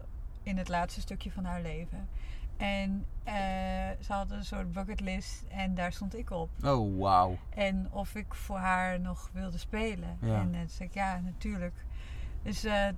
in 0.47 0.57
het 0.57 0.69
laatste 0.69 1.01
stukje 1.01 1.33
van 1.33 1.45
haar 1.45 1.63
leven. 1.63 2.09
En 2.57 3.07
eh, 3.25 3.35
ze 4.01 4.13
had 4.13 4.31
een 4.31 4.45
soort 4.45 4.73
bucketlist 4.73 5.45
en 5.49 5.75
daar 5.75 5.93
stond 5.93 6.17
ik 6.17 6.31
op. 6.31 6.51
Oh, 6.65 6.99
wauw. 7.01 7.39
En 7.55 7.89
of 7.91 8.15
ik 8.15 8.35
voor 8.35 8.59
haar 8.59 9.01
nog 9.01 9.31
wilde 9.33 9.59
spelen. 9.59 10.19
Ja. 10.21 10.41
En 10.41 10.55
eh, 10.55 10.61
toen 10.61 10.69
zei 10.69 10.89
ik, 10.89 10.95
ja, 10.95 11.21
natuurlijk. 11.21 11.75
Dus 12.43 12.65
eh, 12.65 12.89
eh, 12.89 12.95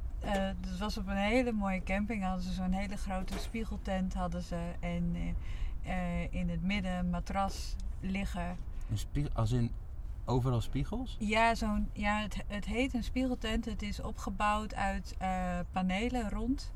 het 0.61 0.79
was 0.79 0.99
op 0.99 1.07
een 1.07 1.17
hele 1.17 1.53
mooie 1.53 1.83
camping. 1.83 2.25
Hadden 2.25 2.43
ze 2.45 2.53
zo'n 2.53 2.73
hele 2.73 2.97
grote 2.97 3.39
spiegeltent 3.39 4.15
hadden 4.15 4.43
ze. 4.43 4.59
En 4.81 5.17
eh, 5.85 6.23
eh, 6.23 6.33
in 6.33 6.49
het 6.49 6.63
midden 6.63 6.93
een 6.93 7.11
matras 7.11 7.77
liggen. 8.01 8.57
Een 8.91 8.99
spiegel, 8.99 9.31
als 9.35 9.53
in 9.53 9.73
overal 10.25 10.61
spiegels? 10.61 11.17
Ja, 11.19 11.55
zo'n, 11.55 11.89
ja 11.93 12.21
het, 12.21 12.37
het 12.47 12.65
heet 12.65 12.95
een 12.95 13.05
spiegeltent. 13.05 13.65
Het 13.65 13.83
is 13.83 14.01
opgebouwd 14.01 14.75
uit 14.75 15.15
eh, 15.19 15.59
panelen 15.73 16.31
rond. 16.31 16.73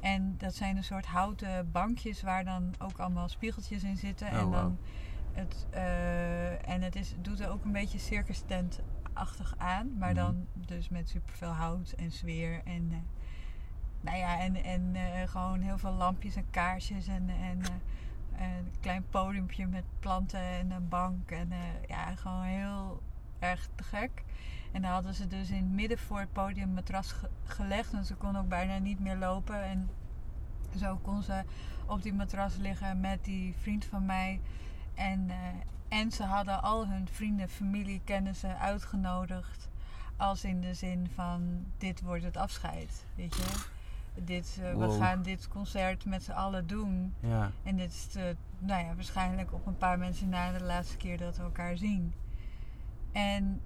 En 0.00 0.34
dat 0.38 0.54
zijn 0.54 0.76
een 0.76 0.84
soort 0.84 1.06
houten 1.06 1.70
bankjes 1.72 2.22
waar 2.22 2.44
dan 2.44 2.74
ook 2.78 2.98
allemaal 2.98 3.28
spiegeltjes 3.28 3.82
in 3.84 3.96
zitten. 3.96 4.26
Oh, 4.26 4.32
en 4.38 4.50
dan 4.50 4.78
het, 5.32 5.66
eh, 5.70 6.68
en 6.68 6.82
het 6.82 6.96
is, 6.96 7.14
doet 7.20 7.40
er 7.40 7.50
ook 7.50 7.64
een 7.64 7.72
beetje 7.72 7.98
circus 7.98 8.42
tent-achtig 8.46 9.54
aan. 9.58 9.98
Maar 9.98 10.12
Mhm. 10.12 10.18
dan 10.18 10.46
dus 10.54 10.88
met 10.88 11.08
superveel 11.08 11.48
hout 11.52 11.90
en 11.96 12.10
sfeer. 12.10 12.60
En, 12.64 12.88
eh, 12.90 12.98
nou 14.00 14.16
ja, 14.16 14.38
en, 14.40 14.64
en 14.64 14.90
eh, 14.94 15.28
gewoon 15.28 15.60
heel 15.60 15.78
veel 15.78 15.92
lampjes 15.92 16.36
en 16.36 16.50
kaarsjes. 16.50 17.06
En, 17.06 17.28
en 17.28 17.60
een 18.38 18.72
klein 18.80 19.04
podiumpje 19.10 19.66
met 19.66 19.84
planten 20.00 20.40
en 20.40 20.70
een 20.70 20.88
bank. 20.88 21.30
En 21.30 21.52
ja, 21.88 22.14
gewoon 22.14 22.42
heel 22.42 23.02
erg 23.38 23.68
te 23.74 23.82
gek. 23.82 24.22
En 24.72 24.82
dan 24.82 24.90
hadden 24.90 25.14
ze 25.14 25.26
dus 25.26 25.50
in 25.50 25.56
het 25.62 25.72
midden 25.72 25.98
voor 25.98 26.18
het 26.20 26.32
podium 26.32 26.68
matras 26.68 27.12
ge- 27.12 27.28
gelegd. 27.44 27.92
En 27.92 28.04
ze 28.04 28.14
kon 28.14 28.36
ook 28.38 28.48
bijna 28.48 28.78
niet 28.78 29.00
meer 29.00 29.16
lopen. 29.16 29.62
En 29.64 29.90
zo 30.78 30.96
kon 31.02 31.22
ze 31.22 31.42
op 31.86 32.02
die 32.02 32.14
matras 32.14 32.56
liggen 32.56 33.00
met 33.00 33.24
die 33.24 33.54
vriend 33.60 33.84
van 33.84 34.06
mij. 34.06 34.40
En, 34.94 35.30
eh, 35.30 35.36
en 35.98 36.10
ze 36.12 36.22
hadden 36.24 36.62
al 36.62 36.86
hun 36.88 37.08
vrienden, 37.12 37.48
familie, 37.48 38.00
kennissen 38.04 38.58
uitgenodigd. 38.58 39.68
Als 40.16 40.44
in 40.44 40.60
de 40.60 40.74
zin 40.74 41.10
van, 41.14 41.64
dit 41.78 42.00
wordt 42.00 42.24
het 42.24 42.36
afscheid. 42.36 43.04
Weet 43.14 43.34
je? 43.36 43.42
Dit, 44.24 44.58
eh, 44.62 44.72
Wow. 44.72 44.92
We 44.92 44.98
gaan 44.98 45.22
dit 45.22 45.48
concert 45.48 46.04
met 46.04 46.22
z'n 46.22 46.30
allen 46.32 46.66
doen. 46.66 47.14
Ja. 47.20 47.50
En 47.62 47.76
dit 47.76 47.90
is 47.92 48.08
de, 48.12 48.36
nou 48.58 48.84
ja, 48.84 48.94
waarschijnlijk 48.94 49.52
op 49.52 49.66
een 49.66 49.76
paar 49.78 49.98
mensen 49.98 50.28
na 50.28 50.52
de 50.52 50.64
laatste 50.64 50.96
keer 50.96 51.18
dat 51.18 51.36
we 51.36 51.42
elkaar 51.42 51.76
zien. 51.76 52.14
En, 53.12 53.60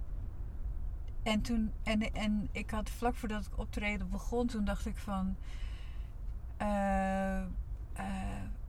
en 1.23 1.41
toen, 1.41 1.71
en, 1.83 2.13
en 2.13 2.47
ik 2.51 2.69
had 2.69 2.89
vlak 2.89 3.15
voordat 3.15 3.45
ik 3.45 3.57
optreden 3.59 4.09
begon, 4.09 4.47
toen 4.47 4.65
dacht 4.65 4.85
ik 4.85 4.97
van, 4.97 5.35
eh, 6.57 7.37
eh, 7.39 7.45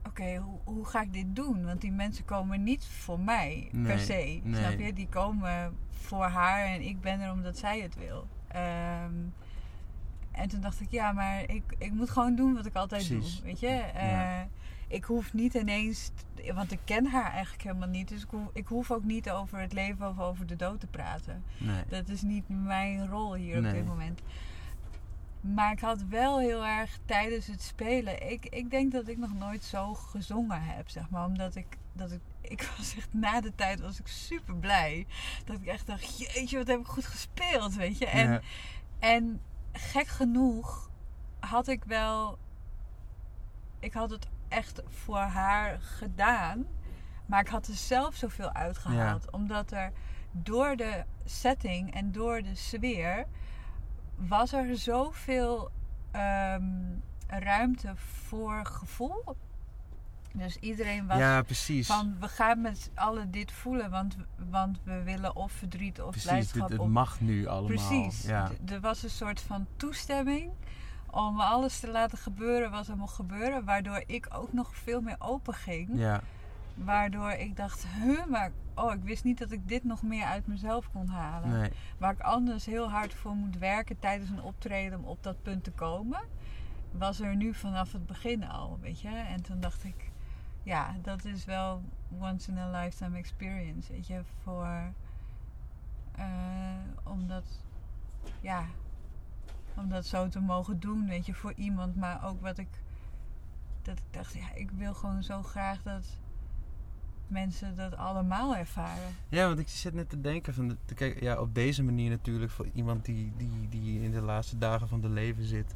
oké, 0.07 0.35
hoe, 0.35 0.59
hoe 0.63 0.85
ga 0.85 1.01
ik 1.01 1.13
dit 1.13 1.35
doen? 1.35 1.65
Want 1.65 1.81
die 1.81 1.91
mensen 1.91 2.25
komen 2.25 2.63
niet 2.63 2.85
voor 2.85 3.19
mij 3.19 3.69
per 3.83 3.99
se, 3.99 4.39
nee. 4.43 4.55
snap 4.55 4.79
je? 4.79 4.93
Die 4.93 5.07
komen 5.09 5.75
voor 5.89 6.23
haar 6.25 6.65
en 6.65 6.81
ik 6.81 7.01
ben 7.01 7.19
er 7.19 7.31
omdat 7.31 7.57
zij 7.57 7.79
het 7.79 7.95
wil. 7.95 8.27
Ehm, 8.47 9.13
en 10.31 10.49
toen 10.49 10.61
dacht 10.61 10.81
ik, 10.81 10.91
ja, 10.91 11.11
maar 11.11 11.49
ik, 11.49 11.63
ik 11.77 11.91
moet 11.91 12.09
gewoon 12.09 12.35
doen 12.35 12.53
wat 12.53 12.65
ik 12.65 12.75
altijd 12.75 13.07
Precies. 13.07 13.35
doe, 13.35 13.45
weet 13.45 13.59
je? 13.59 13.67
Eh, 13.67 14.11
Ja. 14.11 14.47
Ik 14.87 15.03
hoef 15.03 15.33
niet 15.33 15.53
ineens, 15.53 16.11
want 16.53 16.71
ik 16.71 16.79
ken 16.83 17.05
haar 17.05 17.31
eigenlijk 17.31 17.63
helemaal 17.63 17.87
niet. 17.87 18.07
Dus 18.07 18.21
ik 18.23 18.29
hoef, 18.29 18.49
ik 18.53 18.67
hoef 18.67 18.91
ook 18.91 19.03
niet 19.03 19.29
over 19.29 19.59
het 19.59 19.73
leven 19.73 20.07
of 20.09 20.19
over 20.19 20.45
de 20.47 20.55
dood 20.55 20.79
te 20.79 20.87
praten. 20.87 21.43
Nee. 21.57 21.83
Dat 21.87 22.09
is 22.09 22.21
niet 22.21 22.43
mijn 22.47 23.07
rol 23.07 23.33
hier 23.33 23.57
op 23.57 23.63
dit 23.73 23.85
moment. 23.85 24.21
Maar 25.41 25.71
ik 25.71 25.79
had 25.79 26.01
wel 26.09 26.39
heel 26.39 26.65
erg 26.65 26.97
tijdens 27.05 27.47
het 27.47 27.61
spelen. 27.61 28.31
Ik, 28.31 28.45
ik 28.45 28.69
denk 28.69 28.91
dat 28.91 29.07
ik 29.07 29.17
nog 29.17 29.33
nooit 29.33 29.63
zo 29.63 29.93
gezongen 29.93 30.61
heb, 30.61 30.89
zeg 30.89 31.09
maar. 31.09 31.25
Omdat 31.25 31.55
ik, 31.55 31.77
dat 31.93 32.11
ik, 32.11 32.21
ik 32.41 32.69
was 32.77 32.95
echt 32.95 33.13
na 33.13 33.41
de 33.41 33.55
tijd 33.55 33.79
was 33.79 33.99
ik 33.99 34.07
super 34.07 34.55
blij. 34.55 35.07
Dat 35.45 35.55
ik 35.55 35.65
echt 35.65 35.87
dacht, 35.87 36.17
jeetje, 36.17 36.57
wat 36.57 36.67
heb 36.67 36.79
ik 36.79 36.85
goed 36.85 37.05
gespeeld, 37.05 37.75
weet 37.75 37.97
je. 37.97 38.05
En, 38.05 38.31
Ja. 38.31 38.41
en 38.99 39.41
gek 39.71 40.07
genoeg 40.07 40.89
had 41.39 41.67
ik 41.67 41.83
wel. 41.83 42.37
Ik 43.79 43.93
had 43.93 44.09
het 44.09 44.27
echt 44.47 44.81
voor 44.87 45.17
haar 45.17 45.79
gedaan. 45.79 46.65
Maar 47.25 47.41
ik 47.41 47.47
had 47.47 47.67
er 47.67 47.75
zelf 47.75 48.15
zoveel 48.15 48.53
uitgehaald. 48.53 49.31
Omdat 49.31 49.71
er 49.71 49.91
door 50.31 50.75
de 50.75 51.03
setting 51.25 51.93
en 51.93 52.11
door 52.11 52.41
de 52.41 52.55
sfeer. 52.55 53.25
was 54.15 54.53
er 54.53 54.77
zoveel 54.77 55.71
ehm, 56.11 56.63
ruimte 57.27 57.93
voor 57.95 58.65
gevoel. 58.65 59.35
Dus 60.33 60.57
iedereen 60.57 61.07
was 61.07 61.17
ja, 61.17 61.41
precies. 61.41 61.87
van 61.87 62.15
we 62.19 62.27
gaan 62.27 62.61
met 62.61 62.77
z'n 62.77 62.91
allen 62.95 63.31
dit 63.31 63.51
voelen. 63.51 63.89
Want, 63.89 64.15
want 64.49 64.79
we 64.83 65.03
willen 65.03 65.35
of 65.35 65.51
verdriet 65.51 66.01
of 66.01 66.09
precies, 66.09 66.29
blijdschap. 66.29 66.67
dit, 66.67 66.79
het 66.79 66.87
mag 66.87 67.21
nu 67.21 67.47
allemaal. 67.47 67.67
Precies. 67.67 68.23
Ja. 68.23 68.51
Er 68.65 68.79
was 68.79 69.03
een 69.03 69.09
soort 69.09 69.41
van 69.41 69.67
toestemming 69.77 70.51
om 71.15 71.39
alles 71.39 71.79
te 71.79 71.91
laten 71.91 72.17
gebeuren 72.17 72.71
wat 72.71 72.87
er 72.87 72.97
mocht 72.97 73.15
gebeuren. 73.15 73.65
Waardoor 73.65 74.03
ik 74.05 74.27
ook 74.33 74.53
nog 74.53 74.75
veel 74.75 75.01
meer 75.01 75.15
open 75.19 75.53
ging. 75.53 75.89
ja, 75.93 76.21
Waardoor 76.73 77.31
ik 77.31 77.55
dacht, 77.55 77.85
huh, 77.87 78.25
maar 78.25 78.51
oh, 78.75 78.93
ik 78.93 79.03
wist 79.03 79.23
niet 79.23 79.37
dat 79.37 79.51
ik 79.51 79.67
dit 79.67 79.83
nog 79.83 80.01
meer 80.01 80.25
uit 80.25 80.47
mezelf 80.47 80.91
kon 80.91 81.07
halen. 81.07 81.49
nee. 81.59 81.71
Waar 81.97 82.11
ik 82.11 82.19
anders 82.19 82.65
heel 82.65 82.89
hard 82.89 83.13
voor 83.13 83.35
moet 83.35 83.57
werken 83.57 83.99
tijdens 83.99 84.29
een 84.29 84.41
optreden 84.41 84.99
om 84.99 85.05
op 85.05 85.23
dat 85.23 85.41
punt 85.41 85.63
te 85.63 85.71
komen. 85.71 86.19
Was 86.91 87.19
er 87.19 87.35
nu 87.35 87.53
vanaf 87.53 87.91
het 87.91 88.05
begin 88.05 88.49
al, 88.49 88.77
weet 88.81 89.01
je. 89.01 89.09
En 89.09 89.41
toen 89.41 89.59
dacht 89.59 89.83
ik, 89.83 90.11
ja, 90.63 90.95
dat 91.01 91.25
is 91.25 91.45
wel 91.45 91.81
once 92.19 92.51
in 92.51 92.57
a 92.57 92.81
lifetime 92.81 93.17
experience, 93.17 93.91
weet 93.91 94.07
je. 94.07 94.21
Voor, 94.43 94.91
eh, 96.11 96.25
omdat, 97.03 97.43
ja, 98.41 98.65
om 99.77 99.89
dat 99.89 100.05
zo 100.05 100.27
te 100.27 100.39
mogen 100.39 100.79
doen, 100.79 101.07
weet 101.07 101.25
je, 101.25 101.33
voor 101.33 101.53
iemand. 101.55 101.95
Maar 101.95 102.25
ook 102.25 102.41
wat 102.41 102.57
ik, 102.57 102.67
dat 103.81 103.97
ik 103.97 104.03
dacht, 104.11 104.33
ja, 104.33 104.53
ik 104.53 104.71
wil 104.71 104.93
gewoon 104.93 105.23
zo 105.23 105.43
graag 105.43 105.81
dat 105.83 106.17
mensen 107.27 107.75
dat 107.75 107.95
allemaal 107.95 108.55
ervaren. 108.55 109.15
Ja, 109.29 109.47
want 109.47 109.59
ik 109.59 109.67
zit 109.67 109.93
net 109.93 110.09
te 110.09 110.21
denken 110.21 110.53
van, 110.53 110.77
te 110.85 110.93
kijken, 110.93 111.23
ja, 111.23 111.39
op 111.39 111.55
deze 111.55 111.83
manier 111.83 112.09
natuurlijk 112.09 112.51
voor 112.51 112.67
iemand 112.73 113.05
die, 113.05 113.31
die, 113.37 113.69
die 113.69 114.01
in 114.01 114.11
de 114.11 114.21
laatste 114.21 114.57
dagen 114.57 114.87
van 114.87 115.01
de 115.01 115.09
leven 115.09 115.43
zit. 115.43 115.75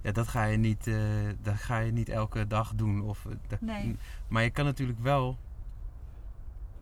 Ja, 0.00 0.12
dat 0.12 0.28
ga 0.28 0.44
je 0.44 0.56
niet, 0.56 0.86
eh, 0.86 0.96
dat 1.42 1.54
ga 1.54 1.78
je 1.78 1.92
niet 1.92 2.08
elke 2.08 2.46
dag 2.46 2.74
doen. 2.74 3.00
Of, 3.02 3.26
eh, 3.26 3.32
dat- 3.46 3.60
Nee. 3.60 3.96
Maar 4.28 4.42
je 4.42 4.50
kan 4.50 4.64
natuurlijk 4.64 4.98
wel 4.98 5.38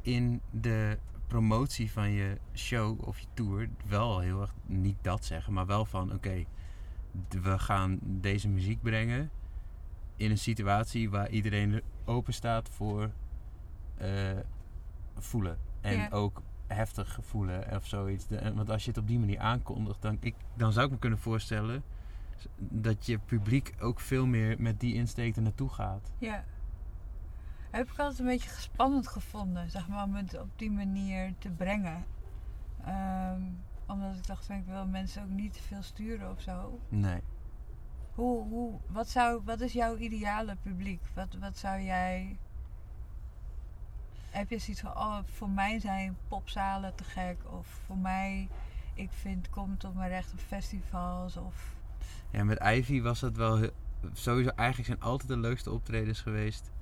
in 0.02 0.40
de 0.50 0.98
promotie 1.26 1.90
van 1.92 2.10
je 2.10 2.38
show 2.54 3.06
of 3.06 3.18
je 3.18 3.26
tour 3.34 3.68
wel 3.86 4.18
heel 4.20 4.40
erg 4.40 4.54
niet 4.66 4.96
dat 5.02 5.24
zeggen, 5.24 5.52
maar 5.52 5.66
wel 5.66 5.84
van 5.84 6.12
oké, 6.12 6.44
we 7.42 7.58
gaan 7.58 7.98
deze 8.02 8.48
muziek 8.48 8.82
brengen 8.82 9.30
in 10.16 10.30
een 10.30 10.38
situatie 10.38 11.10
waar 11.10 11.30
iedereen 11.30 11.72
er 11.72 11.82
open 12.04 12.34
staat 12.34 12.68
voor 12.68 13.10
eh, 13.96 14.10
voelen. 15.16 15.58
En 15.80 15.96
Ja. 15.96 16.08
ook 16.10 16.42
heftig 16.66 17.18
voelen 17.22 17.70
of 17.76 17.86
zoiets. 17.86 18.26
De- 18.26 18.52
want 18.54 18.70
als 18.70 18.82
je 18.84 18.88
het 18.90 18.98
op 18.98 19.06
die 19.06 19.18
manier 19.18 19.38
aankondigt, 19.38 20.02
dan, 20.02 20.16
ik, 20.20 20.34
dan 20.56 20.72
zou 20.72 20.86
ik 20.86 20.92
me 20.92 20.98
kunnen 20.98 21.18
voorstellen 21.18 21.82
dat 22.58 23.06
je 23.06 23.18
publiek 23.18 23.74
ook 23.80 24.00
veel 24.00 24.26
meer 24.26 24.56
met 24.58 24.80
die 24.80 24.94
insteek 24.94 25.36
er 25.36 25.42
naartoe 25.42 25.68
gaat. 25.68 26.12
Ja. 26.18 26.44
Heb 27.74 27.90
ik 27.90 27.98
altijd 27.98 28.18
een 28.18 28.26
beetje 28.26 28.50
spannend 28.50 29.08
gevonden, 29.08 29.70
zeg 29.70 29.88
maar, 29.88 30.04
om 30.04 30.14
het 30.14 30.40
op 30.40 30.48
die 30.56 30.70
manier 30.70 31.34
te 31.38 31.48
brengen. 31.50 32.04
Ehm, 32.84 33.40
omdat 33.86 34.16
ik 34.16 34.26
dacht, 34.26 34.48
ik 34.48 34.64
wil 34.66 34.86
mensen 34.86 35.22
ook 35.22 35.28
niet 35.28 35.52
te 35.52 35.62
veel 35.62 35.82
sturen 35.82 36.30
of 36.30 36.40
zo. 36.40 36.80
Nee. 36.88 37.20
Hoe, 38.14 38.48
hoe, 38.48 38.80
wat, 38.86 39.08
zou, 39.08 39.40
wat 39.44 39.60
is 39.60 39.72
jouw 39.72 39.96
ideale 39.96 40.56
publiek? 40.62 41.00
Wat, 41.14 41.36
wat 41.40 41.58
zou 41.58 41.80
jij... 41.80 42.38
Heb 44.30 44.50
je 44.50 44.58
zoiets 44.58 44.82
van, 44.82 44.96
oh, 44.96 45.18
voor 45.24 45.50
mij 45.50 45.80
zijn 45.80 46.16
popzalen 46.28 46.94
te 46.94 47.04
gek. 47.04 47.38
Of 47.50 47.66
voor 47.86 47.98
mij, 47.98 48.48
ik 48.94 49.10
vind, 49.10 49.50
kom 49.50 49.78
tot 49.78 49.94
mijn 49.94 50.10
recht 50.10 50.32
op 50.32 50.38
festivals. 50.38 51.36
Of, 51.36 51.74
Ja, 52.30 52.44
met 52.44 52.62
Ivy 52.62 53.00
was 53.00 53.20
het 53.20 53.36
wel 53.36 53.70
sowieso. 54.12 54.50
Eigenlijk 54.50 54.88
zijn 54.88 55.10
altijd 55.10 55.28
de 55.28 55.38
leukste 55.38 55.70
optredens 55.70 56.20
geweest. 56.20 56.72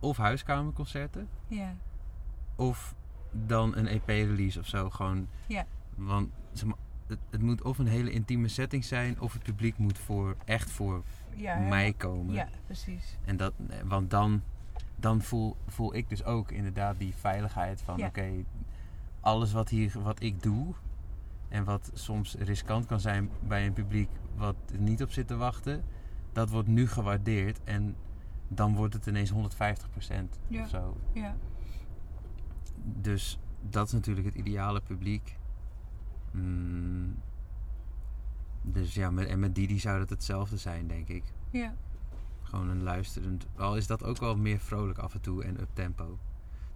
Of 0.00 0.16
huiskamerconcerten. 0.16 1.28
ja, 1.46 1.74
Of 2.56 2.94
dan 3.32 3.76
een 3.76 3.86
EP-release 3.86 4.58
of 4.60 4.66
zo. 4.66 4.90
Gewoon. 4.90 5.28
Ja. 5.46 5.66
Want 5.94 6.28
zeg 6.52 6.68
maar, 6.68 6.76
het, 7.06 7.18
het 7.30 7.42
moet 7.42 7.62
of 7.62 7.78
een 7.78 7.86
hele 7.86 8.10
intieme 8.10 8.48
setting 8.48 8.84
zijn. 8.84 9.20
Of 9.20 9.32
het 9.32 9.42
publiek 9.42 9.78
moet 9.78 9.98
voor, 9.98 10.36
echt 10.44 10.70
voor 10.70 11.02
ja, 11.34 11.58
mij 11.58 11.92
komen. 11.92 12.34
Ja, 12.34 12.48
precies. 12.66 13.18
En 13.24 13.36
dat, 13.36 13.52
want 13.84 14.10
dan, 14.10 14.42
dan 14.96 15.22
voel, 15.22 15.56
voel 15.66 15.94
ik 15.94 16.08
dus 16.08 16.24
ook 16.24 16.50
inderdaad 16.50 16.98
die 16.98 17.14
veiligheid 17.14 17.82
van 17.82 17.96
Ja. 17.96 18.06
oké, 18.06 18.30
alles 19.20 19.52
wat, 19.52 19.68
hier, 19.68 20.02
wat 20.02 20.22
ik 20.22 20.42
doe 20.42 20.74
en 21.48 21.64
wat 21.64 21.90
soms 21.94 22.34
riskant 22.34 22.86
kan 22.86 23.00
zijn 23.00 23.30
bij 23.40 23.66
een 23.66 23.72
publiek 23.72 24.08
wat 24.36 24.56
er 24.72 24.80
niet 24.80 25.02
op 25.02 25.10
zit 25.10 25.26
te 25.26 25.36
wachten, 25.36 25.84
dat 26.32 26.50
wordt 26.50 26.68
nu 26.68 26.88
gewaardeerd 26.88 27.60
en 27.64 27.96
dan 28.48 28.74
wordt 28.74 28.94
het 28.94 29.06
ineens 29.06 29.30
150% 29.30 29.34
Ja. 30.48 30.62
of 30.62 30.68
zo. 30.68 30.96
Ja, 31.12 31.36
Dus 33.00 33.38
dat 33.60 33.86
is 33.86 33.92
natuurlijk 33.92 34.26
het 34.26 34.34
ideale 34.34 34.80
publiek. 34.80 35.36
Mm. 36.32 37.14
Dus 38.62 38.94
ja, 38.94 39.10
met, 39.10 39.26
en 39.28 39.38
met 39.38 39.54
Didi 39.54 39.78
zou 39.78 39.98
dat 39.98 40.10
hetzelfde 40.10 40.56
zijn, 40.56 40.86
denk 40.86 41.08
ik. 41.08 41.24
ja, 41.50 41.74
Gewoon 42.42 42.68
een 42.68 42.82
luisterend. 42.82 43.46
Al 43.56 43.76
is 43.76 43.86
dat 43.86 44.04
ook 44.04 44.16
wel 44.18 44.36
meer 44.36 44.58
vrolijk 44.58 44.98
af 44.98 45.14
en 45.14 45.20
toe 45.20 45.44
en 45.44 45.60
up 45.60 45.68
tempo. 45.72 46.18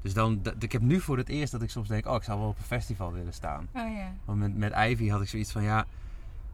Dus 0.01 0.14
dan, 0.14 0.41
ik 0.59 0.73
heb 0.73 0.83
nu 0.83 1.01
voor 1.01 1.16
het 1.16 1.29
eerst 1.29 1.53
dat 1.53 1.62
ik 1.62 1.70
soms 1.70 1.89
denk, 1.89 2.07
oh, 2.07 2.14
ik 2.14 2.23
zou 2.23 2.39
wel 2.39 2.49
op 2.49 2.59
een 2.59 2.64
festival 2.64 3.12
willen 3.12 3.33
staan. 3.35 3.68
oh 3.75 3.95
ja. 3.95 4.12
Want 4.25 4.39
met, 4.39 4.57
met 4.57 4.73
Ivy 4.77 5.09
had 5.09 5.20
ik 5.23 5.29
zoiets 5.29 5.53
van, 5.53 5.62
ja, 5.62 5.87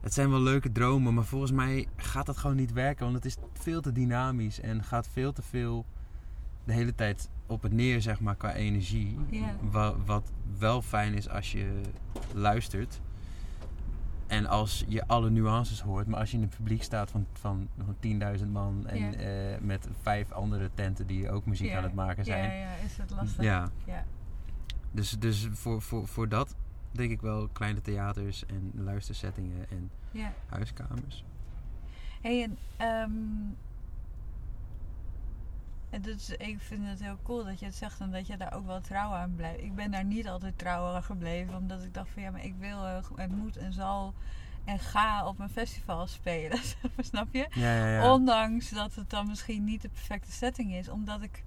het 0.01 0.13
zijn 0.13 0.29
wel 0.29 0.39
leuke 0.41 0.71
dromen, 0.71 1.13
maar 1.13 1.23
volgens 1.25 1.51
mij 1.51 1.87
gaat 1.95 2.25
dat 2.25 2.37
gewoon 2.37 2.55
niet 2.55 2.73
werken. 2.73 3.03
Want 3.03 3.15
het 3.15 3.25
is 3.25 3.35
veel 3.53 3.81
te 3.81 3.91
dynamisch 3.91 4.59
en 4.59 4.83
gaat 4.83 5.07
veel 5.07 5.31
te 5.33 5.41
veel 5.41 5.85
de 6.63 6.73
hele 6.73 6.95
tijd 6.95 7.29
op 7.45 7.61
het 7.61 7.71
neer, 7.73 8.01
zeg 8.01 8.19
maar, 8.19 8.35
qua 8.35 8.53
energie. 8.53 9.17
Ja. 9.29 9.55
Wa- 9.71 9.95
wat 10.05 10.31
wel 10.57 10.81
fijn 10.81 11.13
is 11.13 11.29
als 11.29 11.51
je 11.51 11.81
luistert. 12.33 13.01
En 14.27 14.45
als 14.45 14.83
je 14.87 15.07
alle 15.07 15.29
nuances 15.29 15.81
hoort, 15.81 16.07
maar 16.07 16.19
als 16.19 16.31
je 16.31 16.37
in 16.37 16.43
een 16.43 16.49
publiek 16.49 16.83
staat 16.83 17.11
van, 17.11 17.25
van, 17.33 17.67
van 17.85 17.95
10.000 18.39 18.47
man 18.51 18.87
en 18.87 18.99
Ja. 18.99 19.11
eh, 19.11 19.59
met 19.61 19.87
vijf 20.01 20.31
andere 20.31 20.69
tenten 20.73 21.07
die 21.07 21.29
ook 21.29 21.45
muziek 21.45 21.67
Ja, 21.69 21.77
aan 21.77 21.83
het 21.83 21.93
maken 21.93 22.25
Ja, 22.25 22.31
zijn. 22.33 22.57
ja, 22.59 22.69
is 22.85 22.97
het 22.97 23.11
lastig? 23.11 23.43
Ja, 23.43 23.69
Ja. 23.85 24.05
dus, 24.91 25.15
dus 25.19 25.47
voor, 25.51 25.81
voor, 25.81 26.07
voor 26.07 26.29
dat 26.29 26.55
denk 26.91 27.11
ik 27.11 27.21
wel 27.21 27.47
kleine 27.47 27.81
theaters 27.81 28.45
en 28.45 28.71
luistersettingen 28.75 29.69
en 29.69 29.91
ja. 30.11 30.33
huiskamers. 30.49 31.23
hey, 32.21 32.41
en 32.43 32.57
en 35.89 36.01
dat 36.01 36.15
is, 36.15 36.29
ik 36.29 36.59
vind 36.59 36.87
het 36.87 36.99
heel 36.99 37.17
cool 37.23 37.43
dat 37.43 37.59
je 37.59 37.65
het 37.65 37.75
zegt 37.75 37.99
en 37.99 38.11
dat 38.11 38.27
je 38.27 38.37
daar 38.37 38.53
ook 38.53 38.65
wel 38.65 38.81
trouw 38.81 39.11
aan 39.11 39.35
blijft. 39.35 39.63
Ik 39.63 39.75
ben 39.75 39.91
daar 39.91 40.05
niet 40.05 40.27
altijd 40.27 40.57
trouw 40.57 40.95
aan 40.95 41.03
gebleven, 41.03 41.55
omdat 41.55 41.83
ik 41.83 41.93
dacht 41.93 42.09
van 42.09 42.21
ja, 42.21 42.31
maar 42.31 42.45
ik 42.45 42.55
wil 42.59 42.85
eh, 42.85 42.97
en 43.15 43.35
moet 43.35 43.57
en 43.57 43.73
zal 43.73 44.13
en 44.65 44.79
ga 44.79 45.27
op 45.27 45.39
een 45.39 45.49
festival 45.49 46.07
spelen. 46.07 46.59
Snap 46.97 47.27
je? 47.31 47.47
Ja, 47.51 47.75
ja, 47.75 47.87
ja. 47.87 48.13
Ondanks 48.13 48.69
dat 48.69 48.95
het 48.95 49.09
dan 49.09 49.27
misschien 49.27 49.63
niet 49.63 49.81
de 49.81 49.89
perfecte 49.89 50.31
setting 50.31 50.73
is. 50.73 50.89
Omdat 50.89 51.21
ik 51.21 51.43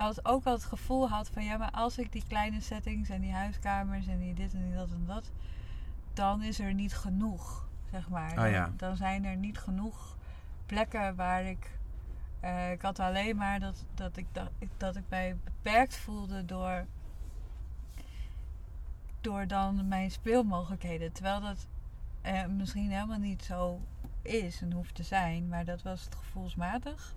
als 0.00 0.24
ook 0.24 0.44
al 0.44 0.52
het 0.52 0.64
gevoel 0.64 1.08
had 1.08 1.28
van 1.28 1.44
ja, 1.44 1.56
maar 1.56 1.70
als 1.70 1.98
ik 1.98 2.12
die 2.12 2.24
kleine 2.28 2.60
settings 2.60 3.08
en 3.08 3.20
die 3.20 3.32
huiskamers 3.32 4.06
en 4.06 4.18
die 4.18 4.34
dit 4.34 4.54
en 4.54 4.62
die 4.62 4.74
dat 4.74 4.90
en 4.90 5.04
dat, 5.06 5.30
dan 6.12 6.42
is 6.42 6.58
er 6.58 6.74
niet 6.74 6.94
genoeg, 6.94 7.68
zeg 7.90 8.08
maar. 8.08 8.30
Oh 8.30 8.36
Dan, 8.36 8.50
ja. 8.50 8.72
dan 8.76 8.96
zijn 8.96 9.24
er 9.24 9.36
niet 9.36 9.58
genoeg 9.58 10.16
plekken 10.66 11.14
waar 11.16 11.44
ik. 11.44 11.78
eh, 12.40 12.72
ik 12.72 12.82
had 12.82 12.98
alleen 12.98 13.36
maar 13.36 13.60
dat, 13.60 13.84
dat, 13.94 14.16
ik, 14.16 14.26
dat, 14.32 14.50
dat 14.76 14.96
ik 14.96 15.04
mij 15.08 15.36
beperkt 15.44 15.96
voelde 15.96 16.44
door, 16.44 16.86
door 19.20 19.46
dan 19.46 19.88
mijn 19.88 20.10
speelmogelijkheden. 20.10 21.12
Terwijl 21.12 21.40
dat 21.40 21.66
eh, 22.22 22.46
misschien 22.46 22.90
helemaal 22.90 23.18
niet 23.18 23.42
zo 23.42 23.80
is 24.22 24.62
en 24.62 24.72
hoeft 24.72 24.94
te 24.94 25.02
zijn, 25.02 25.48
maar 25.48 25.64
dat 25.64 25.82
was 25.82 26.04
het 26.04 26.14
gevoelsmatig. 26.14 27.14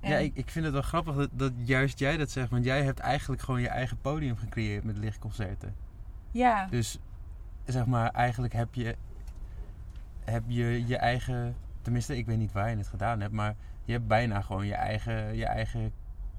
Ja, 0.00 0.16
ik, 0.16 0.34
ik 0.34 0.50
vind 0.50 0.64
het 0.64 0.74
wel 0.74 0.82
grappig 0.82 1.14
dat, 1.14 1.30
dat 1.32 1.52
juist 1.56 1.98
jij 1.98 2.16
dat 2.16 2.30
zegt. 2.30 2.50
Want 2.50 2.64
jij 2.64 2.82
hebt 2.84 2.98
eigenlijk 2.98 3.42
gewoon 3.42 3.60
je 3.60 3.68
eigen 3.68 4.00
podium 4.00 4.36
gecreëerd 4.36 4.84
met 4.84 4.96
lichtconcerten. 4.96 5.74
ja, 6.30 6.66
Dus 6.66 6.98
zeg 7.64 7.86
maar, 7.86 8.10
eigenlijk 8.10 8.52
heb 8.52 8.74
je 8.74 8.96
heb 10.24 10.42
je 10.46 10.86
je 10.86 10.96
eigen... 10.96 11.56
Tenminste, 11.82 12.16
ik 12.16 12.26
weet 12.26 12.38
niet 12.38 12.52
waar 12.52 12.70
je 12.70 12.76
het 12.76 12.86
gedaan 12.86 13.20
hebt, 13.20 13.32
maar 13.32 13.54
je 13.84 13.92
hebt 13.92 14.06
bijna 14.06 14.40
gewoon 14.40 14.66
je 14.66 14.74
eigen, 14.74 15.36
je 15.36 15.46
eigen 15.46 15.92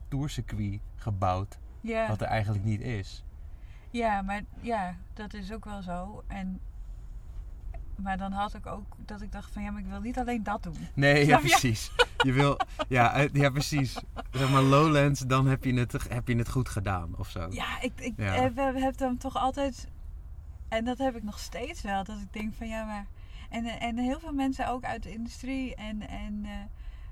tourcircuit 0.08 0.80
gebouwd. 0.95 1.58
Ja. 1.82 2.08
Wat 2.08 2.22
er 2.22 2.28
eigenlijk 2.28 2.64
niet 2.64 2.82
is. 2.82 3.24
Ja, 3.89 4.22
maar 4.22 4.41
ja, 4.62 4.95
dat 5.14 5.34
is 5.34 5.53
ook 5.53 5.66
wel 5.66 5.82
zo. 5.82 6.24
En, 6.28 6.60
maar 7.95 8.18
dan 8.18 8.32
had 8.32 8.53
ik 8.53 8.66
ook 8.66 8.95
dat 9.05 9.22
ik 9.22 9.32
dacht 9.32 9.51
van 9.53 9.64
ja, 9.64 9.72
maar 9.72 9.82
ik 9.82 9.88
wil 9.88 10.01
niet 10.01 10.20
alleen 10.20 10.43
dat 10.43 10.64
doen. 10.64 10.88
Nee, 10.93 11.26
ja, 11.26 11.39
je? 11.43 11.89
Je 12.28 12.34
wil, 12.34 12.57
ja, 12.88 13.13
eh, 13.13 13.30
ja, 13.34 13.49
precies. 13.49 13.97
Zeg 14.32 14.49
maar 14.51 14.61
Lowlands, 14.61 15.19
dan 15.19 15.47
heb 15.47 15.63
je 15.63 15.73
het, 15.73 15.91
heb 16.09 16.28
je 16.28 16.36
het 16.36 16.49
goed 16.49 16.69
gedaan 16.69 17.17
of 17.17 17.30
zo. 17.30 17.47
Ja, 17.49 17.82
ik, 17.82 17.91
ik 17.99 18.13
Ja. 18.17 18.34
heb, 18.34 18.55
heb 18.57 18.97
dan 18.97 19.17
toch 19.17 19.36
altijd, 19.36 19.88
en 20.67 20.86
dat 20.86 20.97
heb 20.97 21.15
ik 21.15 21.23
nog 21.23 21.39
steeds 21.39 21.82
wel, 21.82 22.03
dat 22.03 22.17
ik 22.19 22.34
denk 22.34 22.53
van 22.53 22.67
ja, 22.67 22.86
maar. 22.86 23.05
En, 23.49 23.65
en 23.65 23.97
heel 23.97 24.19
veel 24.19 24.34
mensen 24.34 24.67
ook 24.69 24.84
uit 24.84 25.03
de 25.03 25.11
industrie 25.13 25.75
en, 25.75 26.07
en 26.07 26.45
eh, 26.45 26.51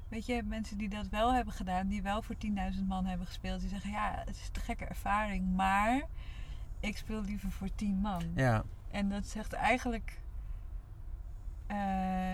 weet 0.09 0.25
je, 0.25 0.41
mensen 0.43 0.77
die 0.77 0.89
dat 0.89 1.07
wel 1.07 1.33
hebben 1.33 1.53
gedaan, 1.53 1.87
die 1.87 2.01
wel 2.01 2.21
voor 2.21 2.35
10.000 2.45 2.83
man 2.87 3.05
hebben 3.05 3.27
gespeeld, 3.27 3.59
die 3.59 3.69
zeggen 3.69 3.91
ja, 3.91 4.21
het 4.25 4.35
is 4.35 4.49
een 4.53 4.61
gekke 4.61 4.85
ervaring, 4.85 5.55
maar 5.55 6.01
ik 6.79 6.97
speel 6.97 7.21
liever 7.21 7.51
voor 7.51 7.69
10 7.75 7.95
man. 7.97 8.21
Ja, 8.35 8.63
En 8.91 9.09
dat 9.09 9.25
zegt 9.27 9.53
eigenlijk. 9.53 10.19
Eh, 11.67 11.77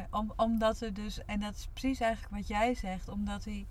om, 0.10 0.34
omdat 0.36 0.82
er 0.82 0.94
dus. 0.94 1.26
En 1.26 1.40
dat 1.40 1.56
is 1.56 1.68
precies 1.74 2.00
eigenlijk 2.00 2.34
wat 2.34 2.48
jij 2.48 2.74
zegt. 2.76 3.10
Omdat 3.10 3.44
die, 3.44 3.68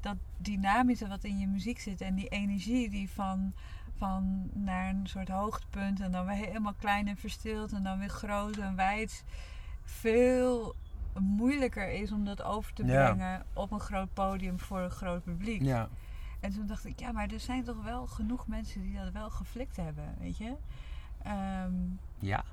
dat 0.00 0.16
dynamische 0.36 1.08
wat 1.08 1.24
in 1.24 1.38
je 1.38 1.46
muziek 1.46 1.78
zit. 1.80 2.00
En 2.00 2.14
die 2.14 2.28
energie 2.28 2.90
die 2.90 3.10
van, 3.10 3.52
van 3.96 4.50
naar 4.52 4.88
een 4.88 5.06
soort 5.06 5.28
hoogtepunt. 5.28 6.00
En 6.00 6.10
dan 6.10 6.26
weer 6.26 6.34
helemaal 6.36 6.74
klein 6.78 7.08
en 7.08 7.16
verstild. 7.16 7.72
En 7.72 7.82
dan 7.82 7.98
weer 7.98 8.08
groot 8.08 8.56
en 8.56 8.76
wijd. 8.76 9.24
Veel 9.82 10.74
moeilijker 11.20 11.88
is 11.90 12.12
om 12.12 12.24
dat 12.24 12.42
over 12.42 12.72
te 12.72 12.84
Ja. 12.84 13.04
brengen 13.12 13.44
op 13.52 13.70
een 13.70 13.80
groot 13.80 14.12
podium 14.12 14.60
voor 14.60 14.80
een 14.80 14.90
groot 14.90 15.22
publiek. 15.24 15.62
ja. 15.62 15.88
En 16.40 16.52
toen 16.52 16.66
dacht 16.66 16.84
ik, 16.84 17.00
ja, 17.00 17.12
maar 17.12 17.28
er 17.28 17.40
zijn 17.40 17.64
toch 17.64 17.82
wel 17.82 18.06
genoeg 18.06 18.46
mensen 18.46 18.82
die 18.82 18.94
dat 18.96 19.12
wel 19.12 19.30
geflikt 19.30 19.76
hebben, 19.76 20.14
weet 20.18 20.36
je? 20.36 20.54
Ehm, 21.22 21.72
Ja. 22.18 22.44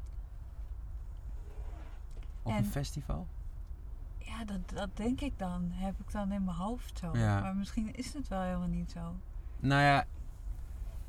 Op 2.43 2.51
En- 2.51 2.57
een 2.57 2.65
festival? 2.65 3.27
ja, 4.17 4.45
dat, 4.45 4.69
dat 4.73 4.89
denk 4.97 5.21
ik 5.21 5.39
dan. 5.39 5.69
Heb 5.71 5.99
ik 5.99 6.11
dan 6.11 6.31
in 6.31 6.43
mijn 6.43 6.57
hoofd 6.57 6.97
zo. 6.97 7.17
Ja. 7.17 7.39
Maar 7.41 7.55
misschien 7.55 7.95
is 7.95 8.13
het 8.13 8.27
wel 8.27 8.41
helemaal 8.41 8.67
niet 8.67 8.91
zo. 8.91 9.15
Nou 9.59 9.81
ja, 9.81 10.05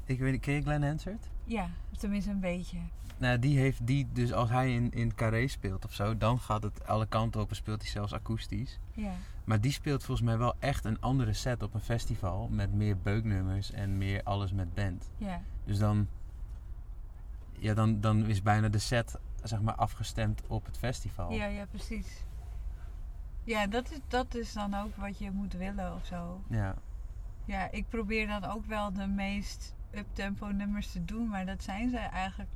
ik 0.04 0.18
weet 0.18 0.40
ken 0.40 0.54
je 0.54 0.62
Glenn 0.62 0.84
Hansard? 0.84 1.28
Ja, 1.44 1.68
tenminste 1.98 2.30
een 2.30 2.40
beetje. 2.40 2.78
Nou, 3.18 3.38
die 3.38 3.58
heeft 3.58 3.86
die, 3.86 4.08
dus 4.12 4.32
als 4.32 4.50
hij 4.50 4.74
in, 4.74 4.90
in 4.92 5.14
Carré 5.14 5.46
speelt 5.48 5.84
of 5.84 5.92
zo, 5.94 6.16
dan 6.18 6.38
gaat 6.40 6.62
het 6.62 6.86
alle 6.86 7.06
kanten 7.06 7.40
op 7.40 7.50
en 7.50 7.56
speelt 7.56 7.82
hij 7.82 7.90
zelfs 7.90 8.12
akoestisch. 8.12 8.78
Ja, 8.92 9.12
Maar 9.44 9.60
die 9.60 9.72
speelt 9.72 10.04
volgens 10.04 10.26
mij 10.26 10.38
wel 10.38 10.54
echt 10.58 10.84
een 10.84 11.00
andere 11.00 11.32
set 11.32 11.62
op 11.62 11.74
een 11.74 11.80
festival 11.80 12.48
met 12.48 12.72
meer 12.72 12.98
beuknummers 12.98 13.70
en 13.70 13.98
meer 13.98 14.22
alles 14.22 14.52
met 14.52 14.74
band. 14.74 15.10
ja, 15.16 15.40
Dus 15.64 15.78
dan, 15.78 16.08
ja, 17.58 17.74
dan, 17.74 18.00
dan 18.00 18.26
is 18.26 18.42
bijna 18.42 18.68
de 18.68 18.78
set 18.78 19.18
zeg 19.48 19.60
maar 19.60 19.74
afgestemd 19.74 20.42
op 20.46 20.64
het 20.66 20.78
festival. 20.78 21.32
ja, 21.32 21.44
ja, 21.46 21.64
precies. 21.70 22.06
Ja, 23.44 23.66
dat 23.66 23.90
is, 23.90 23.98
dat 24.08 24.34
is 24.34 24.52
dan 24.52 24.74
ook 24.74 24.96
wat 24.96 25.18
je 25.18 25.30
moet 25.30 25.52
willen 25.52 25.94
of 25.94 26.06
zo. 26.06 26.40
Ja. 26.48 26.74
Ja, 27.44 27.70
ik 27.70 27.88
probeer 27.88 28.26
dan 28.26 28.44
ook 28.44 28.66
wel 28.66 28.92
de 28.92 29.06
meest 29.06 29.74
uptempo 29.94 30.46
nummers 30.46 30.92
te 30.92 31.04
doen, 31.04 31.28
maar 31.28 31.46
dat 31.46 31.62
zijn 31.62 31.90
ze 31.90 31.96
eigenlijk 31.98 32.50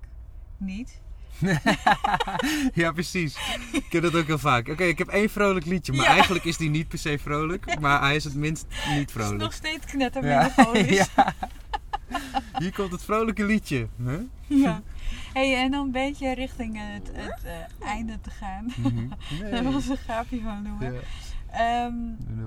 niet. 0.57 1.01
ja, 2.75 2.93
precies. 2.93 3.37
Ik 3.73 3.93
heb 3.93 4.03
dat 4.03 4.15
ook 4.15 4.27
heel 4.27 4.39
vaak. 4.39 4.69
Oké, 4.69 4.85
ik 4.85 4.99
heb 4.99 5.09
één 5.09 5.31
vrolijk 5.31 5.67
liedje, 5.67 5.93
maar 5.93 6.05
Ja. 6.05 6.11
eigenlijk 6.11 6.45
is 6.45 6.57
die 6.57 6.71
niet 6.71 6.89
per 6.89 6.99
se 6.99 7.19
vrolijk. 7.19 7.81
Maar 7.81 8.01
hij 8.01 8.17
is 8.17 8.25
het 8.25 8.35
minst 8.35 8.67
niet 8.67 8.79
Het 8.99 9.09
is 9.09 9.13
vrolijk. 9.13 9.41
nog 9.43 9.53
steeds 9.53 9.87
knettermelodisch. 9.87 11.11
ja. 11.15 11.35
Hier 12.59 12.73
komt 12.73 12.93
het 12.93 13.03
vrolijke 13.03 13.45
liedje. 13.45 13.89
Huh? 13.97 14.21
Ja. 14.47 14.83
Hey, 15.33 15.63
en 15.63 15.71
dan 15.71 15.85
een 15.87 15.93
beetje 15.93 16.35
richting 16.35 16.77
het, 16.81 17.11
het 17.13 17.45
eh, 17.45 17.87
einde 17.89 18.21
te 18.21 18.31
gaan. 18.31 18.73
Mhm. 18.77 19.09
Daar 19.51 19.65
was 19.65 19.89
een 19.89 19.97
gaapje 19.97 20.41
van 20.41 20.63
noemen. 20.63 20.93
Ja. 20.93 21.01
Ehm, 21.51 21.95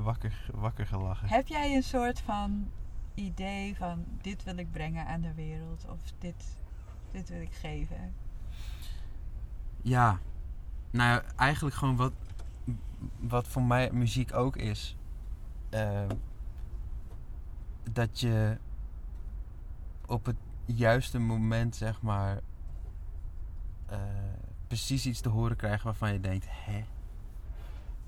Wakker, 0.03 0.33
wakker 0.53 0.87
gelachen. 0.87 1.27
heb 1.27 1.47
jij 1.47 1.75
een 1.75 1.83
soort 1.83 2.19
van 2.19 2.67
idee 3.13 3.75
van 3.75 4.05
dit 4.21 4.43
wil 4.43 4.57
ik 4.57 4.71
brengen 4.71 5.05
aan 5.07 5.21
de 5.21 5.33
wereld 5.33 5.85
of 5.89 5.99
dit, 6.19 6.57
dit 7.11 7.29
wil 7.29 7.41
ik 7.41 7.53
geven? 7.53 8.13
Ja, 9.81 10.19
nou 10.91 11.09
ja, 11.09 11.23
eigenlijk 11.35 11.75
gewoon 11.75 11.95
wat, 11.95 12.13
wat 13.19 13.47
voor 13.47 13.63
mij 13.63 13.91
muziek 13.91 14.33
ook 14.33 14.55
is. 14.55 14.95
Eh, 15.69 16.07
dat 17.91 18.19
je 18.19 18.57
op 20.11 20.25
het 20.25 20.35
juiste 20.65 21.19
moment, 21.19 21.75
zeg 21.75 22.01
maar, 22.01 22.41
eh, 23.85 23.99
precies 24.67 25.05
iets 25.05 25.21
te 25.21 25.29
horen 25.29 25.57
krijgt 25.57 25.83
waarvan 25.83 26.13
je 26.13 26.19
denkt: 26.19 26.45
hè? 26.49 26.83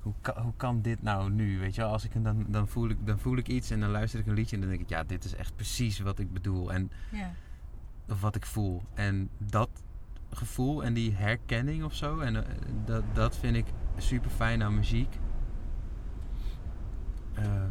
Hoe 0.01 0.13
kan, 0.21 0.43
hoe 0.43 0.53
kan 0.57 0.81
dit 0.81 1.01
nou 1.01 1.31
nu? 1.31 1.59
Weet 1.59 1.75
je 1.75 1.81
wel, 1.81 1.91
als 1.91 2.03
ik 2.03 2.13
hem 2.13 2.23
dan, 2.23 2.45
dan, 2.47 2.67
voel 2.67 2.89
ik, 2.89 3.05
dan 3.05 3.19
voel 3.19 3.37
ik 3.37 3.47
iets 3.47 3.69
en 3.69 3.79
dan 3.79 3.89
luister 3.89 4.19
ik 4.19 4.27
een 4.27 4.33
liedje 4.33 4.55
en 4.55 4.61
dan 4.61 4.69
denk 4.69 4.81
ik: 4.81 4.89
ja, 4.89 5.03
dit 5.03 5.23
is 5.23 5.35
echt 5.35 5.55
precies 5.55 5.99
wat 5.99 6.19
ik 6.19 6.33
bedoel. 6.33 6.73
En 6.73 6.91
Ja, 7.11 7.31
of 8.09 8.21
wat 8.21 8.35
ik 8.35 8.45
voel. 8.45 8.83
En 8.93 9.29
dat 9.37 9.69
gevoel 10.31 10.83
en 10.83 10.93
die 10.93 11.13
herkenning 11.13 11.83
of 11.83 11.93
zo, 11.93 12.19
en 12.19 12.35
eh, 12.35 12.55
dat, 12.85 13.03
dat 13.13 13.37
vind 13.37 13.55
ik 13.55 13.65
super 13.97 14.31
fijn 14.31 14.63
aan 14.63 14.75
muziek. 14.75 15.19
Eh, 17.33 17.63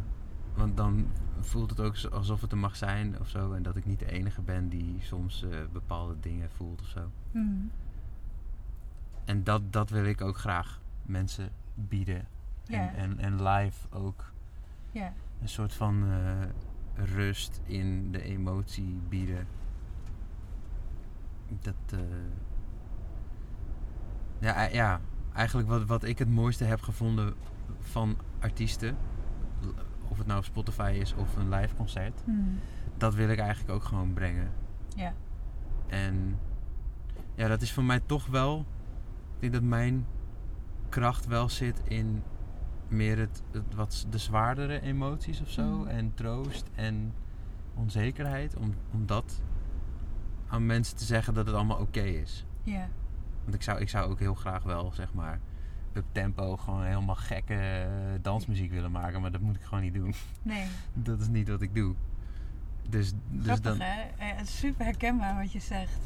want 0.55 0.77
dan 0.77 1.07
voelt 1.39 1.69
het 1.69 1.79
ook 1.79 1.95
alsof 2.11 2.41
het 2.41 2.51
er 2.51 2.57
mag 2.57 2.75
zijn 2.75 3.19
of 3.19 3.29
zo. 3.29 3.53
En 3.53 3.63
dat 3.63 3.75
ik 3.75 3.85
niet 3.85 3.99
de 3.99 4.11
enige 4.11 4.41
ben 4.41 4.69
die 4.69 4.95
soms 5.01 5.43
eh, 5.43 5.49
bepaalde 5.71 6.15
dingen 6.19 6.49
voelt 6.49 6.81
of 6.81 6.87
zo. 6.87 7.11
Mhm. 7.31 7.49
En 9.25 9.43
dat, 9.43 9.73
dat 9.73 9.89
wil 9.89 10.05
ik 10.05 10.21
ook 10.21 10.37
graag 10.37 10.81
mensen 11.05 11.49
bieden. 11.73 12.27
En, 12.67 12.95
en, 12.95 13.19
en 13.19 13.43
live 13.43 13.87
ook 13.89 14.31
een 15.41 15.49
soort 15.49 15.73
van 15.73 16.03
eh, 16.11 17.05
rust 17.15 17.61
in 17.65 18.11
de 18.11 18.21
emotie 18.21 18.99
bieden. 19.09 19.47
Dat, 21.61 21.75
eh, 21.93 21.99
ja, 24.39 24.53
ei- 24.53 24.73
ja, 24.73 24.99
eigenlijk 25.33 25.67
wat, 25.67 25.85
wat 25.85 26.03
ik 26.03 26.19
het 26.19 26.29
mooiste 26.29 26.63
heb 26.63 26.81
gevonden 26.81 27.33
van 27.79 28.17
artiesten, 28.39 28.97
of 30.07 30.17
het 30.17 30.27
nou 30.27 30.39
op 30.39 30.45
Spotify 30.45 30.97
is 30.99 31.13
of 31.13 31.35
een 31.35 31.49
live 31.49 31.75
concert, 31.75 32.21
Mhm. 32.25 32.39
dat 32.97 33.13
wil 33.15 33.29
ik 33.29 33.39
eigenlijk 33.39 33.71
ook 33.71 33.83
gewoon 33.83 34.13
brengen. 34.13 34.51
ja, 34.95 35.13
En 35.87 36.39
ja, 37.35 37.47
dat 37.47 37.61
is 37.61 37.73
voor 37.73 37.83
mij 37.83 37.99
toch 37.99 38.27
wel, 38.27 38.65
ik 39.35 39.39
denk 39.41 39.53
dat 39.53 39.61
mijn 39.63 40.05
kracht 40.89 41.25
wel 41.25 41.49
zit 41.49 41.81
in 41.83 42.23
meer 42.87 43.17
het, 43.17 43.41
het 43.51 43.75
wat 43.75 44.05
de 44.09 44.17
zwaardere 44.17 44.81
emoties 44.81 45.41
of 45.41 45.49
zo. 45.49 45.63
Mhm. 45.77 45.87
En 45.87 46.13
troost 46.13 46.69
en 46.75 47.13
onzekerheid. 47.75 48.55
Om, 48.55 48.73
om 48.91 49.05
dat 49.05 49.41
aan 50.47 50.65
mensen 50.65 50.95
te 50.97 51.03
zeggen 51.03 51.33
dat 51.33 51.45
het 51.45 51.55
allemaal 51.55 51.77
oké 51.79 51.99
is. 52.01 52.45
ja, 52.63 52.87
Want 53.43 53.55
ik 53.55 53.61
zou, 53.61 53.79
ik 53.79 53.89
zou 53.89 54.11
ook 54.11 54.19
heel 54.19 54.33
graag 54.35 54.63
wel, 54.63 54.91
zeg 54.91 55.13
maar, 55.13 55.39
up 55.97 56.05
tempo 56.11 56.57
gewoon 56.57 56.83
helemaal 56.83 57.15
gekke 57.15 57.53
eh, 57.55 57.87
dansmuziek 58.21 58.71
willen 58.71 58.91
maken. 58.91 59.21
Maar 59.21 59.31
dat 59.31 59.41
moet 59.41 59.55
ik 59.55 59.61
gewoon 59.61 59.83
niet 59.83 59.93
doen. 59.93 60.13
nee. 60.41 60.65
dat 60.93 61.19
is 61.19 61.27
niet 61.27 61.47
wat 61.47 61.61
ik 61.61 61.75
doe. 61.75 61.95
Dus, 62.89 63.11
dus 63.29 63.43
Grappig 63.43 63.63
dan... 63.63 63.79
hè? 63.79 64.01
Eh, 64.01 64.37
Het 64.37 64.47
is 64.47 64.57
super 64.57 64.85
herkenbaar 64.85 65.35
wat 65.35 65.51
je 65.51 65.59
zegt. 65.59 65.99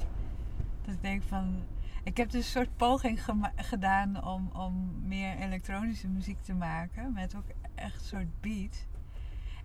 Dat 0.85 0.93
ik 0.93 1.01
denk 1.01 1.23
van... 1.23 1.55
Ik 2.03 2.17
heb 2.17 2.29
dus 2.29 2.45
een 2.45 2.51
soort 2.51 2.77
poging 2.77 3.19
gedaan 3.55 4.23
om, 4.25 4.49
om 4.53 4.91
meer 5.07 5.38
elektronische 5.38 6.07
muziek 6.07 6.41
te 6.41 6.53
maken. 6.53 7.13
Met 7.13 7.35
ook 7.35 7.45
echt 7.75 7.95
een 7.99 8.05
soort 8.05 8.41
beat. 8.41 8.85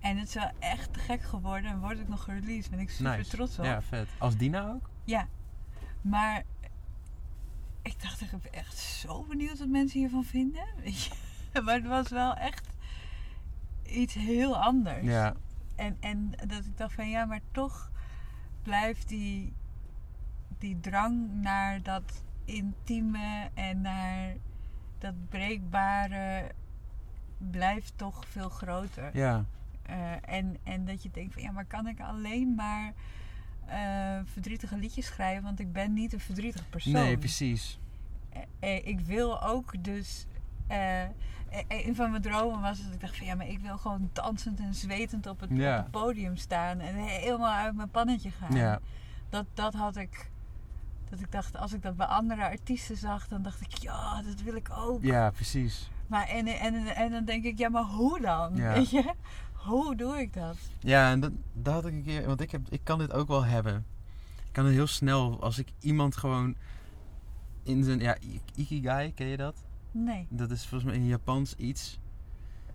En 0.01 0.17
het 0.19 0.29
is 0.29 0.35
wel 0.35 0.51
echt 0.59 0.93
te 0.93 0.99
gek 0.99 1.23
geworden. 1.23 1.71
En 1.71 1.81
wordt 1.81 2.01
ook 2.01 2.09
nog 2.09 2.23
gereleased. 2.25 2.71
Ben 2.71 2.79
ik 2.81 2.91
super 2.91 3.17
Nice. 3.17 3.31
trots 3.31 3.59
op. 3.59 3.65
Ja, 3.65 3.83
vet. 3.83 4.09
Als 4.19 4.37
Dina 4.37 4.69
ook? 4.69 4.91
Ja, 5.05 5.27
maar 6.01 6.43
ik 7.83 8.03
dacht, 8.03 8.21
ik 8.21 8.31
ben 8.31 8.53
echt 8.53 8.77
zo 8.77 9.25
benieuwd 9.25 9.59
wat 9.59 9.69
mensen 9.69 9.99
hiervan 9.99 10.25
vinden. 10.25 10.65
Weet 10.85 11.05
je? 11.05 11.11
Maar 11.63 11.75
het 11.75 11.87
was 11.87 12.09
wel 12.09 12.35
echt 12.35 12.69
iets 13.83 14.15
heel 14.15 14.57
anders. 14.57 15.03
Ja. 15.03 15.35
En, 15.77 15.97
en 16.01 16.31
dat 16.47 16.65
ik 16.65 16.77
dacht 16.77 16.95
van 16.95 17.09
ja, 17.09 17.25
maar 17.25 17.41
toch 17.51 17.91
blijft 18.63 19.09
die, 19.09 19.53
die 20.59 20.81
drang 20.81 21.33
naar 21.33 21.83
dat 21.83 22.25
intieme 22.45 23.51
en 23.55 23.81
naar 23.81 24.35
dat 24.99 25.15
breekbare 25.29 26.51
blijft 27.51 27.93
toch 27.97 28.25
veel 28.27 28.49
groter. 28.49 29.17
Ja. 29.17 29.45
Eh, 29.83 30.29
en, 30.29 30.57
en 30.63 30.85
dat 30.85 31.03
je 31.03 31.11
denkt 31.11 31.33
van 31.33 31.43
ja, 31.43 31.51
maar 31.51 31.65
kan 31.65 31.87
ik 31.87 32.01
alleen 32.01 32.55
maar 32.55 32.93
eh, 33.73 34.21
verdrietige 34.25 34.77
liedjes 34.77 35.07
schrijven? 35.07 35.43
Want 35.43 35.61
ik 35.61 35.73
ben 35.73 35.93
niet 35.93 36.13
een 36.13 36.21
verdrietig 36.21 36.69
persoon. 36.69 36.93
Nee, 36.93 37.19
precies. 37.19 37.79
eh, 38.61 38.87
ik 38.87 39.01
wil 39.01 39.43
ook 39.43 39.85
dus. 39.85 40.27
eh, 40.67 41.03
eh, 41.03 41.09
een 41.69 41.95
van 41.95 42.11
mijn 42.11 42.23
dromen 42.23 42.61
was 42.61 42.83
dat 42.85 42.93
ik 42.95 43.01
dacht 43.01 43.17
van 43.17 43.27
ja, 43.27 43.35
maar 43.35 43.49
ik 43.49 43.59
wil 43.59 43.79
gewoon 43.79 44.11
dansend 44.13 44.59
en 44.61 44.75
zwetend 44.75 45.27
op 45.27 45.41
het, 45.41 45.51
Ja. 45.53 45.77
op 45.77 45.83
het 45.83 45.91
podium 45.91 46.37
staan 46.37 46.81
en 46.81 46.95
helemaal 46.95 47.53
uit 47.53 47.75
mijn 47.75 47.91
pannetje 47.91 48.31
gaan. 48.31 48.57
Ja. 48.57 48.79
Dat, 49.29 49.45
dat 49.55 49.75
had 49.75 49.97
ik. 49.97 50.31
Dat 51.11 51.21
ik 51.21 51.33
dacht, 51.33 51.57
als 51.57 51.73
ik 51.73 51.83
dat 51.83 51.97
bij 51.97 52.07
andere 52.07 52.43
artiesten 52.45 52.97
zag, 52.97 53.29
dan 53.29 53.43
dacht 53.43 53.61
ik, 53.61 53.79
ja, 53.79 54.23
dat 54.23 54.41
wil 54.43 54.55
ik 54.55 54.69
ook. 54.77 55.03
ja, 55.03 55.31
precies. 55.31 55.91
Maar 56.07 56.29
en, 56.29 56.47
en, 56.47 56.75
en 56.87 57.11
dan 57.11 57.25
denk 57.25 57.45
ik, 57.45 57.59
ja, 57.59 57.69
maar 57.69 57.83
hoe 57.83 58.21
dan? 58.21 58.57
Ja. 58.57 58.73
Weet 58.73 58.91
je? 58.91 59.13
Hoe 59.63 59.97
doe 59.97 60.19
ik 60.19 60.33
dat? 60.33 60.57
Ja, 60.81 61.11
en 61.11 61.21
dat, 61.21 61.33
dat 61.53 61.75
had 61.75 61.87
ik 61.87 61.93
een 61.93 62.03
keer, 62.03 62.27
want 62.27 62.41
ik, 62.41 62.51
heb, 62.51 62.61
ik 62.69 62.81
kan 62.85 62.99
dit 62.99 63.13
ook 63.13 63.29
wel 63.29 63.45
hebben. 63.45 63.87
Ik 64.47 64.53
kan 64.53 64.65
het 64.65 64.75
heel 64.75 64.87
snel, 64.87 65.43
als 65.43 65.59
ik 65.59 65.73
iemand 65.81 66.17
gewoon 66.17 66.55
in 67.63 67.85
zijn, 67.85 67.99
ja, 67.99 68.15
ik- 68.21 68.41
ikigai, 68.55 69.15
ken 69.15 69.27
je 69.27 69.37
dat? 69.37 69.65
Nee. 69.91 70.27
Dat 70.31 70.51
is 70.51 70.67
volgens 70.67 70.91
mij 70.91 71.01
in 71.01 71.07
Japans 71.07 71.55
iets. 71.57 72.01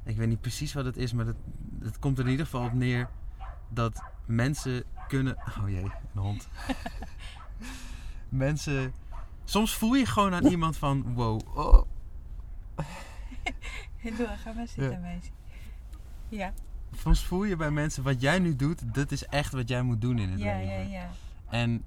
Ik 0.04 0.18
weet 0.18 0.28
niet 0.28 0.42
precies 0.42 0.74
wat 0.74 0.86
het 0.86 0.98
is, 0.98 1.14
maar 1.14 1.26
het, 1.26 1.36
het 1.80 2.00
komt 2.00 2.18
er 2.18 2.26
in 2.26 2.32
ieder 2.32 2.46
geval 2.46 2.66
op 2.66 2.74
neer 2.74 3.10
dat 3.70 4.02
mensen 4.26 4.84
kunnen. 5.08 5.38
Oh 5.60 5.70
jee, 5.70 5.84
een 5.84 6.22
hond. 6.22 6.48
mensen. 8.30 8.94
Soms 9.44 9.76
voel 9.76 9.94
je 9.96 10.06
gewoon 10.06 10.34
aan 10.34 10.46
iemand 10.46 10.78
van: 10.78 11.14
wow, 11.14 11.40
oh, 11.58 11.82
Doe, 14.18 14.28
ga 14.28 14.52
maar 14.54 14.68
zitten, 14.68 14.92
Ja. 14.92 14.98
meisje. 15.00 15.30
Ja, 16.30 16.54
soms 16.96 17.24
voel 17.24 17.44
je 17.44 17.56
bij 17.56 17.72
mensen 17.72 18.04
wat 18.04 18.22
jij 18.22 18.40
nu 18.40 18.56
doet, 18.56 18.94
dat 18.94 19.12
is 19.12 19.26
echt 19.26 19.52
wat 19.52 19.70
jij 19.70 19.82
moet 19.82 20.02
doen 20.02 20.20
in 20.20 20.30
het 20.30 20.40
ja, 20.40 20.58
leven. 20.58 20.90
ja, 20.90 21.00
ja. 21.00 21.10
En 21.50 21.84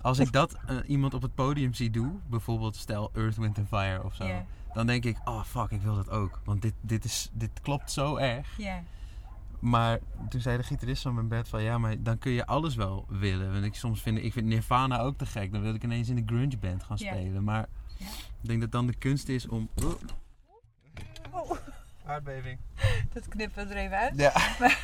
als 0.00 0.18
ik 0.18 0.32
dat 0.32 0.56
eh, 0.66 0.76
iemand 0.86 1.14
op 1.14 1.22
het 1.22 1.34
podium 1.34 1.74
zie 1.74 1.90
doen, 1.90 2.20
bijvoorbeeld 2.26 2.76
stel 2.76 3.10
Earth, 3.14 3.36
Wind 3.36 3.58
and 3.58 3.68
Fire 3.68 4.04
of 4.04 4.14
zo, 4.14 4.28
dan 4.74 4.86
denk 4.86 5.04
ik: 5.04 5.16
oh 5.24 5.44
fuck, 5.44 5.70
ik 5.70 5.82
wil 5.82 5.94
dat 5.94 6.10
ook. 6.10 6.40
Want 6.44 6.62
dit, 6.62 6.74
dit, 6.80 7.04
is, 7.04 7.30
dit 7.32 7.50
klopt 7.62 7.92
zo 7.92 8.16
erg. 8.16 8.56
ja. 8.56 8.82
Maar 9.58 9.98
toen 10.28 10.40
zei 10.40 10.56
de 10.56 10.62
gitarist 10.62 11.02
van 11.02 11.14
mijn 11.14 11.28
bed 11.28 11.48
van 11.48 11.62
ja, 11.62 11.78
maar 11.78 12.02
dan 12.02 12.18
kun 12.18 12.32
je 12.32 12.46
alles 12.46 12.74
wel 12.74 13.06
willen. 13.08 13.52
Want 13.52 13.64
ik 13.64 13.74
soms 13.74 14.02
vind 14.02 14.18
ik 14.18 14.32
vind 14.32 14.46
Nirvana 14.46 15.00
ook 15.00 15.18
te 15.18 15.26
gek. 15.26 15.52
Dan 15.52 15.62
wil 15.62 15.74
ik 15.74 15.84
ineens 15.84 16.08
in 16.08 16.16
de 16.16 16.22
grunge 16.26 16.56
band 16.56 16.82
gaan 16.82 16.98
spelen. 16.98 17.44
Maar 17.44 17.68
ik 17.98 18.48
denk 18.48 18.60
dat 18.60 18.72
dan 18.72 18.86
de 18.86 18.94
kunst 18.94 19.28
is 19.28 19.48
om. 19.48 19.68
Oh, 19.84 19.92
aardbeving. 22.06 22.58
dat 23.14 23.28
knippen 23.28 23.68
we 23.68 23.74
er 23.74 23.80
even 23.80 23.96
uit. 23.98 24.12
Ja. 24.16 24.32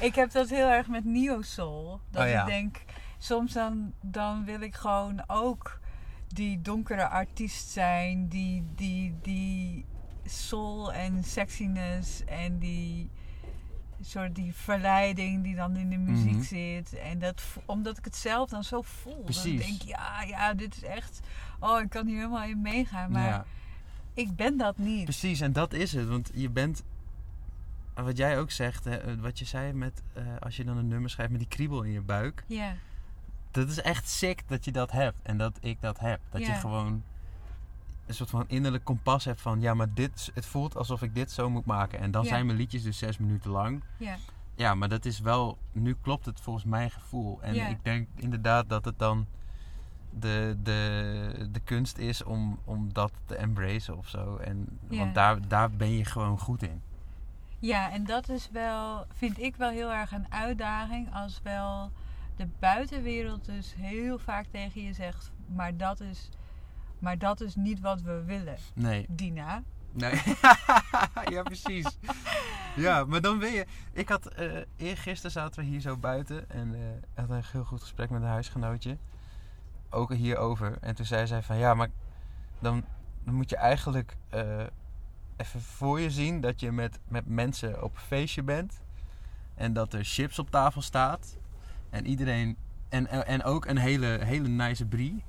Ik 0.00 0.14
heb 0.14 0.30
dat 0.30 0.48
heel 0.48 0.68
erg 0.68 0.88
met 0.88 1.04
Neo 1.04 1.42
Soul. 1.42 2.00
Dat 2.10 2.22
Oh 2.24 2.28
ja. 2.30 2.40
ik 2.40 2.46
denk, 2.46 2.76
soms 3.18 3.52
dan, 3.52 3.92
dan 4.00 4.44
wil 4.44 4.60
ik 4.60 4.74
gewoon 4.74 5.22
ook 5.26 5.80
die 6.28 6.60
donkere 6.62 7.08
artiest 7.08 7.68
zijn. 7.68 8.28
Die, 8.28 8.64
die, 8.74 9.14
die 9.22 9.84
soul 10.24 10.92
en 10.92 11.24
sexiness 11.24 12.24
en 12.24 12.58
die 12.58 13.10
soort 14.00 14.34
die 14.34 14.54
verleiding 14.54 15.42
die 15.42 15.54
dan 15.54 15.76
in 15.76 15.90
de 15.90 15.96
muziek 15.96 16.32
Mhm. 16.32 16.42
zit. 16.42 16.94
En 16.94 17.18
dat, 17.18 17.42
omdat 17.66 17.98
ik 17.98 18.04
het 18.04 18.16
zelf 18.16 18.48
dan 18.48 18.64
zo 18.64 18.82
voel. 18.82 19.22
Precies. 19.22 19.42
Dan 19.60 19.68
denk 19.68 19.82
ik, 19.82 19.88
ja, 19.88 20.22
ja, 20.22 20.54
dit 20.54 20.76
is 20.76 20.82
echt... 20.82 21.20
Oh, 21.60 21.80
ik 21.80 21.88
kan 21.88 22.06
hier 22.06 22.16
helemaal 22.16 22.42
in 22.44 22.60
meegaan. 22.60 23.10
Maar 23.12 23.28
ja, 23.28 23.44
ik 24.16 24.36
ben 24.36 24.56
dat 24.56 24.78
niet. 24.78 25.04
precies. 25.04 25.40
En 25.40 25.52
dat 25.52 25.72
is 25.72 25.92
het. 25.92 26.08
Want 26.08 26.30
je 26.34 26.50
bent. 26.50 26.82
Wat 27.94 28.16
jij 28.16 28.38
ook 28.38 28.50
zegt, 28.50 28.84
hè, 28.84 29.20
wat 29.20 29.38
je 29.38 29.44
zei 29.44 29.72
met 29.72 30.02
eh, 30.12 30.22
als 30.40 30.56
je 30.56 30.64
dan 30.64 30.76
een 30.76 30.88
nummer 30.88 31.10
schrijft 31.10 31.30
met 31.30 31.40
die 31.40 31.48
kriebel 31.48 31.82
in 31.82 31.92
je 31.92 32.00
buik. 32.00 32.44
Ja, 32.46 32.76
Dat 33.50 33.68
is 33.68 33.80
echt 33.80 34.08
sick 34.08 34.42
dat 34.46 34.64
je 34.64 34.72
dat 34.72 34.90
hebt 34.90 35.16
en 35.22 35.38
dat 35.38 35.58
ik 35.60 35.80
dat 35.80 35.98
heb. 35.98 36.20
Dat 36.30 36.46
je 36.46 36.52
gewoon 36.52 37.02
een 38.06 38.14
soort 38.14 38.30
van 38.30 38.44
innerlijk 38.46 38.84
kompas 38.84 39.24
hebt 39.24 39.40
van 39.40 39.60
ja, 39.60 39.74
maar 39.74 39.94
dit, 39.94 40.30
het 40.34 40.46
voelt 40.46 40.76
alsof 40.76 41.02
ik 41.02 41.14
dit 41.14 41.30
zo 41.30 41.50
moet 41.50 41.64
maken. 41.64 41.98
En 41.98 42.10
dan 42.10 42.24
zijn 42.24 42.46
mijn 42.46 42.58
liedjes 42.58 42.82
dus 42.82 42.98
zes 42.98 43.18
minuten 43.18 43.50
lang. 43.50 43.82
ja, 43.96 44.16
Ja, 44.54 44.74
maar 44.74 44.88
dat 44.88 45.04
is 45.04 45.20
wel, 45.20 45.58
nu 45.72 45.96
klopt 46.00 46.26
het 46.26 46.40
volgens 46.40 46.64
mijn 46.64 46.90
gevoel. 46.90 47.42
En 47.42 47.70
ik 47.70 47.78
denk 47.84 48.08
inderdaad 48.14 48.68
dat 48.68 48.84
het 48.84 48.98
dan 48.98 49.26
de, 50.20 50.56
de, 50.62 51.48
de 51.52 51.60
kunst 51.60 51.98
is 51.98 52.22
om, 52.24 52.58
om 52.64 52.92
dat 52.92 53.12
te 53.24 53.36
embracen 53.36 53.96
of 53.96 54.08
zo. 54.08 54.36
En, 54.36 54.78
Ja. 54.88 54.98
Want 54.98 55.14
daar, 55.14 55.48
daar 55.48 55.70
ben 55.70 55.90
je 55.96 56.04
gewoon 56.04 56.38
goed 56.38 56.62
in. 56.62 56.82
Ja, 57.58 57.90
en 57.90 58.04
dat 58.04 58.28
is 58.28 58.48
wel, 58.52 59.06
vind 59.14 59.38
ik 59.40 59.56
wel 59.56 59.70
heel 59.70 59.92
erg 59.92 60.12
een 60.12 60.32
uitdaging 60.32 61.14
als 61.14 61.40
wel 61.42 61.90
de 62.36 62.48
buitenwereld 62.58 63.44
dus 63.44 63.74
heel 63.78 64.18
vaak 64.18 64.46
tegen 64.50 64.82
je 64.82 64.92
zegt, 64.92 65.30
maar 65.46 65.76
dat 65.76 66.00
is, 66.00 66.28
maar 66.98 67.18
dat 67.18 67.40
is 67.40 67.54
niet 67.54 67.80
wat 67.80 68.02
we 68.02 68.24
willen, 68.24 68.56
Nee. 68.74 69.06
Dina. 69.08 69.62
Nee. 69.92 70.22
ja, 71.34 71.42
precies. 71.42 71.98
Ja, 72.76 73.04
maar 73.04 73.20
dan 73.20 73.38
ben 73.38 73.52
je... 73.52 73.66
Ik 73.92 74.08
had... 74.08 74.26
eh 74.26 74.56
eergisteren 74.76 75.30
zaten 75.30 75.60
we 75.60 75.66
hier 75.66 75.80
zo 75.80 75.96
buiten. 75.96 76.50
En 76.50 76.74
eh 76.74 76.80
had 77.20 77.30
een 77.30 77.42
heel 77.52 77.64
goed 77.64 77.80
gesprek 77.80 78.10
met 78.10 78.22
een 78.22 78.28
huisgenootje. 78.28 78.96
Ook 79.90 80.12
hierover. 80.12 80.78
En 80.80 80.94
toen 80.94 81.06
zei 81.06 81.26
zij 81.26 81.42
van... 81.42 81.56
Ja, 81.56 81.74
maar 81.74 81.88
dan, 82.58 82.84
dan 83.24 83.34
moet 83.34 83.50
je 83.50 83.56
eigenlijk... 83.56 84.16
eh, 84.28 84.64
even 85.36 85.60
voor 85.60 86.00
je 86.00 86.10
zien 86.10 86.40
dat 86.40 86.60
je 86.60 86.72
met, 86.72 86.98
met 87.08 87.26
mensen 87.26 87.82
op 87.82 87.94
een 87.94 88.00
feestje 88.00 88.42
bent. 88.42 88.80
En 89.54 89.72
dat 89.72 89.92
er 89.92 90.04
chips 90.04 90.38
op 90.38 90.50
tafel 90.50 90.82
staat. 90.82 91.36
En 91.90 92.06
iedereen... 92.06 92.56
En, 92.88 93.26
en, 93.26 93.44
ook 93.44 93.66
een 93.66 93.78
hele, 93.78 94.06
hele 94.06 94.48
nice 94.48 94.86
brie. 94.86 95.24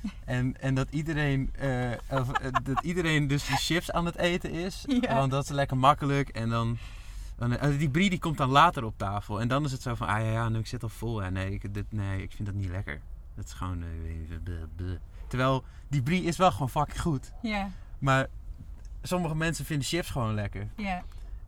En, 0.24 0.60
en 0.60 0.74
dat, 0.74 0.86
iedereen, 0.90 1.54
eh, 1.54 1.90
of, 2.08 2.32
eh, 2.32 2.52
dat 2.62 2.84
iedereen 2.84 3.26
dus 3.26 3.46
die 3.46 3.56
chips 3.56 3.90
aan 3.90 4.06
het 4.06 4.16
eten 4.16 4.50
is. 4.50 4.84
Ja. 5.00 5.14
Want 5.14 5.30
dat 5.30 5.44
is 5.44 5.50
lekker 5.50 5.76
makkelijk. 5.76 6.28
En 6.28 6.48
dan, 6.48 6.78
dan 7.36 7.76
die 7.78 7.90
brie 7.90 8.10
die 8.10 8.18
komt 8.18 8.36
dan 8.36 8.50
later 8.50 8.84
op 8.84 8.94
tafel. 8.98 9.40
En 9.40 9.48
dan 9.48 9.64
is 9.64 9.72
het 9.72 9.82
zo 9.82 9.94
van, 9.94 10.06
ah 10.06 10.20
ja, 10.20 10.30
ja 10.30 10.48
nu 10.48 10.58
ik 10.58 10.66
zit 10.66 10.82
al 10.82 10.88
vol. 10.88 11.22
Ja, 11.22 11.28
nee, 11.28 11.52
ik, 11.52 11.74
dit, 11.74 11.92
nee, 11.92 12.22
ik 12.22 12.32
vind 12.32 12.48
dat 12.48 12.56
niet 12.56 12.70
lekker. 12.70 13.00
Dat 13.40 13.48
is 13.48 13.54
gewoon... 13.54 13.82
eh, 13.82 13.88
bleh. 14.76 14.96
Terwijl 15.28 15.64
die 15.88 16.02
brie 16.02 16.22
is 16.22 16.36
wel 16.36 16.50
gewoon 16.52 16.70
fucking 16.70 17.00
goed. 17.00 17.32
Ja, 17.42 17.70
Maar 17.98 18.26
sommige 19.02 19.34
mensen 19.34 19.64
vinden 19.64 19.86
chips 19.86 20.10
gewoon 20.10 20.34
lekker. 20.34 20.68
ja, 20.76 21.02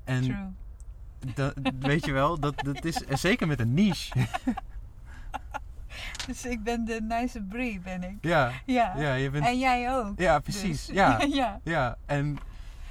En 0.05 0.23
true. 0.23 1.35
dat, 1.35 1.55
weet 1.79 2.05
je 2.05 2.13
wel, 2.13 2.39
dat, 2.41 2.59
dat 2.65 2.85
is 2.85 3.05
en 3.05 3.19
zeker 3.19 3.47
met 3.47 3.61
een 3.61 3.75
niche. 3.75 4.13
Dus 6.27 6.45
ik 6.45 6.63
ben 6.63 6.85
de 6.85 7.01
nice 7.03 7.43
brie, 7.43 7.81
ben 7.81 8.03
ik. 8.03 8.17
ja, 8.21 8.51
Ja. 8.67 8.93
ja, 8.97 9.15
je 9.15 9.31
bent... 9.31 9.45
En 9.47 9.59
jij 9.59 9.97
ook. 9.97 10.19
Ja, 10.19 10.39
precies. 10.39 10.87
dus. 10.87 10.95
Ja, 10.95 11.21
ja. 11.41 11.61
ja. 11.65 11.97
En 12.07 12.39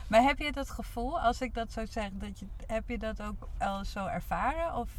Maar 0.08 0.22
heb 0.22 0.40
je 0.40 0.52
dat 0.52 0.70
gevoel, 0.70 1.20
als 1.22 1.42
ik 1.42 1.54
dat 1.54 1.72
zo 1.72 1.86
zeg, 1.86 2.10
dat 2.14 2.40
je, 2.40 2.46
heb 2.68 2.90
je 2.90 2.98
dat 2.98 3.22
ook 3.22 3.48
al 3.58 3.86
zo 3.86 4.06
ervaren? 4.06 4.76
Of 4.76 4.90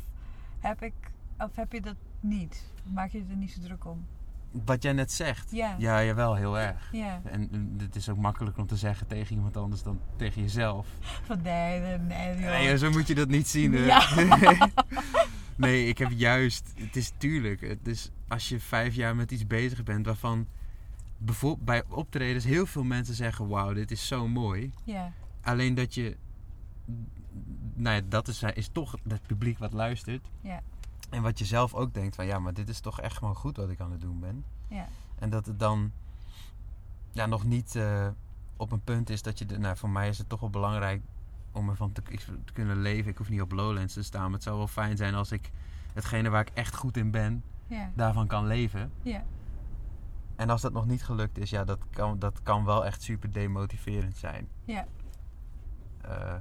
heb, 0.60 0.82
ik, 0.82 0.94
of 1.38 1.56
heb 1.56 1.72
je 1.72 1.80
dat 1.80 1.96
niet? 2.22 2.72
Maak 2.92 3.10
je 3.10 3.24
er 3.30 3.36
niet 3.36 3.50
zo 3.50 3.60
druk 3.60 3.84
om? 3.84 4.06
wat 4.52 4.82
jij 4.82 4.92
net 4.92 5.12
zegt. 5.12 5.50
Ja. 5.50 5.76
Ja, 5.78 6.04
jawel, 6.04 6.34
heel 6.34 6.58
erg. 6.58 6.88
Ja. 6.92 7.20
En 7.24 7.48
en 7.52 7.74
het 7.78 7.96
is 7.96 8.08
ook 8.08 8.16
makkelijker 8.16 8.62
om 8.62 8.68
te 8.68 8.76
zeggen 8.76 9.06
tegen 9.06 9.36
iemand 9.36 9.56
anders 9.56 9.82
dan 9.82 10.00
tegen 10.16 10.42
jezelf. 10.42 10.86
Van 11.26 11.42
nee, 11.42 11.80
nee, 11.80 12.34
nee. 12.34 12.78
zo 12.78 12.90
moet 12.90 13.06
je 13.06 13.14
dat 13.14 13.28
niet 13.28 13.48
zien. 13.48 13.72
hè. 13.74 13.84
Ja. 13.84 14.02
nee, 15.56 15.86
ik 15.86 15.98
heb 15.98 16.10
juist... 16.10 16.72
Het 16.76 16.96
is 16.96 17.12
tuurlijk. 17.18 17.60
Het 17.60 17.86
is 17.86 18.10
als 18.28 18.48
je 18.48 18.60
vijf 18.60 18.94
jaar 18.94 19.16
met 19.16 19.30
iets 19.30 19.46
bezig 19.46 19.82
bent 19.82 20.06
waarvan... 20.06 20.46
Bijvoorbeeld 21.18 21.64
bij 21.64 21.82
optredens 21.88 22.44
heel 22.44 22.66
veel 22.66 22.84
mensen 22.84 23.14
zeggen... 23.14 23.48
Wauw, 23.48 23.72
dit 23.72 23.90
is 23.90 24.06
zo 24.06 24.28
mooi. 24.28 24.72
Ja, 24.84 25.12
Alleen 25.42 25.74
dat 25.74 25.94
je... 25.94 26.16
Nou 27.74 27.96
ja, 27.96 28.02
dat 28.08 28.28
is, 28.28 28.42
is 28.42 28.68
toch 28.72 28.96
het 29.08 29.26
publiek 29.26 29.58
wat 29.58 29.72
luistert. 29.72 30.30
ja, 30.40 30.62
En 31.12 31.22
wat 31.22 31.38
je 31.38 31.44
zelf 31.44 31.74
ook 31.74 31.94
denkt 31.94 32.14
van... 32.14 32.26
Ja, 32.26 32.38
maar 32.38 32.54
dit 32.54 32.68
is 32.68 32.80
toch 32.80 33.00
echt 33.00 33.16
gewoon 33.16 33.34
goed 33.34 33.56
wat 33.56 33.68
ik 33.68 33.80
aan 33.80 33.92
het 33.92 34.00
doen 34.00 34.20
ben. 34.20 34.44
ja. 34.68 34.88
En 35.18 35.30
dat 35.30 35.46
het 35.46 35.58
dan 35.58 35.92
ja, 37.10 37.26
nog 37.26 37.44
niet 37.44 37.76
eh, 37.76 38.08
op 38.56 38.72
een 38.72 38.80
punt 38.84 39.10
is 39.10 39.22
dat 39.22 39.38
je... 39.38 39.46
De, 39.46 39.58
nou, 39.58 39.76
voor 39.76 39.90
mij 39.90 40.08
is 40.08 40.18
het 40.18 40.28
toch 40.28 40.40
wel 40.40 40.50
belangrijk 40.50 41.02
om 41.52 41.68
ervan 41.68 41.92
te, 41.92 42.02
te 42.44 42.52
kunnen 42.52 42.80
leven. 42.80 43.10
Ik 43.10 43.18
hoef 43.18 43.28
niet 43.28 43.40
op 43.40 43.52
Lowlands 43.52 43.94
te 43.94 44.02
staan. 44.02 44.22
Maar 44.22 44.32
het 44.32 44.42
zou 44.42 44.56
wel 44.56 44.66
fijn 44.66 44.96
zijn 44.96 45.14
als 45.14 45.32
ik 45.32 45.50
hetgene 45.92 46.30
waar 46.30 46.40
ik 46.40 46.50
echt 46.54 46.74
goed 46.74 46.96
in 46.96 47.10
ben... 47.10 47.42
Ja, 47.66 47.90
daarvan 47.94 48.26
kan 48.26 48.46
leven. 48.46 48.92
ja, 49.02 49.24
En 50.36 50.50
als 50.50 50.60
dat 50.60 50.72
nog 50.72 50.86
niet 50.86 51.04
gelukt 51.04 51.38
is... 51.38 51.50
Ja, 51.50 51.64
dat 51.64 51.78
kan, 51.90 52.18
dat 52.18 52.42
kan 52.42 52.64
wel 52.64 52.86
echt 52.86 53.02
super 53.02 53.32
demotiverend 53.32 54.16
zijn. 54.16 54.48
ja, 54.64 54.86
Eh, 56.02 56.34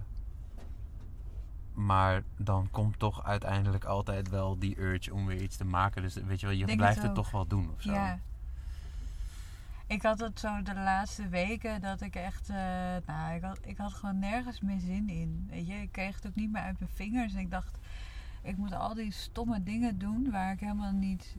maar 1.85 2.23
dan 2.37 2.67
komt 2.71 2.99
toch 2.99 3.23
uiteindelijk 3.23 3.83
altijd 3.83 4.29
wel 4.29 4.59
die 4.59 4.79
urge 4.79 5.13
om 5.13 5.25
weer 5.25 5.41
iets 5.41 5.57
te 5.57 5.65
maken. 5.65 6.01
Dus 6.01 6.13
weet 6.13 6.39
je 6.39 6.45
wel, 6.45 6.55
je 6.55 6.65
Denk 6.65 6.77
blijft 6.77 7.01
het 7.01 7.15
toch 7.15 7.31
wel 7.31 7.47
doen 7.47 7.71
of 7.75 7.81
zo. 7.81 7.91
ja. 7.93 8.19
Ik 9.87 10.01
had 10.01 10.19
het 10.19 10.39
zo 10.39 10.61
de 10.61 10.73
laatste 10.73 11.27
weken 11.27 11.81
dat 11.81 12.01
ik 12.01 12.15
echt, 12.15 12.49
eh, 12.49 12.55
nou, 13.05 13.35
ik 13.35 13.41
had, 13.41 13.59
ik 13.61 13.77
had 13.77 13.93
gewoon 13.93 14.19
nergens 14.19 14.61
meer 14.61 14.79
zin 14.79 15.09
in. 15.09 15.47
Weet 15.49 15.67
je, 15.67 15.73
ik 15.73 15.91
kreeg 15.91 16.15
het 16.15 16.27
ook 16.27 16.35
niet 16.35 16.51
meer 16.51 16.61
uit 16.61 16.79
mijn 16.79 16.91
vingers. 16.93 17.33
En 17.33 17.39
ik 17.39 17.51
dacht, 17.51 17.77
ik 18.41 18.57
moet 18.57 18.73
al 18.73 18.93
die 18.93 19.11
stomme 19.11 19.63
dingen 19.63 19.97
doen 19.97 20.31
waar 20.31 20.51
ik 20.53 20.59
helemaal 20.59 20.91
niet, 20.91 21.35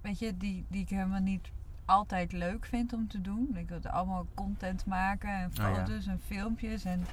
weet 0.00 0.18
je, 0.18 0.36
die, 0.36 0.64
die 0.68 0.82
ik 0.82 0.88
helemaal 0.88 1.20
niet 1.20 1.50
altijd 1.84 2.32
leuk 2.32 2.66
vind 2.66 2.92
om 2.92 3.08
te 3.08 3.20
doen. 3.20 3.56
Ik 3.56 3.68
wilde 3.68 3.90
allemaal 3.90 4.26
content 4.34 4.86
maken 4.86 5.30
en 5.30 5.48
Oh 5.48 5.54
ja. 5.54 5.74
foto's 5.74 6.06
en 6.06 6.20
filmpjes 6.26 6.84
en, 6.84 7.06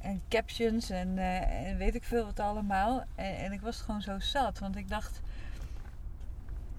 en 0.00 0.22
captions 0.28 0.90
en, 0.90 1.18
eh, 1.18 1.68
en 1.70 1.76
weet 1.76 1.94
ik 1.94 2.04
veel 2.04 2.24
wat 2.24 2.40
allemaal. 2.40 3.04
En, 3.14 3.36
en 3.36 3.52
ik 3.52 3.60
was 3.60 3.80
gewoon 3.80 4.02
zo 4.02 4.18
zat, 4.18 4.58
want 4.58 4.76
ik 4.76 4.88
dacht 4.88 5.20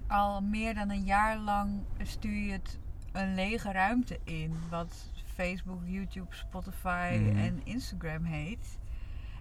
al 0.08 0.40
meer 0.42 0.74
dan 0.74 0.90
een 0.90 1.04
jaar 1.04 1.38
lang 1.38 1.80
stuur 2.02 2.36
je 2.46 2.52
het 2.52 2.78
een 3.12 3.34
lege 3.34 3.72
ruimte 3.72 4.18
in. 4.24 4.54
Wat 4.70 5.10
Facebook, 5.34 5.80
YouTube, 5.84 6.34
Spotify 6.34 7.18
Mhm. 7.20 7.36
en 7.38 7.60
Instagram 7.64 8.24
heet. 8.24 8.78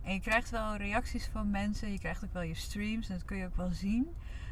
En 0.04 0.14
je 0.14 0.20
krijgt 0.20 0.50
wel 0.50 0.76
reacties 0.76 1.26
van 1.32 1.50
mensen, 1.50 1.92
je 1.92 2.00
krijgt 2.00 2.24
ook 2.24 2.34
wel 2.34 2.42
je 2.42 2.56
streams 2.56 3.10
en 3.10 3.16
dat 3.16 3.26
kun 3.26 3.38
je 3.38 3.46
ook 3.46 3.56
wel 3.56 3.72
zien. 3.72 4.08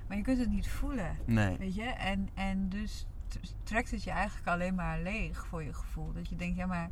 Maar 0.08 0.18
je 0.18 0.24
kunt 0.24 0.40
het 0.40 0.50
niet 0.50 0.68
voelen. 0.70 1.18
Nee. 1.26 1.58
Weet 1.58 1.76
je? 1.76 1.84
En, 1.84 2.30
en 2.34 2.70
dus 2.70 3.06
trekt 3.64 3.92
het 3.92 4.04
je 4.04 4.12
eigenlijk 4.12 4.48
alleen 4.48 4.76
maar 4.76 5.00
leeg 5.00 5.46
voor 5.46 5.64
je 5.64 5.74
gevoel. 5.74 6.14
Dat 6.14 6.30
je 6.30 6.36
denkt, 6.36 6.58
ja 6.58 6.66
maar 6.66 6.90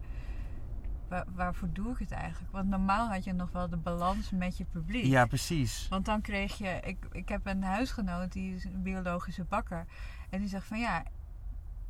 waar- 1.07 1.25
waarvoor 1.35 1.69
doe 1.73 1.91
ik 1.91 1.97
het 1.99 2.11
eigenlijk? 2.11 2.51
Want 2.51 2.69
normaal 2.69 3.07
had 3.07 3.23
je 3.23 3.33
nog 3.33 3.51
wel 3.51 3.69
de 3.69 3.77
balans 3.77 4.31
met 4.31 4.57
je 4.57 4.65
publiek. 4.65 5.05
Ja, 5.05 5.25
precies. 5.25 5.87
Want 5.89 6.05
dan 6.05 6.21
kreeg 6.21 6.57
je, 6.57 6.79
ik, 6.83 6.97
ik 7.11 7.29
heb 7.29 7.45
een 7.45 7.63
huisgenoot 7.63 8.31
die 8.31 8.55
is 8.55 8.63
een 8.65 8.81
biologische 8.81 9.43
bakker. 9.43 9.85
En 10.29 10.39
die 10.39 10.49
zegt 10.49 10.67
van 10.67 10.79
ja, 10.79 11.03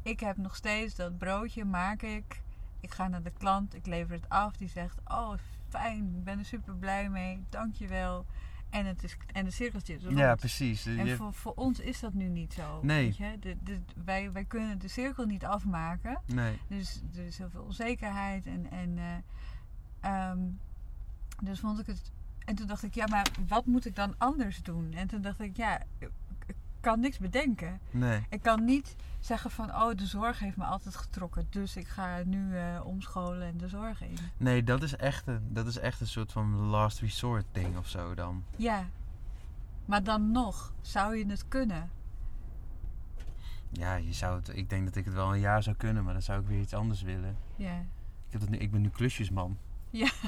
ik 0.01 0.20
heb 0.20 0.38
nog 0.38 0.55
steeds 0.55 0.95
dat 0.95 1.18
broodje, 1.18 1.66
maak 1.66 2.01
ik. 2.01 2.41
Ik 2.80 2.93
ga 2.93 3.07
naar 3.07 3.24
de 3.24 3.32
klant, 3.38 3.76
ik 3.76 3.86
lever 3.86 4.16
het 4.16 4.30
af. 4.30 4.55
Die 4.57 4.70
zegt, 4.70 4.99
oh 5.05 5.34
fijn, 5.70 6.16
ik 6.16 6.24
ben 6.24 6.39
er 6.39 6.45
super 6.45 6.76
blij 6.76 7.09
mee, 7.09 7.43
dankjewel. 7.49 8.26
En, 8.70 8.86
het 8.86 9.03
is, 9.03 9.18
en 9.32 9.45
de 9.45 9.51
cirkeltje 9.51 9.93
is 9.95 10.03
rond. 10.03 10.18
Ja, 10.18 10.36
precies. 10.36 10.86
En 10.86 11.05
Je- 11.05 11.16
voor, 11.16 11.34
voor 11.34 11.53
ons 11.55 11.80
is 11.80 11.99
dat 11.99 12.13
nu 12.13 12.28
niet 12.28 12.53
zo. 12.53 12.80
Nee. 12.82 13.05
Weet 13.05 13.18
je? 13.18 13.38
De, 13.39 13.57
de, 13.63 13.80
wij, 14.05 14.32
wij 14.32 14.43
kunnen 14.45 14.80
de 14.80 14.88
cirkel 14.88 15.26
niet 15.26 15.45
afmaken. 15.45 16.22
Nee. 16.26 16.59
Dus 16.68 17.01
er 17.16 17.26
is 17.26 17.38
heel 17.38 17.49
veel 17.49 17.63
onzekerheid. 17.63 18.45
En, 18.45 18.72
en, 18.72 18.97
eh, 18.97 20.30
ehm, 20.30 20.39
dus 21.43 21.59
vond 21.59 21.80
ik 21.80 21.86
het. 21.86 22.11
En 22.45 22.55
toen 22.55 22.68
dacht 22.68 22.84
ik, 22.84 22.95
ja, 22.95 23.05
maar 23.07 23.28
wat 23.47 23.66
moet 23.66 23.86
ik 23.86 23.95
dan 23.95 24.16
anders 24.18 24.61
doen? 24.63 24.93
En 24.93 25.07
toen 25.07 25.22
dacht 25.22 25.39
ik, 25.39 25.57
ja, 25.57 25.82
kan 26.86 26.99
niks 26.99 27.17
bedenken. 27.17 27.79
Nee. 27.91 28.25
Ik 28.29 28.41
kan 28.41 28.65
niet 28.65 28.95
zeggen 29.19 29.51
van, 29.51 29.69
oh, 29.69 29.95
de 29.95 30.05
zorg 30.05 30.39
heeft 30.39 30.57
me 30.57 30.63
altijd 30.63 30.95
getrokken. 30.95 31.47
Dus 31.49 31.75
ik 31.75 31.88
ga 31.88 32.21
nu 32.25 32.57
eh, 32.57 32.81
omscholen 32.83 33.47
en 33.47 33.57
de 33.57 33.67
zorg 33.67 34.01
in. 34.01 34.17
Nee, 34.38 34.63
dat 34.63 34.83
is, 34.83 34.95
echt 34.95 35.27
een, 35.27 35.47
dat 35.49 35.67
is 35.67 35.77
echt 35.77 36.01
een 36.01 36.07
soort 36.07 36.31
van 36.31 36.55
last 36.55 36.99
resort 36.99 37.45
ding 37.51 37.77
of 37.77 37.88
zo 37.88 38.13
dan. 38.13 38.43
Ja. 38.55 38.86
Maar 39.86 40.03
dan 40.03 40.31
nog, 40.31 40.73
zou 40.81 41.17
je 41.17 41.25
het 41.25 41.47
kunnen? 41.47 41.89
Ja, 43.71 43.95
je 43.95 44.13
zou 44.13 44.36
het, 44.36 44.57
ik 44.57 44.69
denk 44.69 44.86
dat 44.86 44.95
ik 44.95 45.05
het 45.05 45.13
wel 45.13 45.33
een 45.33 45.39
jaar 45.39 45.63
zou 45.63 45.75
kunnen, 45.75 46.03
maar 46.03 46.13
dan 46.13 46.21
zou 46.21 46.41
ik 46.41 46.47
weer 46.47 46.59
iets 46.59 46.73
anders 46.73 47.01
willen. 47.01 47.38
Ja. 47.55 47.77
Ik, 48.25 48.31
heb 48.31 48.41
dat 48.41 48.49
nu, 48.49 48.57
ik 48.57 48.71
ben 48.71 48.81
nu 48.81 48.89
klusjesman. 48.89 49.57
Ja. 49.89 50.09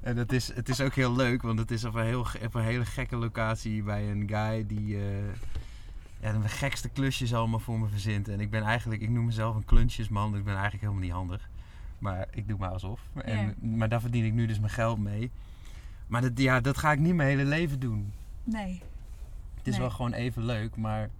En 0.00 0.16
dat 0.16 0.32
is, 0.32 0.54
het 0.54 0.68
is 0.68 0.80
ook 0.80 0.94
heel 0.94 1.16
leuk, 1.16 1.42
want 1.42 1.58
het 1.58 1.70
is 1.70 1.84
op 1.84 1.94
een, 1.94 2.04
heel, 2.04 2.26
op 2.44 2.54
een 2.54 2.62
hele 2.62 2.84
gekke 2.84 3.16
locatie 3.16 3.82
bij 3.82 4.10
een 4.10 4.28
guy 4.28 4.66
die 4.66 4.96
eh, 4.96 5.04
ja, 6.22 6.32
de 6.32 6.48
gekste 6.48 6.88
klusjes 6.88 7.34
allemaal 7.34 7.58
voor 7.60 7.78
me 7.80 7.88
verzint. 7.88 8.28
En 8.28 8.40
ik 8.40 8.50
ben 8.50 8.62
eigenlijk, 8.62 9.02
ik 9.02 9.10
noem 9.10 9.24
mezelf 9.24 9.54
een 9.56 9.64
kluntjesman, 9.64 10.30
dus 10.30 10.38
ik 10.38 10.44
ben 10.44 10.52
eigenlijk 10.54 10.82
helemaal 10.82 11.02
niet 11.04 11.12
handig. 11.12 11.48
Maar 11.98 12.26
ik 12.30 12.48
doe 12.48 12.58
maar 12.58 12.70
alsof. 12.70 13.00
En, 13.14 13.54
Maar 13.76 13.88
daar 13.88 14.00
verdien 14.00 14.24
ik 14.24 14.32
nu 14.32 14.46
dus 14.46 14.58
mijn 14.58 14.72
geld 14.72 14.98
mee. 14.98 15.30
Maar 16.06 16.20
dat, 16.20 16.38
ja, 16.38 16.60
dat 16.60 16.78
ga 16.78 16.92
ik 16.92 16.98
niet 16.98 17.14
mijn 17.14 17.28
hele 17.28 17.44
leven 17.44 17.80
doen. 17.80 18.12
Nee. 18.44 18.82
Het 19.54 19.66
is 19.66 19.72
Nee. 19.72 19.80
wel 19.80 19.90
gewoon 19.90 20.12
even 20.12 20.44
leuk, 20.44 20.76
maar 20.76 21.10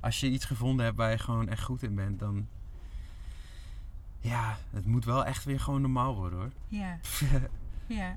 als 0.00 0.20
je 0.20 0.30
iets 0.30 0.44
gevonden 0.44 0.84
hebt 0.84 0.96
waar 0.96 1.10
je 1.10 1.18
gewoon 1.18 1.48
echt 1.48 1.62
goed 1.62 1.82
in 1.82 1.94
bent, 1.94 2.18
dan. 2.18 2.46
Ja, 4.20 4.56
het 4.70 4.86
moet 4.86 5.04
wel 5.04 5.24
echt 5.24 5.44
weer 5.44 5.60
gewoon 5.60 5.80
normaal 5.80 6.14
worden 6.14 6.38
hoor. 6.38 6.50
Ja. 6.68 6.98
Ja. 7.86 8.16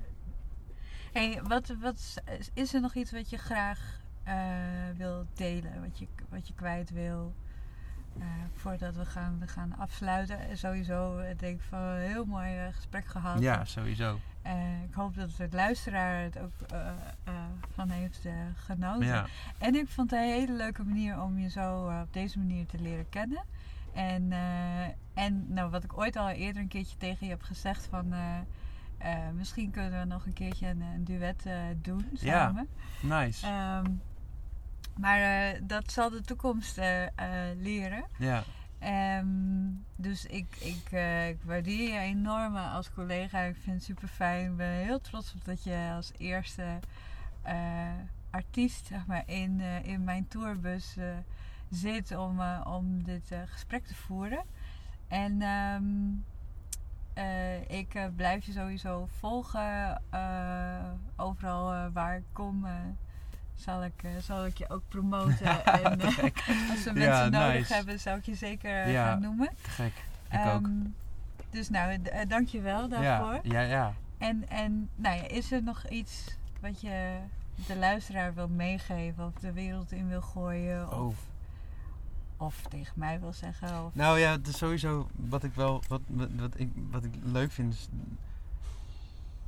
Hey, 1.12 1.40
wat, 1.42 1.74
wat 1.80 2.14
is 2.54 2.74
er 2.74 2.80
nog 2.80 2.94
iets 2.94 3.12
wat 3.12 3.30
je 3.30 3.36
graag 3.36 4.00
eh, 4.26 4.34
wil 4.96 5.26
delen, 5.34 5.80
wat 5.80 5.98
je, 5.98 6.06
wat 6.28 6.46
je 6.48 6.54
kwijt 6.54 6.90
wil? 6.90 7.34
eh, 8.18 8.24
voordat 8.54 8.96
we 8.96 9.04
gaan, 9.04 9.38
we 9.40 9.46
gaan 9.46 9.76
afsluiten. 9.78 10.38
Eh, 10.40 10.56
Sowieso 10.56 11.20
denk 11.36 11.54
ik 11.58 11.62
van 11.68 11.78
een 11.78 12.00
heel 12.00 12.24
mooi 12.24 12.72
gesprek 12.72 13.06
gehad. 13.06 13.40
ja, 13.40 13.64
sowieso. 13.64 14.18
Eh, 14.42 14.82
ik 14.88 14.94
hoop 14.94 15.14
dat 15.14 15.36
de 15.36 15.48
luisteraar 15.50 16.22
het 16.22 16.38
ook 16.38 16.52
van 17.74 17.88
heeft 17.90 18.26
genoten. 18.54 19.06
Ja, 19.06 19.26
En 19.58 19.74
ik 19.74 19.88
vond 19.88 20.10
het 20.10 20.20
een 20.20 20.26
hele 20.26 20.52
leuke 20.52 20.84
manier 20.84 21.20
om 21.22 21.38
je 21.38 21.48
zo 21.50 22.00
op 22.02 22.12
deze 22.12 22.38
manier 22.38 22.66
te 22.66 22.78
leren 22.80 23.08
kennen. 23.08 23.42
En, 23.94 24.32
en 25.14 25.52
nou, 25.52 25.70
wat 25.70 25.84
ik 25.84 25.98
ooit 25.98 26.16
al 26.16 26.28
eerder 26.28 26.62
een 26.62 26.68
keertje 26.68 26.96
tegen 26.96 27.26
je 27.26 27.32
heb 27.32 27.42
gezegd 27.42 27.86
van... 27.86 28.14
misschien 29.34 29.70
kunnen 29.70 29.98
we 30.00 30.04
nog 30.06 30.26
een 30.26 30.32
keertje 30.32 30.66
een, 30.68 30.80
een 30.80 31.04
duet 31.04 31.46
doen 31.82 32.06
Ja. 32.12 32.44
samen. 32.46 32.68
nice. 33.02 33.46
Ehm, 33.46 33.84
maar 34.98 35.20
eh, 35.20 35.60
dat 35.62 35.92
zal 35.92 36.10
de 36.10 36.20
toekomst 36.20 36.78
eh, 36.78 37.04
eh, 37.04 37.56
leren. 37.56 38.04
ja, 38.18 38.44
Ehm, 38.78 39.26
dus 39.96 40.26
ik, 40.26 40.56
ik, 40.58 40.90
ik 41.28 41.38
waardeer 41.42 41.92
je 41.92 41.98
enorm 41.98 42.56
als 42.56 42.92
collega. 42.92 43.40
Ik 43.40 43.56
vind 43.56 43.76
het 43.76 43.84
super 43.84 44.08
fijn. 44.08 44.50
Ik 44.50 44.56
ben 44.56 44.68
heel 44.68 45.00
trots 45.00 45.34
op 45.34 45.44
dat 45.44 45.64
je 45.64 45.92
als 45.94 46.12
eerste 46.16 46.78
artiest 48.30 48.86
zeg 48.86 49.06
maar, 49.06 49.22
in, 49.26 49.60
in 49.82 50.04
mijn 50.04 50.28
tourbus 50.28 50.96
zit 51.70 52.16
om, 52.16 52.40
om 52.64 53.02
dit 53.02 53.34
gesprek 53.46 53.86
te 53.86 53.94
voeren. 53.94 54.44
En 55.08 55.42
ehm, 55.42 55.84
eh, 57.14 57.70
ik 57.78 58.10
blijf 58.16 58.46
je 58.46 58.52
sowieso 58.52 59.08
volgen. 59.18 60.02
overal 61.16 61.90
waar 61.90 62.16
ik 62.16 62.24
kom. 62.32 62.66
Zal 63.56 63.84
ik, 63.84 64.02
eh, 64.02 64.10
zal 64.22 64.46
ik 64.46 64.58
je 64.58 64.68
ook 64.70 64.82
promoten. 64.94 65.64
en, 65.64 66.00
eh, 66.00 66.06
als 66.70 66.84
we 66.84 66.90
Ja, 66.90 66.92
mensen 66.92 67.30
nodig 67.30 67.52
nice. 67.54 67.74
hebben, 67.74 68.00
zou 68.00 68.18
ik 68.18 68.24
je 68.24 68.34
zeker 68.34 68.82
eh, 68.82 68.92
Ja, 68.92 69.06
gaan 69.08 69.20
noemen. 69.20 69.48
Te 69.62 69.70
gek. 69.70 69.92
Ik 70.30 70.38
ook. 70.46 70.62
Ehm, 70.64 70.72
Dus 71.50 71.70
nou, 71.70 71.98
dank 72.28 72.48
je 72.48 72.60
wel 72.60 72.82
Ja, 72.82 72.88
daarvoor. 72.88 73.40
ja, 73.42 73.60
ja. 73.60 73.92
En, 74.18 74.48
en 74.48 74.88
nou 74.94 75.16
ja, 75.16 75.28
is 75.28 75.52
er 75.52 75.62
nog 75.62 75.88
iets 75.88 76.36
wat 76.60 76.80
je 76.80 77.16
de 77.66 77.76
luisteraar 77.76 78.34
wil 78.34 78.48
meegeven 78.48 79.24
of 79.26 79.32
de 79.34 79.52
wereld 79.52 79.92
in 79.92 80.08
wil 80.08 80.20
gooien? 80.22 80.92
Oh. 80.92 81.06
Of, 81.06 81.14
of 82.36 82.62
tegen 82.68 82.92
mij 82.98 83.20
wil 83.20 83.32
zeggen? 83.32 83.84
Of, 83.84 83.94
Nou 83.94 84.18
ja, 84.18 84.36
sowieso 84.42 85.08
wat 85.16 85.44
ik 85.44 85.54
wel, 85.54 85.82
wat, 85.88 86.00
wat, 86.06 86.28
wat 86.36 86.52
ik, 86.60 86.70
wat 86.90 87.04
ik 87.04 87.14
leuk 87.22 87.52
vind 87.52 87.72
is 87.72 87.88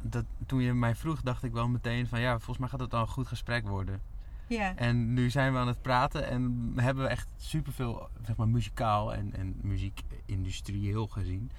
dat 0.02 0.24
toen 0.46 0.60
je 0.60 0.74
mij 0.74 0.94
vroeg, 0.94 1.22
dacht 1.22 1.42
ik 1.42 1.52
wel 1.52 1.68
meteen 1.68 2.06
van 2.06 2.20
ja, 2.20 2.32
volgens 2.36 2.58
mij 2.58 2.68
gaat 2.68 2.80
het 2.80 2.94
al 2.94 3.00
een 3.00 3.06
goed 3.08 3.26
gesprek 3.26 3.68
worden. 3.68 4.00
ja, 4.46 4.76
En 4.76 5.12
nu 5.14 5.30
zijn 5.30 5.52
we 5.52 5.58
aan 5.58 5.66
het 5.68 5.82
praten 5.82 6.26
en 6.28 6.72
hebben 6.76 7.04
we 7.04 7.10
echt 7.10 7.28
superveel, 7.36 8.08
zeg 8.26 8.36
maar 8.36 8.48
muzikaal 8.48 9.14
en, 9.14 9.34
en 9.34 9.54
muziekindustrieel 9.62 11.06
gezien, 11.06 11.50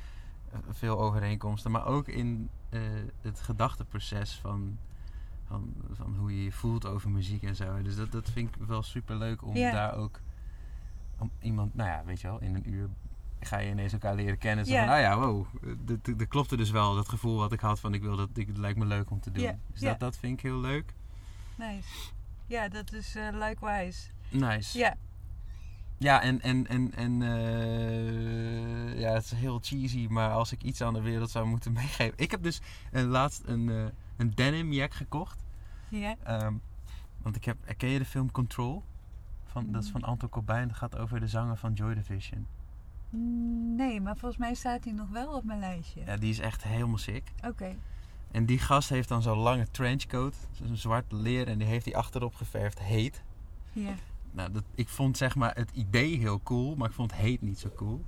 eh, 0.51 0.59
veel 0.69 0.99
overeenkomsten. 0.99 1.71
Maar 1.71 1.85
ook 1.85 2.07
in 2.07 2.49
eh, 2.69 2.79
het 3.21 3.41
gedachteproces 3.41 4.35
van, 4.41 4.77
van, 5.47 5.73
van 5.91 6.15
hoe 6.15 6.35
je 6.37 6.43
je 6.43 6.51
voelt 6.51 6.85
over 6.85 7.09
muziek 7.09 7.43
en 7.43 7.55
zo. 7.55 7.81
Dus 7.81 7.95
dat, 7.95 8.11
dat 8.11 8.29
vind 8.29 8.55
ik 8.55 8.61
wel 8.67 8.83
super 8.83 9.15
leuk 9.15 9.43
om 9.45 9.55
Ja. 9.55 9.71
daar 9.71 9.95
ook, 9.95 10.19
om 11.17 11.31
iemand, 11.41 11.75
nou 11.75 11.89
ja, 11.89 12.03
weet 12.05 12.21
je 12.21 12.27
wel, 12.27 12.41
in 12.41 12.55
een 12.55 12.69
uur 12.69 12.89
ga 13.39 13.57
je 13.57 13.69
ineens 13.69 13.93
elkaar 13.93 14.15
leren 14.15 14.37
kennen. 14.37 14.65
Van, 14.65 14.75
nou 14.75 14.99
ja, 14.99 15.17
wow, 15.19 15.45
dat- 15.85 16.27
klopte 16.27 16.57
dus 16.57 16.69
wel, 16.71 16.95
dat 16.95 17.09
gevoel 17.09 17.37
wat 17.37 17.51
ik 17.51 17.59
had 17.59 17.79
van 17.79 17.93
ik 17.93 18.01
wil 18.01 18.15
dat, 18.15 18.29
ik, 18.33 18.47
het 18.47 18.57
lijkt 18.57 18.77
me 18.79 18.85
leuk 18.85 19.09
om 19.11 19.19
te 19.19 19.31
doen. 19.31 19.43
Ja, 19.43 19.55
Dus 19.71 19.79
dat, 19.79 19.99
dat 19.99 20.17
vind 20.17 20.33
ik 20.33 20.41
heel 20.41 20.59
leuk. 20.59 20.93
nice. 21.57 21.89
Ja, 22.47 22.67
dat 22.69 22.93
is 22.93 23.15
eh, 23.15 23.27
likewise. 23.31 24.07
Nice. 24.29 24.77
Ja, 24.77 24.95
Ja, 25.97 26.21
en, 26.21 26.41
en, 26.41 26.67
en, 26.67 26.93
en 26.95 27.21
eh, 27.21 28.99
ja, 28.99 29.13
het 29.13 29.23
is 29.23 29.31
heel 29.31 29.59
cheesy, 29.61 30.07
maar 30.09 30.31
als 30.31 30.51
ik 30.51 30.63
iets 30.63 30.81
aan 30.81 30.93
de 30.93 31.01
wereld 31.01 31.29
zou 31.29 31.45
moeten 31.47 31.71
meegeven. 31.79 32.13
Ik 32.17 32.31
heb 32.31 32.43
dus 32.43 32.61
een, 32.91 33.05
laatst 33.05 33.41
een, 33.45 33.69
eh, 33.69 33.85
een 34.17 34.31
denim 34.35 34.71
jack 34.73 34.93
gekocht. 34.93 35.43
ja. 35.89 36.15
Ehm, 36.23 36.53
want 37.21 37.35
ik 37.35 37.45
heb, 37.45 37.57
ken 37.77 37.89
je 37.89 37.99
de 37.99 38.05
film 38.05 38.31
Control? 38.31 38.83
Van, 39.45 39.71
Dat 39.71 39.83
is 39.83 39.89
van 39.89 40.03
Anton 40.03 40.29
Corbijn. 40.29 40.67
Dat 40.67 40.77
gaat 40.77 40.97
over 40.97 41.19
de 41.19 41.27
zanger 41.27 41.57
van 41.57 41.73
Joy 41.73 41.93
Division. 41.93 42.47
Nee, 43.75 44.01
maar 44.01 44.17
volgens 44.17 44.39
mij 44.39 44.53
staat 44.53 44.83
hij 44.83 44.93
nog 44.93 45.09
wel 45.09 45.33
op 45.33 45.43
mijn 45.43 45.59
lijstje. 45.59 46.01
Ja, 46.05 46.17
die 46.17 46.29
is 46.29 46.39
echt 46.39 46.63
helemaal 46.63 46.97
sick. 46.97 47.31
Oké. 47.45 47.75
En 48.31 48.45
die 48.45 48.59
gast 48.59 48.89
heeft 48.89 49.09
dan 49.09 49.21
zo'n 49.21 49.37
lange 49.37 49.67
trenchcoat. 49.71 50.35
Zo'n 50.51 50.75
zwart 50.75 51.11
leer. 51.11 51.47
En 51.47 51.57
die 51.57 51.67
heeft 51.67 51.85
hij 51.85 51.95
achterop 51.95 52.35
geverfd 52.35 52.79
heet. 52.79 53.23
Ja. 53.71 53.93
Nou, 54.31 54.51
dat, 54.51 54.63
ik 54.75 54.87
vond 54.87 55.17
zeg 55.17 55.35
maar 55.35 55.55
het 55.55 55.71
idee 55.71 56.17
heel 56.17 56.41
cool, 56.43 56.75
maar 56.75 56.89
ik 56.89 56.95
vond 56.95 57.13
heet 57.13 57.41
niet 57.41 57.59
zo 57.59 57.69
cool. 57.75 58.05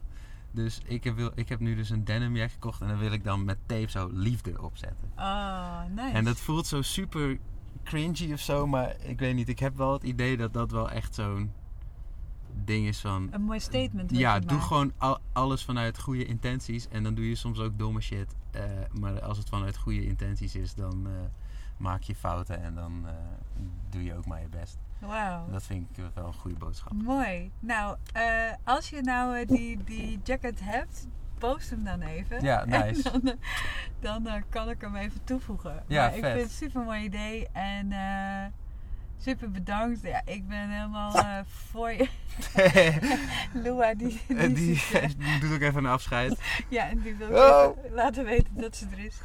Dus 0.51 0.81
ik 0.85 1.03
heb, 1.03 1.15
wil, 1.15 1.31
ik 1.35 1.49
heb 1.49 1.59
nu 1.59 1.75
dus 1.75 1.89
een 1.89 2.03
denim 2.03 2.35
jack 2.35 2.51
gekocht 2.51 2.81
en 2.81 2.87
dan 2.87 2.97
wil 2.97 3.11
ik 3.11 3.23
dan 3.23 3.45
met 3.45 3.57
tape 3.65 3.89
zo 3.89 4.09
liefde 4.13 4.61
opzetten. 4.61 5.11
Oh, 5.17 5.83
nice. 5.95 6.13
En 6.13 6.23
dat 6.23 6.37
voelt 6.37 6.67
zo 6.67 6.81
super 6.81 7.37
cringy 7.83 8.33
of 8.33 8.39
zo, 8.39 8.67
maar 8.67 8.95
ik 8.99 9.19
weet 9.19 9.35
niet. 9.35 9.49
Ik 9.49 9.59
heb 9.59 9.77
wel 9.77 9.93
het 9.93 10.03
idee 10.03 10.37
dat 10.37 10.53
dat 10.53 10.71
wel 10.71 10.89
echt 10.89 11.15
zo'n 11.15 11.51
ding 12.53 12.87
is 12.87 12.99
van... 12.99 13.27
Een 13.31 13.41
mooi 13.41 13.59
statement. 13.59 14.11
Ja, 14.11 14.39
doe 14.39 14.51
maakt. 14.51 14.63
gewoon 14.67 14.91
al- 14.97 15.19
alles 15.33 15.63
vanuit 15.63 15.99
goede 15.99 16.25
intenties. 16.25 16.87
En 16.87 17.03
dan 17.03 17.13
doe 17.13 17.29
je 17.29 17.35
soms 17.35 17.59
ook 17.59 17.77
domme 17.79 18.01
shit. 18.01 18.35
Eh, 18.51 18.63
maar 18.99 19.21
als 19.21 19.37
het 19.37 19.49
vanuit 19.49 19.77
goede 19.77 20.05
intenties 20.05 20.55
is, 20.55 20.73
dan 20.73 21.07
eh, 21.07 21.11
maak 21.77 22.01
je 22.01 22.15
fouten. 22.15 22.61
En 22.63 22.75
dan 22.75 23.03
eh, 23.05 23.13
doe 23.89 24.03
je 24.03 24.15
ook 24.15 24.25
maar 24.25 24.41
je 24.41 24.49
best. 24.49 24.77
Dat 25.51 25.63
vind 25.63 25.87
ik 25.97 26.03
wel 26.13 26.25
een 26.27 26.33
goede 26.33 26.57
boodschap. 26.57 26.93
Mooi. 26.93 27.51
Nou, 27.59 27.97
als 28.63 28.89
je 28.89 29.01
nou 29.01 29.45
die, 29.45 29.83
die 29.83 30.19
jacket 30.23 30.59
hebt, 30.63 31.07
post 31.37 31.69
hem 31.69 31.83
dan 31.83 32.01
even. 32.01 32.43
Ja, 32.43 32.63
En 32.65 32.69
nice. 32.85 33.21
dan 33.99 34.23
dan 34.23 34.43
kan 34.49 34.69
ik 34.69 34.81
hem 34.81 34.95
even 34.95 35.23
toevoegen. 35.23 35.83
Ja, 35.87 36.01
maar 36.05 36.15
ik 36.15 36.23
vet. 36.23 36.31
vind 36.31 36.43
het 36.51 36.51
een 36.61 36.67
super 36.67 36.83
mooi 36.83 37.03
idee. 37.03 37.47
En 37.51 37.91
super 39.21 39.51
bedankt. 39.51 40.01
Ja, 40.01 40.21
ik 40.25 40.47
ben 40.47 40.69
helemaal 40.69 41.15
eh, 41.15 41.39
voor 41.45 41.91
je. 41.91 42.07
Lua, 43.63 43.93
die, 43.93 44.21
die, 44.27 44.37
Eh, 44.37 44.43
die, 44.55 44.81
die 45.17 45.39
doet 45.39 45.53
ook 45.53 45.61
even 45.61 45.83
een 45.83 45.91
afscheid. 45.91 46.41
Ja, 46.69 46.89
en 46.89 46.99
die 47.01 47.15
wil 47.15 47.29
Oh. 47.29 47.77
laten 47.93 48.25
weten 48.25 48.51
dat 48.55 48.75
ze 48.75 48.85
er 48.91 49.05
is. 49.05 49.19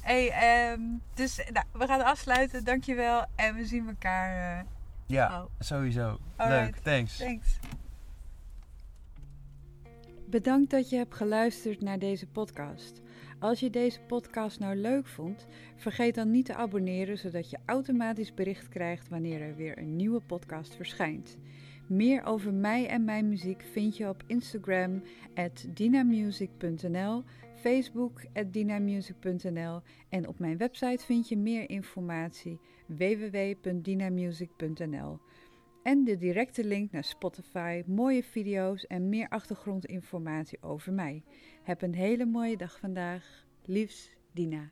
Hey, 0.00 0.30
ehm, 0.30 0.80
dus 1.14 1.36
nou, 1.52 1.66
we 1.72 1.86
gaan 1.86 2.04
afsluiten. 2.04 2.64
Dankjewel. 2.64 3.24
En 3.34 3.54
we 3.54 3.64
zien 3.66 3.88
elkaar. 3.88 4.58
eh, 4.58 4.64
Ja, 5.06 5.40
Oh. 5.42 5.50
sowieso. 5.58 6.18
Alright. 6.36 6.64
Leuk, 6.64 6.76
thanks. 6.76 7.16
thanks. 7.16 7.58
Bedankt 10.28 10.70
dat 10.70 10.90
je 10.90 10.96
hebt 10.96 11.14
geluisterd 11.14 11.80
naar 11.80 11.98
deze 11.98 12.26
podcast. 12.26 13.00
Als 13.38 13.60
je 13.60 13.70
deze 13.70 14.00
podcast 14.00 14.58
nou 14.58 14.76
leuk 14.76 15.06
vond, 15.06 15.46
vergeet 15.76 16.14
dan 16.14 16.30
niet 16.30 16.44
te 16.44 16.54
abonneren 16.54 17.18
zodat 17.18 17.50
je 17.50 17.58
automatisch 17.64 18.34
bericht 18.34 18.68
krijgt 18.68 19.08
wanneer 19.08 19.40
er 19.40 19.56
weer 19.56 19.78
een 19.78 19.96
nieuwe 19.96 20.20
podcast 20.20 20.74
verschijnt. 20.74 21.38
Meer 21.86 22.24
over 22.24 22.54
mij 22.54 22.88
en 22.88 23.04
mijn 23.04 23.28
muziek 23.28 23.62
vind 23.62 23.96
je 23.96 24.08
op 24.08 24.22
Instagram 24.26 25.02
at 25.34 25.66
dinamusic.nl, 25.74 27.24
Facebook 27.54 28.24
at 28.32 28.52
dinamusic.nl 28.52 29.80
en 30.08 30.28
op 30.28 30.38
mijn 30.38 30.56
website 30.56 31.04
vind 31.04 31.28
je 31.28 31.36
meer 31.36 31.70
informatie 31.70 32.60
www.dinamusic.nl 32.86 35.18
en 35.82 36.04
de 36.04 36.16
directe 36.16 36.64
link 36.64 36.92
naar 36.92 37.04
Spotify, 37.04 37.82
mooie 37.86 38.22
video's 38.22 38.86
en 38.86 39.08
meer 39.08 39.28
achtergrondinformatie 39.28 40.62
over 40.62 40.92
mij. 40.92 41.22
Heb 41.66 41.82
een 41.82 41.94
hele 41.94 42.24
mooie 42.24 42.56
dag 42.56 42.78
vandaag. 42.78 43.44
Liefs, 43.64 44.10
Dina. 44.32 44.70